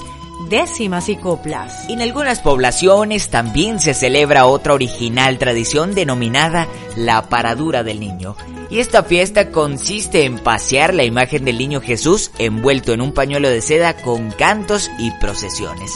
décimas 0.47 1.09
y 1.09 1.15
coplas. 1.15 1.89
En 1.89 2.01
algunas 2.01 2.39
poblaciones 2.39 3.29
también 3.29 3.79
se 3.79 3.95
celebra 3.95 4.45
otra 4.45 4.75
original 4.75 5.39
tradición 5.39 5.95
denominada 5.95 6.67
la 6.95 7.23
paradura 7.29 7.83
del 7.83 7.99
niño. 7.99 8.35
Y 8.69 8.79
esta 8.79 9.03
fiesta 9.03 9.49
consiste 9.49 10.25
en 10.25 10.37
pasear 10.37 10.93
la 10.93 11.03
imagen 11.03 11.45
del 11.45 11.57
niño 11.57 11.81
Jesús 11.81 12.31
envuelto 12.37 12.93
en 12.93 13.01
un 13.01 13.11
pañuelo 13.11 13.49
de 13.49 13.61
seda 13.61 13.95
con 13.95 14.29
cantos 14.29 14.91
y 14.99 15.09
procesiones. 15.11 15.91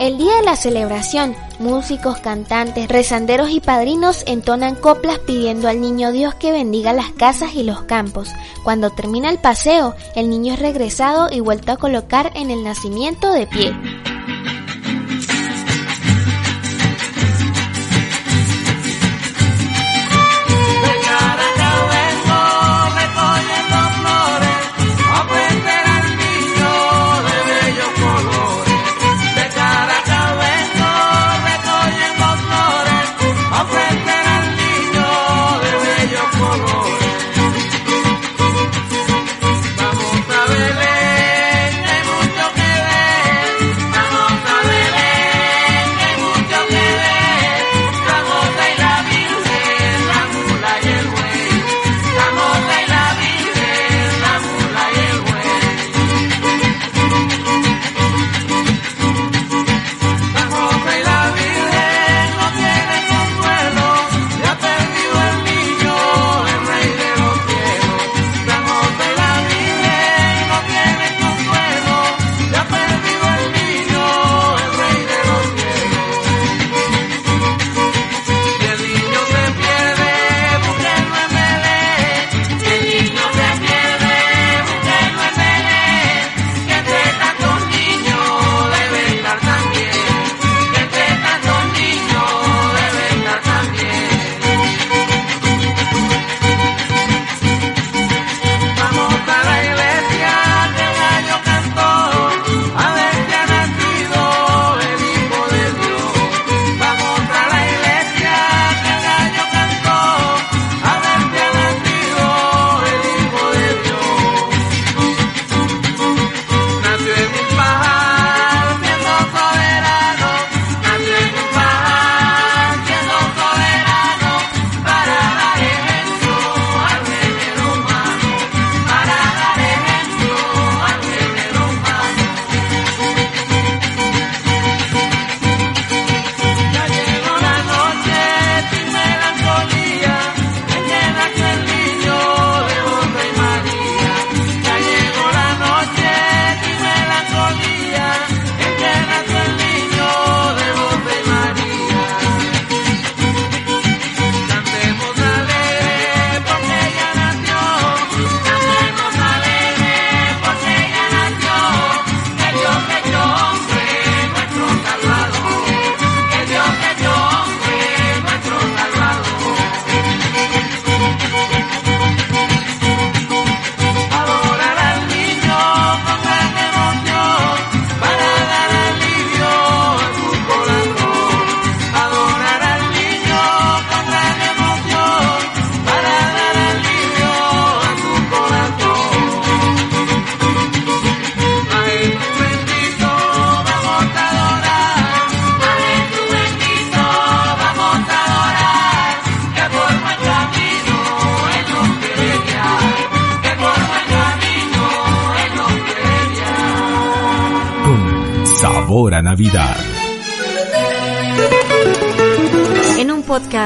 El 0.00 0.18
día 0.18 0.36
de 0.36 0.42
la 0.42 0.56
celebración, 0.56 1.36
músicos, 1.58 2.18
cantantes, 2.18 2.88
rezanderos 2.88 3.50
y 3.50 3.60
padrinos 3.60 4.24
entonan 4.26 4.74
coplas 4.74 5.18
pidiendo 5.20 5.68
al 5.68 5.80
niño 5.80 6.10
Dios 6.12 6.34
que 6.34 6.50
bendiga 6.50 6.92
las 6.92 7.12
casas 7.12 7.54
y 7.54 7.62
los 7.62 7.82
campos. 7.82 8.30
Cuando 8.64 8.90
termina 8.90 9.30
el 9.30 9.38
paseo, 9.38 9.94
el 10.16 10.28
niño 10.28 10.54
es 10.54 10.58
regresado 10.58 11.28
y 11.30 11.40
vuelto 11.40 11.72
a 11.72 11.76
colocar 11.76 12.32
en 12.34 12.50
el 12.50 12.64
nacimiento 12.64 13.32
de 13.32 13.46
pie. 13.46 14.11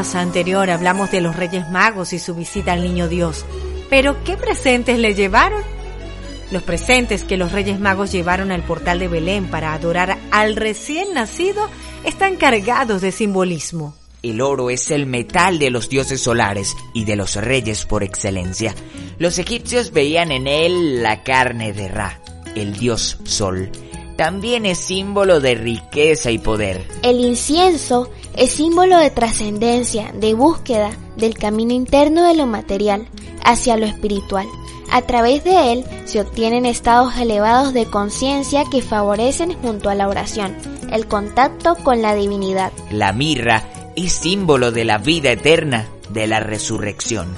Podcast 0.06 0.22
anterior 0.28 0.70
hablamos 0.70 1.10
de 1.10 1.20
los 1.20 1.34
Reyes 1.34 1.68
Magos 1.68 2.12
y 2.12 2.20
su 2.20 2.34
visita 2.34 2.72
al 2.72 2.82
Niño 2.82 3.08
Dios. 3.08 3.44
Pero, 3.90 4.22
¿qué 4.22 4.36
presentes 4.36 5.00
le 5.00 5.14
llevaron? 5.14 5.62
Los 6.52 6.62
presentes 6.62 7.24
que 7.24 7.36
los 7.36 7.50
Reyes 7.50 7.80
Magos 7.80 8.12
llevaron 8.12 8.52
al 8.52 8.62
portal 8.62 9.00
de 9.00 9.08
Belén 9.08 9.48
para 9.48 9.72
adorar 9.72 10.16
al 10.30 10.54
recién 10.54 11.12
nacido 11.12 11.68
están 12.04 12.36
cargados 12.36 13.02
de 13.02 13.10
simbolismo. 13.10 13.96
El 14.22 14.40
oro 14.42 14.70
es 14.70 14.92
el 14.92 15.06
metal 15.06 15.58
de 15.58 15.70
los 15.70 15.88
dioses 15.88 16.20
solares 16.20 16.76
y 16.94 17.04
de 17.04 17.16
los 17.16 17.34
reyes 17.34 17.84
por 17.84 18.04
excelencia. 18.04 18.76
Los 19.18 19.38
egipcios 19.38 19.92
veían 19.92 20.30
en 20.30 20.46
él 20.46 21.02
la 21.02 21.24
carne 21.24 21.72
de 21.72 21.88
Ra, 21.88 22.20
el 22.54 22.76
dios 22.76 23.18
sol. 23.24 23.70
También 24.16 24.66
es 24.66 24.78
símbolo 24.78 25.40
de 25.40 25.56
riqueza 25.56 26.30
y 26.30 26.38
poder. 26.38 26.86
El 27.02 27.20
incienso 27.20 28.10
es 28.36 28.52
símbolo 28.52 28.98
de 28.98 29.10
trascendencia, 29.10 30.12
de 30.12 30.34
búsqueda 30.34 30.90
del 31.16 31.34
camino 31.34 31.72
interno 31.72 32.26
de 32.26 32.34
lo 32.34 32.46
material 32.46 33.08
hacia 33.42 33.76
lo 33.76 33.86
espiritual. 33.86 34.46
A 34.90 35.02
través 35.02 35.42
de 35.42 35.72
él 35.72 35.84
se 36.04 36.20
obtienen 36.20 36.66
estados 36.66 37.16
elevados 37.16 37.72
de 37.72 37.86
conciencia 37.86 38.64
que 38.70 38.82
favorecen 38.82 39.54
junto 39.54 39.90
a 39.90 39.94
la 39.94 40.08
oración 40.08 40.54
el 40.92 41.06
contacto 41.06 41.74
con 41.76 42.02
la 42.02 42.14
divinidad. 42.14 42.72
La 42.90 43.12
mirra 43.12 43.64
es 43.96 44.12
símbolo 44.12 44.70
de 44.70 44.84
la 44.84 44.98
vida 44.98 45.30
eterna, 45.30 45.88
de 46.10 46.26
la 46.26 46.38
resurrección, 46.38 47.34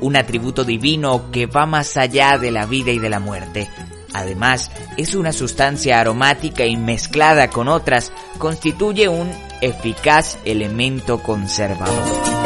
un 0.00 0.16
atributo 0.16 0.64
divino 0.64 1.30
que 1.32 1.46
va 1.46 1.66
más 1.66 1.96
allá 1.96 2.38
de 2.38 2.50
la 2.50 2.66
vida 2.66 2.92
y 2.92 2.98
de 2.98 3.10
la 3.10 3.18
muerte. 3.18 3.68
Además, 4.12 4.70
es 4.96 5.14
una 5.14 5.32
sustancia 5.32 5.98
aromática 5.98 6.66
y 6.66 6.76
mezclada 6.76 7.48
con 7.48 7.66
otras 7.66 8.12
constituye 8.38 9.08
un 9.08 9.30
eficaz 9.62 10.38
elemento 10.44 11.22
conservador. 11.22 12.41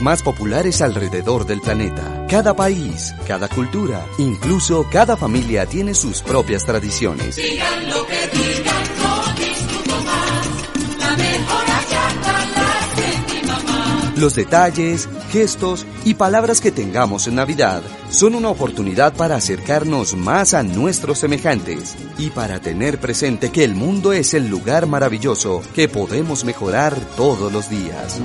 Más 0.00 0.22
populares 0.22 0.82
alrededor 0.82 1.46
del 1.46 1.60
planeta. 1.60 2.26
Cada 2.28 2.54
país, 2.54 3.14
cada 3.26 3.48
cultura, 3.48 4.04
incluso 4.18 4.86
cada 4.90 5.16
familia 5.16 5.66
tiene 5.66 5.94
sus 5.94 6.22
propias 6.22 6.64
tradiciones. 6.64 7.36
Digan 7.36 7.88
lo 7.88 8.06
que 8.06 8.28
digan, 8.32 8.84
no 9.02 9.34
discuto 9.34 10.00
más. 10.04 10.98
La 10.98 11.16
mejor 11.16 11.66
hallata 11.66 12.46
la 12.54 12.78
hace 12.78 13.34
mi 13.34 13.46
mamá. 13.46 14.12
Los 14.16 14.34
detalles, 14.34 15.08
gestos 15.30 15.86
y 16.04 16.14
palabras 16.14 16.60
que 16.60 16.72
tengamos 16.72 17.26
en 17.26 17.36
Navidad 17.36 17.82
son 18.10 18.34
una 18.34 18.50
oportunidad 18.50 19.14
para 19.14 19.36
acercarnos 19.36 20.14
más 20.14 20.54
a 20.54 20.62
nuestros 20.62 21.18
semejantes 21.18 21.96
y 22.18 22.30
para 22.30 22.60
tener 22.60 22.98
presente 22.98 23.50
que 23.50 23.64
el 23.64 23.74
mundo 23.74 24.12
es 24.12 24.34
el 24.34 24.48
lugar 24.48 24.86
maravilloso 24.86 25.62
que 25.74 25.88
podemos 25.88 26.44
mejorar 26.44 26.94
todos 27.16 27.52
los 27.52 27.68
días. 27.68 28.20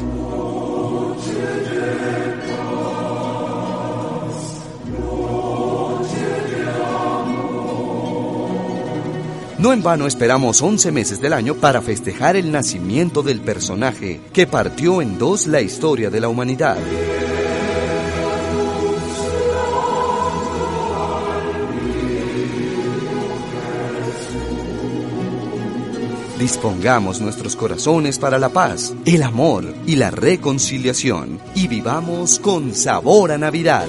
No 9.63 9.71
en 9.71 9.81
vano 9.81 10.07
esperamos 10.07 10.61
11 10.61 10.91
meses 10.91 11.21
del 11.21 11.31
año 11.31 11.55
para 11.55 11.81
festejar 11.81 12.35
el 12.35 12.51
nacimiento 12.51 13.23
del 13.23 13.39
personaje 13.39 14.19
que 14.33 14.45
partió 14.45 15.01
en 15.01 15.17
dos 15.17 15.47
la 15.47 15.61
historia 15.61 16.09
de 16.09 16.19
la 16.19 16.27
humanidad. 16.27 16.75
Dispongamos 26.37 27.21
nuestros 27.21 27.55
corazones 27.55 28.19
para 28.19 28.37
la 28.37 28.49
paz, 28.49 28.93
el 29.05 29.23
amor 29.23 29.73
y 29.87 29.95
la 29.95 30.11
reconciliación 30.11 31.39
y 31.55 31.69
vivamos 31.69 32.37
con 32.37 32.75
sabor 32.75 33.31
a 33.31 33.37
Navidad. 33.37 33.87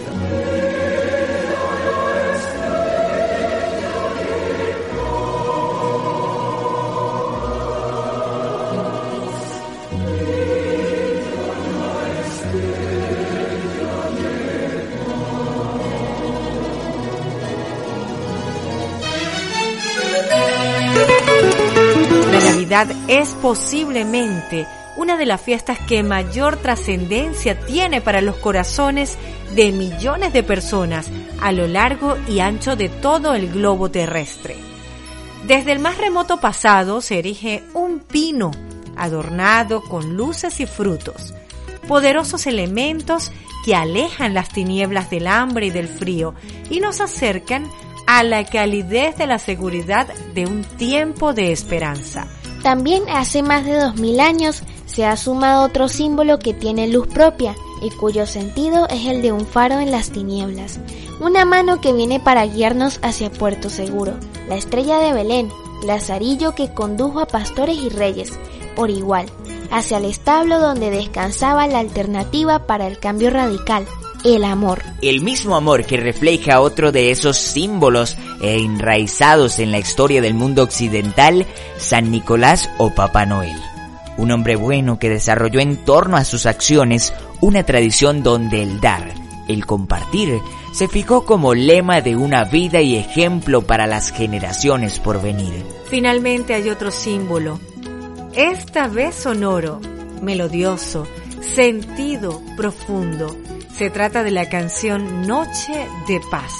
Es 23.07 23.35
posiblemente 23.35 24.67
una 24.97 25.17
de 25.17 25.27
las 25.27 25.41
fiestas 25.41 25.79
que 25.79 26.03
mayor 26.03 26.57
trascendencia 26.57 27.61
tiene 27.61 28.01
para 28.01 28.21
los 28.21 28.35
corazones 28.35 29.17
de 29.55 29.71
millones 29.71 30.33
de 30.33 30.43
personas 30.43 31.09
a 31.41 31.53
lo 31.53 31.69
largo 31.69 32.17
y 32.29 32.41
ancho 32.41 32.75
de 32.75 32.89
todo 32.89 33.35
el 33.35 33.53
globo 33.53 33.93
terrestre. 33.93 34.57
Desde 35.47 35.71
el 35.71 35.79
más 35.79 35.99
remoto 35.99 36.41
pasado 36.41 37.01
se 37.01 37.21
erige 37.21 37.63
un 37.75 38.01
pino 38.01 38.51
adornado 38.97 39.81
con 39.81 40.17
luces 40.17 40.59
y 40.59 40.67
frutos, 40.67 41.33
poderosos 41.87 42.49
elementos 42.49 43.31
que 43.65 43.77
alejan 43.77 44.35
las 44.35 44.49
tinieblas 44.49 45.11
del 45.11 45.29
hambre 45.29 45.67
y 45.67 45.71
del 45.71 45.87
frío 45.87 46.35
y 46.71 46.81
nos 46.81 47.01
acercan 47.01 47.71
a 48.09 48.25
la 48.25 48.45
calidez 48.45 49.17
de 49.17 49.29
la 49.29 49.39
seguridad 49.39 50.09
de 50.35 50.47
un 50.47 50.65
tiempo 50.65 51.35
de 51.35 51.53
esperanza. 51.53 52.27
También 52.65 53.03
hace 53.11 53.43
más 53.43 53.67
de 53.67 53.79
dos 53.79 53.97
mil 53.97 54.21
años 54.21 54.63
se 54.87 55.05
ha 55.05 55.19
sumado 55.19 55.67
otro 55.67 55.87
símbolo 55.87 56.39
que 56.39 56.55
tiene 56.55 56.89
luz 56.89 57.07
propia 57.07 57.55
y 57.83 57.91
cuyo 57.91 58.27
sentido 58.27 58.89
es 58.89 59.05
el 59.05 59.21
de 59.21 59.33
un 59.33 59.47
faro 59.47 59.81
en 59.81 59.91
las 59.91 60.11
tinieblas, 60.13 60.81
una 61.21 61.45
mano 61.45 61.83
que 61.83 61.93
viene 61.93 62.21
para 62.21 62.47
guiarnos 62.47 63.01
hacia 63.03 63.31
Puerto 63.31 63.69
Seguro, 63.69 64.15
la 64.49 64.57
estrella 64.57 64.99
de 64.99 65.13
Belén, 65.13 65.51
Lazarillo 65.85 66.55
que 66.55 66.73
condujo 66.73 67.21
a 67.21 67.27
pastores 67.27 67.77
y 67.77 67.91
reyes, 67.91 68.33
por 68.75 68.89
igual, 68.89 69.27
hacia 69.71 69.99
el 69.99 70.07
establo 70.07 70.59
donde 70.59 70.89
descansaba 70.89 71.67
la 71.67 71.81
alternativa 71.81 72.67
para 72.67 72.87
el 72.87 72.99
cambio 72.99 73.29
radical, 73.29 73.85
el 74.25 74.45
amor. 74.45 74.83
El 75.03 75.21
mismo 75.21 75.55
amor 75.55 75.85
que 75.85 75.99
refleja 75.99 76.61
otro 76.61 76.91
de 76.91 77.11
esos 77.11 77.37
símbolos 77.37 78.17
e 78.41 78.59
enraizados 78.59 79.59
en 79.59 79.71
la 79.71 79.79
historia 79.79 80.23
del 80.23 80.35
mundo 80.35 80.63
occidental, 80.63 81.47
San 81.77 82.11
Nicolás 82.11 82.71
o 82.79 82.91
Papá 82.91 83.27
Noel. 83.27 83.57
Un 84.17 84.31
hombre 84.31 84.57
bueno 84.57 84.99
que 84.99 85.11
desarrolló 85.11 85.61
en 85.61 85.77
torno 85.85 86.17
a 86.17 86.25
sus 86.25 86.47
acciones 86.47 87.13
una 87.41 87.65
tradición 87.65 88.23
donde 88.23 88.63
el 88.63 88.81
dar, 88.81 89.13
el 89.49 89.67
compartir, 89.67 90.41
se 90.73 90.89
fijó 90.89 91.25
como 91.25 91.55
lema 91.55 92.01
de 92.01 92.17
una 92.17 92.45
vida 92.45 92.81
y 92.81 92.97
ejemplo 92.97 93.63
para 93.63 93.87
las 93.87 94.11
generaciones 94.11 94.99
por 94.99 95.21
venir. 95.21 95.65
Finalmente 95.89 96.55
hay 96.55 96.71
otro 96.71 96.91
símbolo, 96.91 97.61
esta 98.35 98.89
vez 98.89 99.15
sonoro, 99.15 99.81
melodioso, 100.23 101.07
sentido 101.41 102.43
profundo. 102.57 103.37
Se 103.77 103.91
trata 103.91 104.23
de 104.23 104.31
la 104.31 104.49
canción 104.49 105.27
Noche 105.27 105.89
de 106.07 106.21
Paz, 106.31 106.53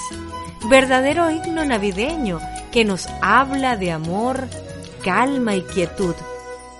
verdadero 0.69 1.31
himno 1.31 1.63
navideño 1.63 2.41
que 2.73 2.83
nos 2.83 3.07
habla 3.21 3.77
de 3.77 3.93
amor, 3.93 4.49
calma 5.01 5.55
y 5.55 5.61
quietud, 5.61 6.13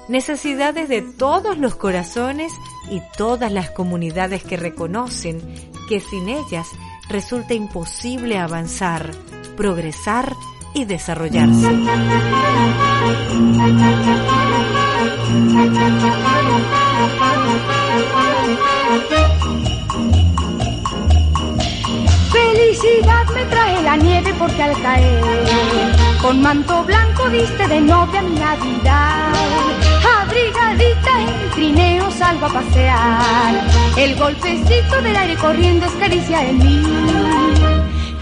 necesidades 0.09 0.89
de 0.89 1.01
todos 1.01 1.57
los 1.57 1.75
corazones 1.75 2.51
y 2.91 3.01
todas 3.17 3.49
las 3.49 3.69
comunidades 3.69 4.43
que 4.43 4.57
reconocen 4.57 5.41
que 5.87 6.01
sin 6.01 6.27
ellas 6.27 6.67
resulta 7.07 7.53
imposible 7.53 8.37
avanzar, 8.37 9.11
progresar 9.55 10.33
y 10.73 10.83
desarrollarse. 10.83 11.69
Felicidad 22.65 23.25
me 23.35 23.45
trae 23.45 23.83
la 23.83 23.95
nieve 23.95 24.33
porque 24.39 24.63
al 24.63 24.81
caer 24.81 25.21
con 26.19 26.41
manto 26.41 26.83
blanco 26.83 27.29
viste 27.29 27.67
de 27.67 27.79
novia 27.79 28.23
mi 28.23 28.35
Navidad. 28.39 29.33
Abrigadita 30.21 31.11
en 31.19 31.25
mi 31.25 31.53
trineo 31.53 32.09
salgo 32.09 32.47
a 32.47 32.53
pasear. 32.53 33.67
El 33.97 34.15
golpecito 34.15 34.99
del 35.03 35.15
aire 35.15 35.35
corriendo 35.35 35.85
es 35.85 35.91
caricia 35.93 36.49
en 36.49 36.57
mí. 36.57 36.81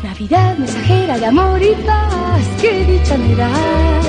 Navidad 0.04 0.58
mensajera 0.58 1.18
de 1.20 1.26
amor 1.26 1.62
y 1.64 1.74
paz, 1.86 2.44
qué 2.60 2.84
dicha 2.84 3.16
me 3.16 3.36
das. 3.36 4.06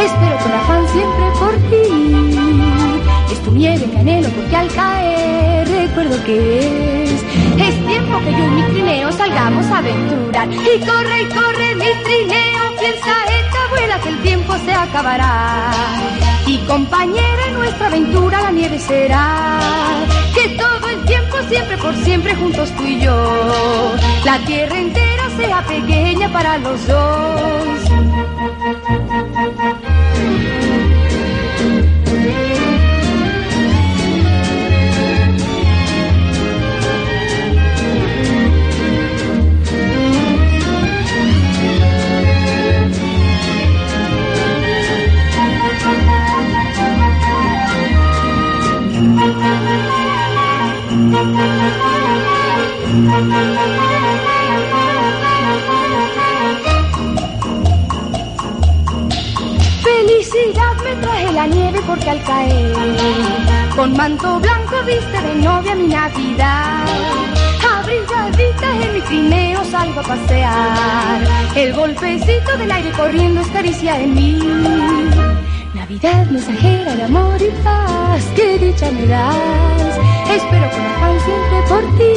Espero 0.00 0.36
con 0.42 0.52
afán 0.52 0.88
siempre 0.88 1.26
por 1.38 1.54
ti. 1.70 3.32
Es 3.32 3.40
tu 3.40 3.52
nieve 3.52 3.88
que 3.88 3.98
anhelo 3.98 4.28
porque 4.30 4.56
al 4.56 4.68
caer 4.68 5.68
recuerdo 5.68 6.24
que 6.24 7.05
es. 7.58 7.86
Tiempo 7.86 8.18
que 8.20 8.32
yo 8.32 8.44
y 8.44 8.50
mi 8.50 8.62
trineo 8.62 9.12
salgamos 9.12 9.66
a 9.66 9.78
aventurar. 9.78 10.48
Y 10.52 10.80
corre 10.84 11.22
y 11.22 11.26
corre 11.26 11.74
mi 11.76 11.90
trineo, 12.04 12.76
piensa 12.78 13.12
esta 13.40 13.64
abuela 13.66 14.00
que 14.00 14.08
el 14.08 14.22
tiempo 14.22 14.56
se 14.64 14.72
acabará. 14.72 15.70
Y 16.46 16.58
compañera 16.66 17.46
en 17.48 17.54
nuestra 17.54 17.86
aventura 17.86 18.42
la 18.42 18.50
nieve 18.50 18.78
será. 18.78 19.58
Que 20.34 20.48
todo 20.50 20.88
el 20.88 21.04
tiempo, 21.04 21.36
siempre 21.48 21.76
por 21.78 21.94
siempre, 22.04 22.34
juntos 22.34 22.70
tú 22.76 22.84
y 22.84 23.00
yo. 23.00 23.94
La 24.24 24.38
tierra 24.40 24.78
entera 24.78 25.30
sea 25.36 25.62
pequeña 25.62 26.32
para 26.32 26.58
los 26.58 26.86
dos. 26.86 27.80
Felicidad 59.82 60.76
me 60.82 60.94
trae 61.02 61.32
la 61.32 61.46
nieve 61.46 61.80
porque 61.86 62.08
al 62.08 62.22
caer 62.24 62.74
con 63.76 63.94
manto 63.94 64.40
blanco 64.40 64.76
viste 64.86 65.20
de 65.20 65.34
novia 65.34 65.74
mi 65.74 65.88
Navidad. 65.88 66.86
Abrigadita 67.78 68.66
en 68.82 68.94
mi 68.94 69.00
trineo 69.02 69.62
salgo 69.66 70.00
a 70.00 70.02
pasear. 70.02 71.20
El 71.54 71.74
golpecito 71.74 72.56
del 72.56 72.72
aire 72.72 72.90
corriendo 72.92 73.42
es 73.42 73.48
caricia 73.48 74.00
en 74.00 74.14
mí. 74.14 74.38
Navidad 75.74 76.24
mensajera 76.30 76.96
de 76.96 77.02
amor 77.02 77.42
y 77.42 77.50
paz, 77.62 78.24
qué 78.34 78.58
dicha 78.58 78.90
me 78.90 79.06
das. 79.06 80.15
Espero 80.36 80.70
con 80.70 80.84
afán 80.84 81.16
siempre 81.24 81.58
por 81.66 81.82
ti. 81.96 82.12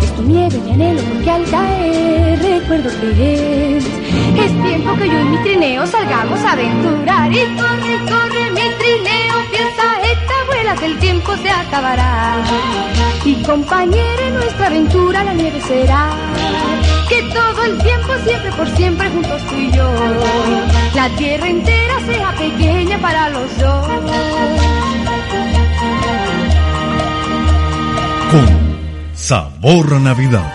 Es 0.00 0.14
tu 0.14 0.22
nieve 0.22 0.58
mi 0.58 0.72
anhelo 0.74 1.02
porque 1.02 1.30
al 1.30 1.44
caer 1.50 2.38
recuerdo 2.40 2.88
que 3.00 3.76
es. 3.78 3.84
Es 3.84 4.62
tiempo 4.62 4.94
que 4.96 5.08
yo 5.08 5.20
y 5.20 5.24
mi 5.24 5.38
trineo 5.42 5.84
salgamos 5.88 6.38
a 6.44 6.52
aventurar. 6.52 7.32
Y 7.32 7.42
corre, 7.56 7.94
corre 8.08 8.50
mi 8.52 8.66
trineo, 8.78 9.34
piensa 9.50 9.84
esta 10.12 10.34
abuela 10.42 10.76
que 10.76 10.86
el 10.86 10.98
tiempo 10.98 11.36
se 11.42 11.50
acabará. 11.50 12.36
Y 13.24 13.34
compañera 13.42 14.26
en 14.28 14.34
nuestra 14.34 14.68
aventura 14.68 15.24
la 15.24 15.34
nieve 15.34 15.60
será. 15.62 16.10
Que 17.08 17.22
todo 17.34 17.64
el 17.64 17.78
tiempo, 17.78 18.12
siempre 18.24 18.52
por 18.52 18.68
siempre, 18.76 19.10
juntos 19.10 19.42
tú 19.48 19.56
y 19.56 19.72
yo. 19.72 19.90
La 20.94 21.08
tierra 21.16 21.48
entera 21.48 21.94
sea 22.06 22.32
pequeña 22.36 22.98
para 22.98 23.30
los 23.30 23.58
dos. 23.58 24.77
Sabor 29.28 30.00
Navidad. 30.00 30.50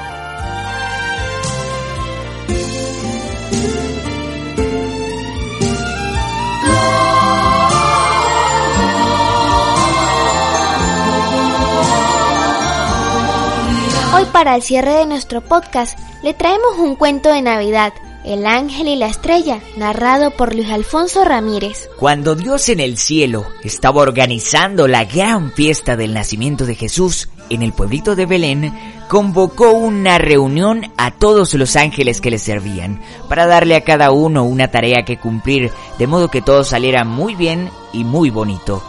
Hoy 14.15 14.25
para 14.31 14.55
el 14.55 14.63
cierre 14.63 14.93
de 14.93 15.05
nuestro 15.05 15.41
podcast 15.41 15.99
le 16.23 16.33
traemos 16.33 16.79
un 16.79 16.95
cuento 16.95 17.31
de 17.31 17.43
Navidad, 17.43 17.93
El 18.23 18.45
ángel 18.45 18.87
y 18.87 18.95
la 18.95 19.07
estrella, 19.07 19.59
narrado 19.75 20.31
por 20.31 20.55
Luis 20.55 20.69
Alfonso 20.69 21.25
Ramírez. 21.25 21.89
Cuando 21.97 22.35
Dios 22.35 22.69
en 22.69 22.79
el 22.79 22.97
cielo 22.97 23.45
estaba 23.63 24.01
organizando 24.01 24.87
la 24.87 25.03
gran 25.03 25.51
fiesta 25.51 25.97
del 25.97 26.13
nacimiento 26.13 26.65
de 26.65 26.75
Jesús 26.75 27.27
en 27.49 27.61
el 27.63 27.73
pueblito 27.73 28.15
de 28.15 28.25
Belén, 28.25 28.73
convocó 29.09 29.71
una 29.71 30.19
reunión 30.19 30.89
a 30.95 31.11
todos 31.11 31.53
los 31.55 31.75
ángeles 31.75 32.21
que 32.21 32.31
le 32.31 32.39
servían, 32.39 33.01
para 33.27 33.45
darle 33.45 33.75
a 33.75 33.83
cada 33.83 34.11
uno 34.11 34.45
una 34.45 34.69
tarea 34.69 35.03
que 35.03 35.19
cumplir, 35.19 35.69
de 35.99 36.07
modo 36.07 36.29
que 36.29 36.41
todo 36.41 36.63
saliera 36.63 37.03
muy 37.03 37.35
bien 37.35 37.69
y 37.91 38.05
muy 38.05 38.29
bonito. 38.29 38.81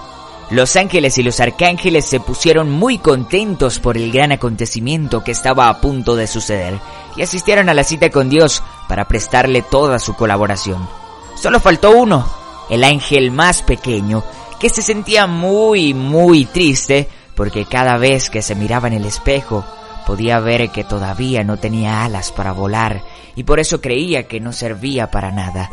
Los 0.50 0.76
ángeles 0.76 1.18
y 1.18 1.22
los 1.22 1.40
arcángeles 1.40 2.04
se 2.04 2.20
pusieron 2.20 2.70
muy 2.70 2.98
contentos 2.98 3.80
por 3.80 3.96
el 3.96 4.12
gran 4.12 4.30
acontecimiento 4.30 5.24
que 5.24 5.32
estaba 5.32 5.68
a 5.68 5.80
punto 5.80 6.14
de 6.14 6.26
suceder 6.26 6.78
y 7.16 7.22
asistieron 7.22 7.68
a 7.68 7.74
la 7.74 7.82
cita 7.82 8.10
con 8.10 8.28
Dios 8.28 8.62
para 8.88 9.06
prestarle 9.06 9.62
toda 9.62 9.98
su 9.98 10.14
colaboración. 10.14 10.88
Solo 11.36 11.60
faltó 11.60 11.90
uno, 11.90 12.28
el 12.70 12.84
ángel 12.84 13.30
más 13.30 13.62
pequeño, 13.62 14.22
que 14.58 14.68
se 14.68 14.82
sentía 14.82 15.26
muy, 15.26 15.94
muy 15.94 16.46
triste 16.46 17.08
porque 17.34 17.64
cada 17.66 17.96
vez 17.98 18.30
que 18.30 18.42
se 18.42 18.54
miraba 18.54 18.88
en 18.88 18.94
el 18.94 19.04
espejo 19.04 19.64
podía 20.06 20.38
ver 20.40 20.70
que 20.70 20.84
todavía 20.84 21.42
no 21.44 21.56
tenía 21.56 22.04
alas 22.04 22.30
para 22.32 22.52
volar 22.52 23.02
y 23.36 23.42
por 23.42 23.58
eso 23.58 23.80
creía 23.80 24.28
que 24.28 24.40
no 24.40 24.52
servía 24.52 25.10
para 25.10 25.30
nada. 25.32 25.70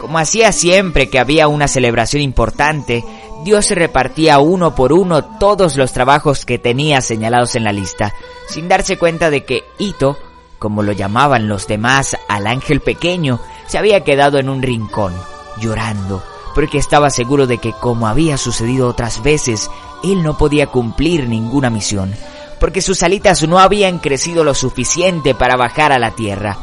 Como 0.00 0.18
hacía 0.18 0.50
siempre 0.52 1.10
que 1.10 1.18
había 1.18 1.46
una 1.46 1.68
celebración 1.68 2.22
importante, 2.22 3.04
Dios 3.44 3.70
repartía 3.70 4.38
uno 4.38 4.74
por 4.74 4.92
uno 4.92 5.24
todos 5.38 5.76
los 5.76 5.92
trabajos 5.92 6.46
que 6.46 6.58
tenía 6.58 7.02
señalados 7.02 7.54
en 7.54 7.64
la 7.64 7.72
lista, 7.72 8.14
sin 8.48 8.66
darse 8.66 8.98
cuenta 8.98 9.28
de 9.28 9.44
que 9.44 9.64
Ito, 9.78 10.16
como 10.60 10.84
lo 10.84 10.92
llamaban 10.92 11.48
los 11.48 11.66
demás 11.66 12.16
al 12.28 12.46
ángel 12.46 12.80
pequeño, 12.80 13.40
se 13.66 13.78
había 13.78 14.04
quedado 14.04 14.38
en 14.38 14.48
un 14.48 14.62
rincón, 14.62 15.12
llorando, 15.58 16.22
porque 16.54 16.78
estaba 16.78 17.10
seguro 17.10 17.48
de 17.48 17.58
que 17.58 17.72
como 17.72 18.06
había 18.06 18.38
sucedido 18.38 18.86
otras 18.86 19.24
veces, 19.24 19.68
él 20.04 20.22
no 20.22 20.38
podía 20.38 20.68
cumplir 20.68 21.28
ninguna 21.28 21.68
misión, 21.68 22.14
porque 22.60 22.80
sus 22.80 23.02
alitas 23.02 23.42
no 23.48 23.58
habían 23.58 23.98
crecido 23.98 24.44
lo 24.44 24.54
suficiente 24.54 25.34
para 25.34 25.56
bajar 25.56 25.90
a 25.90 25.98
la 25.98 26.12
tierra. 26.12 26.56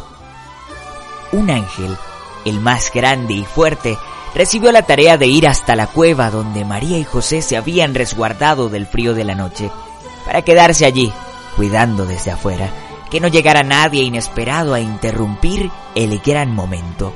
Un 1.34 1.50
ángel 1.50 1.98
el 2.48 2.60
más 2.62 2.92
grande 2.94 3.34
y 3.34 3.46
fuerte, 3.46 3.98
recibió 4.34 4.72
la 4.72 4.84
tarea 4.84 5.18
de 5.18 5.28
ir 5.28 5.48
hasta 5.48 5.76
la 5.76 5.88
cueva 5.88 6.30
donde 6.30 6.66
María 6.66 6.98
y 6.98 7.04
José 7.04 7.42
se 7.42 7.58
habían 7.58 7.94
resguardado 7.94 8.70
del 8.70 8.88
frío 8.88 9.14
de 9.14 9.24
la 9.24 9.36
noche, 9.36 9.70
para 10.26 10.42
quedarse 10.42 10.86
allí, 10.86 11.12
cuidando 11.56 12.06
desde 12.06 12.32
afuera, 12.32 12.70
que 13.10 13.20
no 13.20 13.28
llegara 13.28 13.64
nadie 13.64 14.04
inesperado 14.04 14.74
a 14.74 14.80
interrumpir 14.80 15.72
el 15.96 16.20
gran 16.20 16.54
momento. 16.54 17.14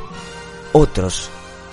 Otros, 0.73 1.29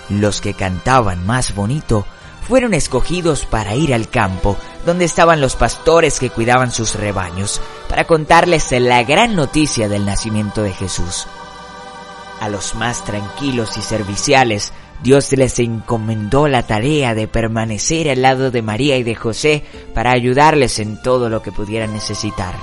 los 0.09 0.41
que 0.41 0.53
cantaban 0.53 1.25
más 1.25 1.55
bonito, 1.55 2.05
fueron 2.47 2.73
escogidos 2.73 3.45
para 3.45 3.75
ir 3.75 3.93
al 3.93 4.09
campo, 4.09 4.57
donde 4.85 5.05
estaban 5.05 5.39
los 5.39 5.55
pastores 5.55 6.19
que 6.19 6.31
cuidaban 6.31 6.71
sus 6.71 6.95
rebaños, 6.95 7.61
para 7.87 8.05
contarles 8.05 8.71
la 8.71 9.03
gran 9.03 9.35
noticia 9.35 9.87
del 9.87 10.05
nacimiento 10.05 10.63
de 10.63 10.73
Jesús. 10.73 11.27
A 12.41 12.49
los 12.49 12.73
más 12.73 13.03
tranquilos 13.03 13.77
y 13.77 13.81
serviciales, 13.81 14.73
Dios 15.03 15.31
les 15.33 15.59
encomendó 15.59 16.47
la 16.47 16.63
tarea 16.63 17.13
de 17.13 17.27
permanecer 17.27 18.09
al 18.09 18.21
lado 18.21 18.49
de 18.49 18.61
María 18.61 18.97
y 18.97 19.03
de 19.03 19.15
José 19.15 19.63
para 19.93 20.11
ayudarles 20.11 20.79
en 20.79 21.01
todo 21.01 21.29
lo 21.29 21.41
que 21.41 21.51
pudieran 21.51 21.93
necesitar. 21.93 22.55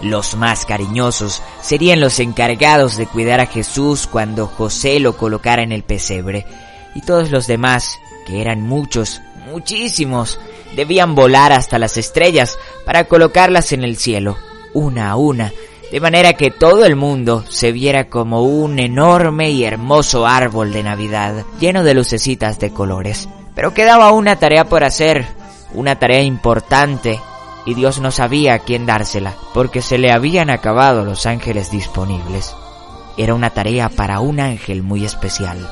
Los 0.00 0.36
más 0.36 0.64
cariñosos 0.64 1.42
serían 1.60 2.00
los 2.00 2.20
encargados 2.20 2.96
de 2.96 3.06
cuidar 3.06 3.40
a 3.40 3.46
Jesús 3.46 4.06
cuando 4.06 4.46
José 4.46 5.00
lo 5.00 5.16
colocara 5.16 5.62
en 5.62 5.72
el 5.72 5.82
pesebre, 5.82 6.46
y 6.94 7.00
todos 7.02 7.30
los 7.30 7.46
demás, 7.46 7.98
que 8.26 8.40
eran 8.40 8.62
muchos, 8.62 9.20
muchísimos, 9.50 10.38
debían 10.76 11.14
volar 11.14 11.52
hasta 11.52 11.78
las 11.78 11.96
estrellas 11.96 12.58
para 12.84 13.04
colocarlas 13.04 13.72
en 13.72 13.82
el 13.82 13.96
cielo, 13.96 14.36
una 14.72 15.10
a 15.10 15.16
una, 15.16 15.52
de 15.90 16.00
manera 16.00 16.34
que 16.34 16.50
todo 16.50 16.84
el 16.84 16.96
mundo 16.96 17.44
se 17.48 17.72
viera 17.72 18.08
como 18.08 18.42
un 18.42 18.78
enorme 18.78 19.50
y 19.50 19.64
hermoso 19.64 20.26
árbol 20.26 20.72
de 20.72 20.82
Navidad, 20.82 21.44
lleno 21.58 21.82
de 21.82 21.94
lucecitas 21.94 22.58
de 22.58 22.70
colores. 22.70 23.28
Pero 23.54 23.74
quedaba 23.74 24.12
una 24.12 24.36
tarea 24.36 24.66
por 24.66 24.84
hacer, 24.84 25.26
una 25.72 25.98
tarea 25.98 26.22
importante, 26.22 27.20
y 27.66 27.74
Dios 27.74 28.00
no 28.00 28.10
sabía 28.10 28.54
a 28.54 28.58
quién 28.60 28.86
dársela, 28.86 29.34
porque 29.52 29.82
se 29.82 29.98
le 29.98 30.10
habían 30.10 30.50
acabado 30.50 31.04
los 31.04 31.26
ángeles 31.26 31.70
disponibles. 31.70 32.54
Era 33.16 33.34
una 33.34 33.50
tarea 33.50 33.88
para 33.88 34.20
un 34.20 34.40
ángel 34.40 34.82
muy 34.82 35.04
especial. 35.04 35.68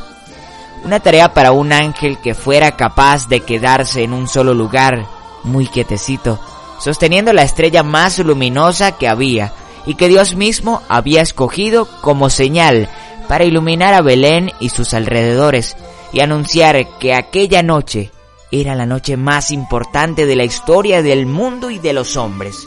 Una 0.84 1.00
tarea 1.00 1.32
para 1.32 1.52
un 1.52 1.72
ángel 1.72 2.18
que 2.18 2.34
fuera 2.34 2.76
capaz 2.76 3.28
de 3.28 3.40
quedarse 3.40 4.02
en 4.02 4.12
un 4.12 4.28
solo 4.28 4.52
lugar, 4.52 5.06
muy 5.42 5.66
quietecito, 5.66 6.38
sosteniendo 6.78 7.32
la 7.32 7.42
estrella 7.42 7.82
más 7.82 8.18
luminosa 8.18 8.92
que 8.92 9.08
había, 9.08 9.52
y 9.86 9.94
que 9.94 10.08
Dios 10.08 10.34
mismo 10.34 10.82
había 10.88 11.22
escogido 11.22 11.88
como 12.02 12.28
señal 12.28 12.88
para 13.28 13.44
iluminar 13.44 13.94
a 13.94 14.02
Belén 14.02 14.52
y 14.60 14.68
sus 14.68 14.94
alrededores 14.94 15.76
y 16.12 16.20
anunciar 16.20 16.98
que 16.98 17.14
aquella 17.14 17.62
noche 17.62 18.10
era 18.50 18.74
la 18.74 18.86
noche 18.86 19.16
más 19.16 19.50
importante 19.50 20.26
de 20.26 20.36
la 20.36 20.44
historia 20.44 21.02
del 21.02 21.26
mundo 21.26 21.70
y 21.70 21.78
de 21.78 21.92
los 21.92 22.16
hombres. 22.16 22.66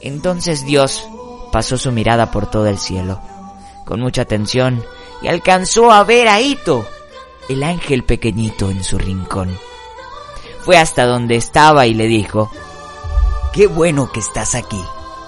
Entonces 0.00 0.64
Dios 0.64 1.06
pasó 1.52 1.78
su 1.78 1.92
mirada 1.92 2.30
por 2.30 2.50
todo 2.50 2.66
el 2.66 2.78
cielo, 2.78 3.20
con 3.84 4.00
mucha 4.00 4.22
atención, 4.22 4.84
y 5.22 5.28
alcanzó 5.28 5.90
a 5.90 6.04
ver 6.04 6.28
a 6.28 6.40
Ito, 6.40 6.86
el 7.48 7.62
ángel 7.62 8.04
pequeñito 8.04 8.70
en 8.70 8.84
su 8.84 8.98
rincón. 8.98 9.56
Fue 10.60 10.76
hasta 10.78 11.04
donde 11.04 11.36
estaba 11.36 11.86
y 11.86 11.94
le 11.94 12.06
dijo, 12.06 12.50
Qué 13.52 13.66
bueno 13.66 14.10
que 14.10 14.20
estás 14.20 14.54
aquí 14.54 14.82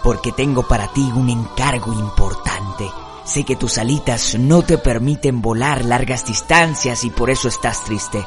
porque 0.07 0.31
tengo 0.31 0.63
para 0.63 0.87
ti 0.87 1.11
un 1.17 1.29
encargo 1.31 1.93
importante. 1.93 2.89
Sé 3.25 3.43
que 3.43 3.57
tus 3.57 3.77
alitas 3.77 4.37
no 4.39 4.63
te 4.63 4.79
permiten 4.79 5.43
volar 5.43 5.85
largas 5.85 6.25
distancias 6.25 7.03
y 7.03 7.11
por 7.11 7.29
eso 7.29 7.49
estás 7.49 7.83
triste, 7.83 8.25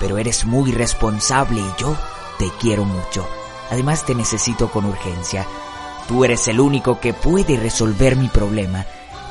pero 0.00 0.18
eres 0.18 0.44
muy 0.46 0.72
responsable 0.72 1.60
y 1.60 1.80
yo 1.80 1.96
te 2.38 2.50
quiero 2.58 2.84
mucho. 2.84 3.28
Además 3.70 4.04
te 4.04 4.14
necesito 4.14 4.70
con 4.70 4.86
urgencia. 4.86 5.46
Tú 6.08 6.24
eres 6.24 6.48
el 6.48 6.58
único 6.58 6.98
que 6.98 7.12
puede 7.12 7.56
resolver 7.56 8.16
mi 8.16 8.28
problema. 8.28 8.84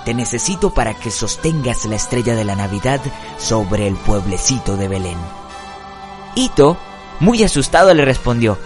Te 0.05 0.13
necesito 0.13 0.73
para 0.73 0.93
que 0.93 1.11
sostengas 1.11 1.83
la 1.85 1.95
estrella 1.95 2.35
de 2.35 2.45
la 2.45 2.55
Navidad 2.55 3.01
sobre 3.37 3.87
el 3.87 3.95
pueblecito 3.95 4.77
de 4.77 4.87
Belén. 4.87 5.17
Ito, 6.35 6.77
muy 7.19 7.43
asustado, 7.43 7.93
le 7.93 8.05
respondió, 8.05 8.57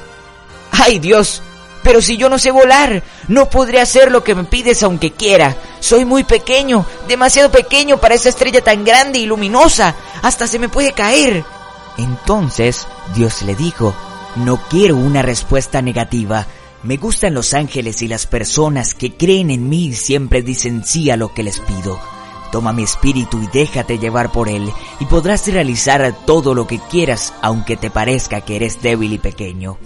¡Ay 0.72 1.00
Dios! 1.00 1.42
Pero 1.82 2.02
si 2.02 2.18
yo 2.18 2.30
no 2.30 2.38
sé 2.40 2.52
volar, 2.52 3.04
no 3.28 3.50
podré 3.50 3.82
hacer 3.82 4.12
lo 4.12 4.24
que 4.24 4.36
me 4.36 4.46
pides 4.46 4.84
aunque 4.84 5.12
quiera. 5.12 5.56
Soy 5.80 6.06
muy 6.06 6.24
pequeño, 6.24 6.86
demasiado 7.08 7.52
pequeño 7.52 7.98
para 7.98 8.16
esa 8.16 8.30
estrella 8.30 8.62
tan 8.62 8.86
grande 8.86 9.20
y 9.20 9.26
luminosa. 9.26 9.96
Hasta 10.22 10.48
se 10.48 10.60
me 10.60 10.70
puede 10.70 10.94
caer. 10.94 11.44
Entonces 11.98 12.88
Dios 13.16 13.42
le 13.44 13.56
dijo, 13.56 13.94
no 14.36 14.58
quiero 14.70 14.98
una 14.98 15.22
respuesta 15.22 15.82
negativa. 15.82 16.48
Me 16.84 16.98
gustan 16.98 17.34
los 17.34 17.54
ángeles 17.54 18.02
y 18.02 18.08
las 18.08 18.26
personas 18.26 18.94
que 18.94 19.16
creen 19.16 19.52
en 19.52 19.70
mí 19.70 19.86
y 19.86 19.94
siempre 19.94 20.42
dicen 20.42 20.84
sí 20.84 21.10
a 21.12 21.18
lo 21.18 21.34
que 21.34 21.44
les 21.44 21.60
pido. 21.60 22.00
Toma 22.52 22.74
mi 22.74 22.84
espíritu 22.84 23.42
y 23.42 23.48
déjate 23.48 23.98
llevar 23.98 24.32
por 24.32 24.48
él, 24.48 24.72
y 25.00 25.06
podrás 25.06 25.48
realizar 25.48 26.16
todo 26.26 26.54
lo 26.54 26.68
que 26.68 26.80
quieras, 26.80 27.34
aunque 27.42 27.78
te 27.78 27.90
parezca 27.90 28.42
que 28.42 28.58
eres 28.58 28.80
débil 28.82 29.14
y 29.14 29.18
pequeño. 29.18 29.80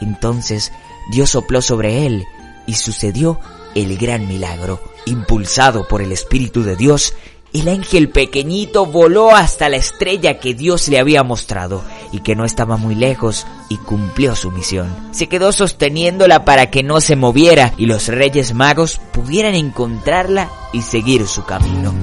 Entonces 0.00 0.70
Dios 1.10 1.30
sopló 1.30 1.60
sobre 1.60 2.06
él 2.06 2.24
y 2.68 2.74
sucedió 2.74 3.40
el 3.74 3.96
gran 3.96 4.28
milagro. 4.28 4.80
Impulsado 5.06 5.88
por 5.88 6.02
el 6.02 6.12
Espíritu 6.12 6.62
de 6.62 6.76
Dios, 6.76 7.14
el 7.52 7.68
ángel 7.68 8.10
pequeñito 8.10 8.86
voló 8.86 9.34
hasta 9.34 9.68
la 9.68 9.76
estrella 9.76 10.38
que 10.38 10.54
Dios 10.54 10.88
le 10.88 10.98
había 10.98 11.22
mostrado 11.22 11.82
y 12.12 12.20
que 12.20 12.36
no 12.36 12.44
estaba 12.44 12.76
muy 12.76 12.94
lejos 12.94 13.46
y 13.68 13.76
cumplió 13.76 14.34
su 14.34 14.50
misión. 14.50 14.94
Se 15.12 15.28
quedó 15.28 15.52
sosteniéndola 15.52 16.44
para 16.44 16.70
que 16.70 16.82
no 16.82 17.00
se 17.00 17.16
moviera 17.16 17.72
y 17.76 17.86
los 17.86 18.08
reyes 18.08 18.54
magos 18.54 19.00
pudieran 19.12 19.54
encontrarla 19.54 20.50
y 20.72 20.82
seguir 20.82 21.26
su 21.26 21.44
camino. 21.44 21.94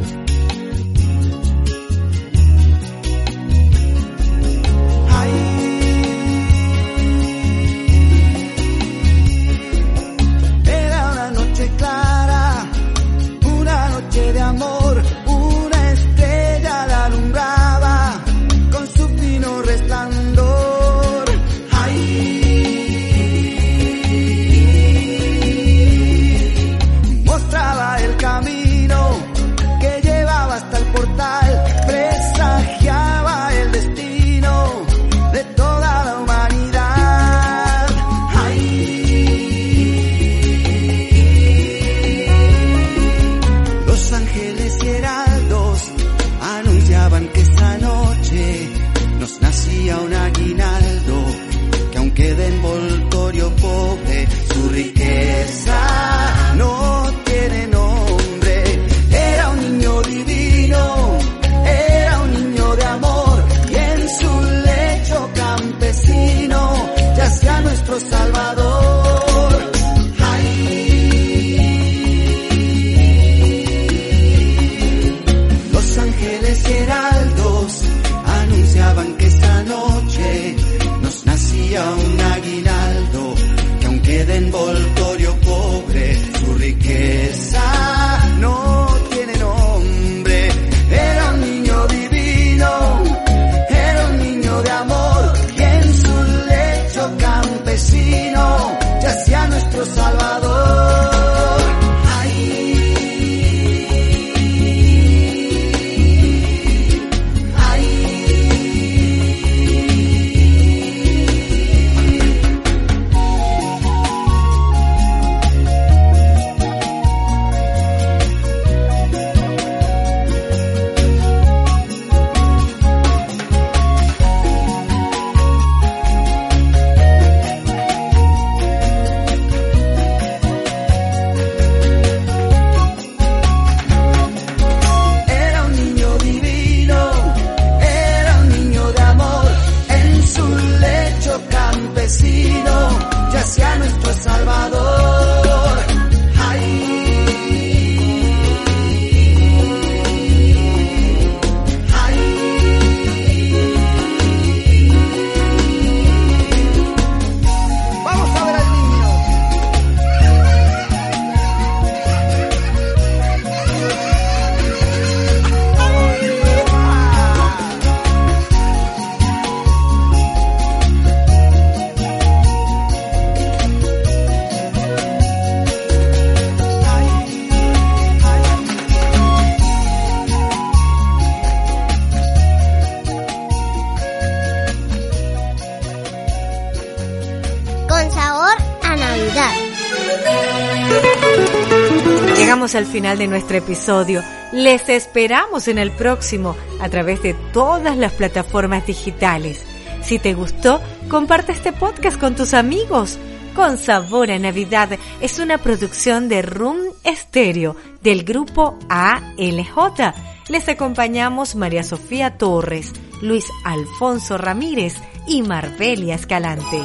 Final 192.96 193.18
de 193.18 193.28
nuestro 193.28 193.58
episodio. 193.58 194.24
Les 194.54 194.88
esperamos 194.88 195.68
en 195.68 195.80
el 195.80 195.92
próximo 195.92 196.56
a 196.80 196.88
través 196.88 197.22
de 197.22 197.34
todas 197.52 197.98
las 197.98 198.14
plataformas 198.14 198.88
digitales. 198.88 199.66
Si 200.02 200.18
te 200.18 200.34
gustó, 200.34 200.80
comparte 201.10 201.52
este 201.52 201.74
podcast 201.74 202.18
con 202.18 202.38
tus 202.38 202.54
amigos. 202.54 203.20
Con 203.54 203.78
Sabor 203.78 204.32
a 204.32 204.40
Navidad 204.40 204.98
es 205.20 205.40
una 205.40 205.58
producción 205.58 206.30
de 206.30 206.42
Room 206.42 206.78
Stereo 207.06 207.76
del 208.02 208.24
grupo 208.24 208.80
ALJ. 208.88 210.14
Les 210.48 210.70
acompañamos 210.70 211.56
María 211.58 211.84
Sofía 211.84 212.38
Torres, 212.38 212.94
Luis 213.22 213.46
Alfonso 213.66 214.38
Ramírez 214.38 214.96
y 215.28 215.42
Marbelia 215.42 216.16
Escalante. 216.16 216.82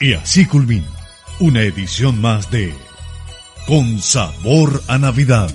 Y 0.00 0.14
así 0.14 0.46
culmina 0.46 0.86
una 1.40 1.60
edición 1.62 2.20
más 2.20 2.50
de 2.50 2.74
Con 3.66 4.00
Sabor 4.00 4.82
a 4.88 4.98
Navidad. 4.98 5.50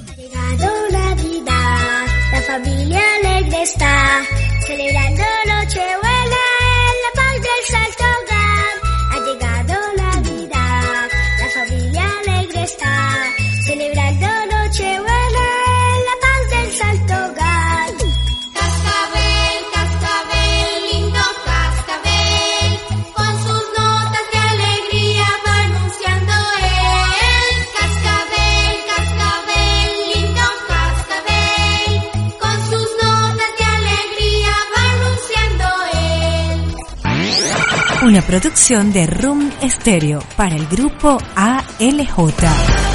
Una 38.15 38.25
producción 38.25 38.93
de 38.93 39.07
Room 39.07 39.51
Stereo 39.61 40.21
para 40.37 40.55
el 40.55 40.65
grupo 40.67 41.17
ALJ. 41.35 42.94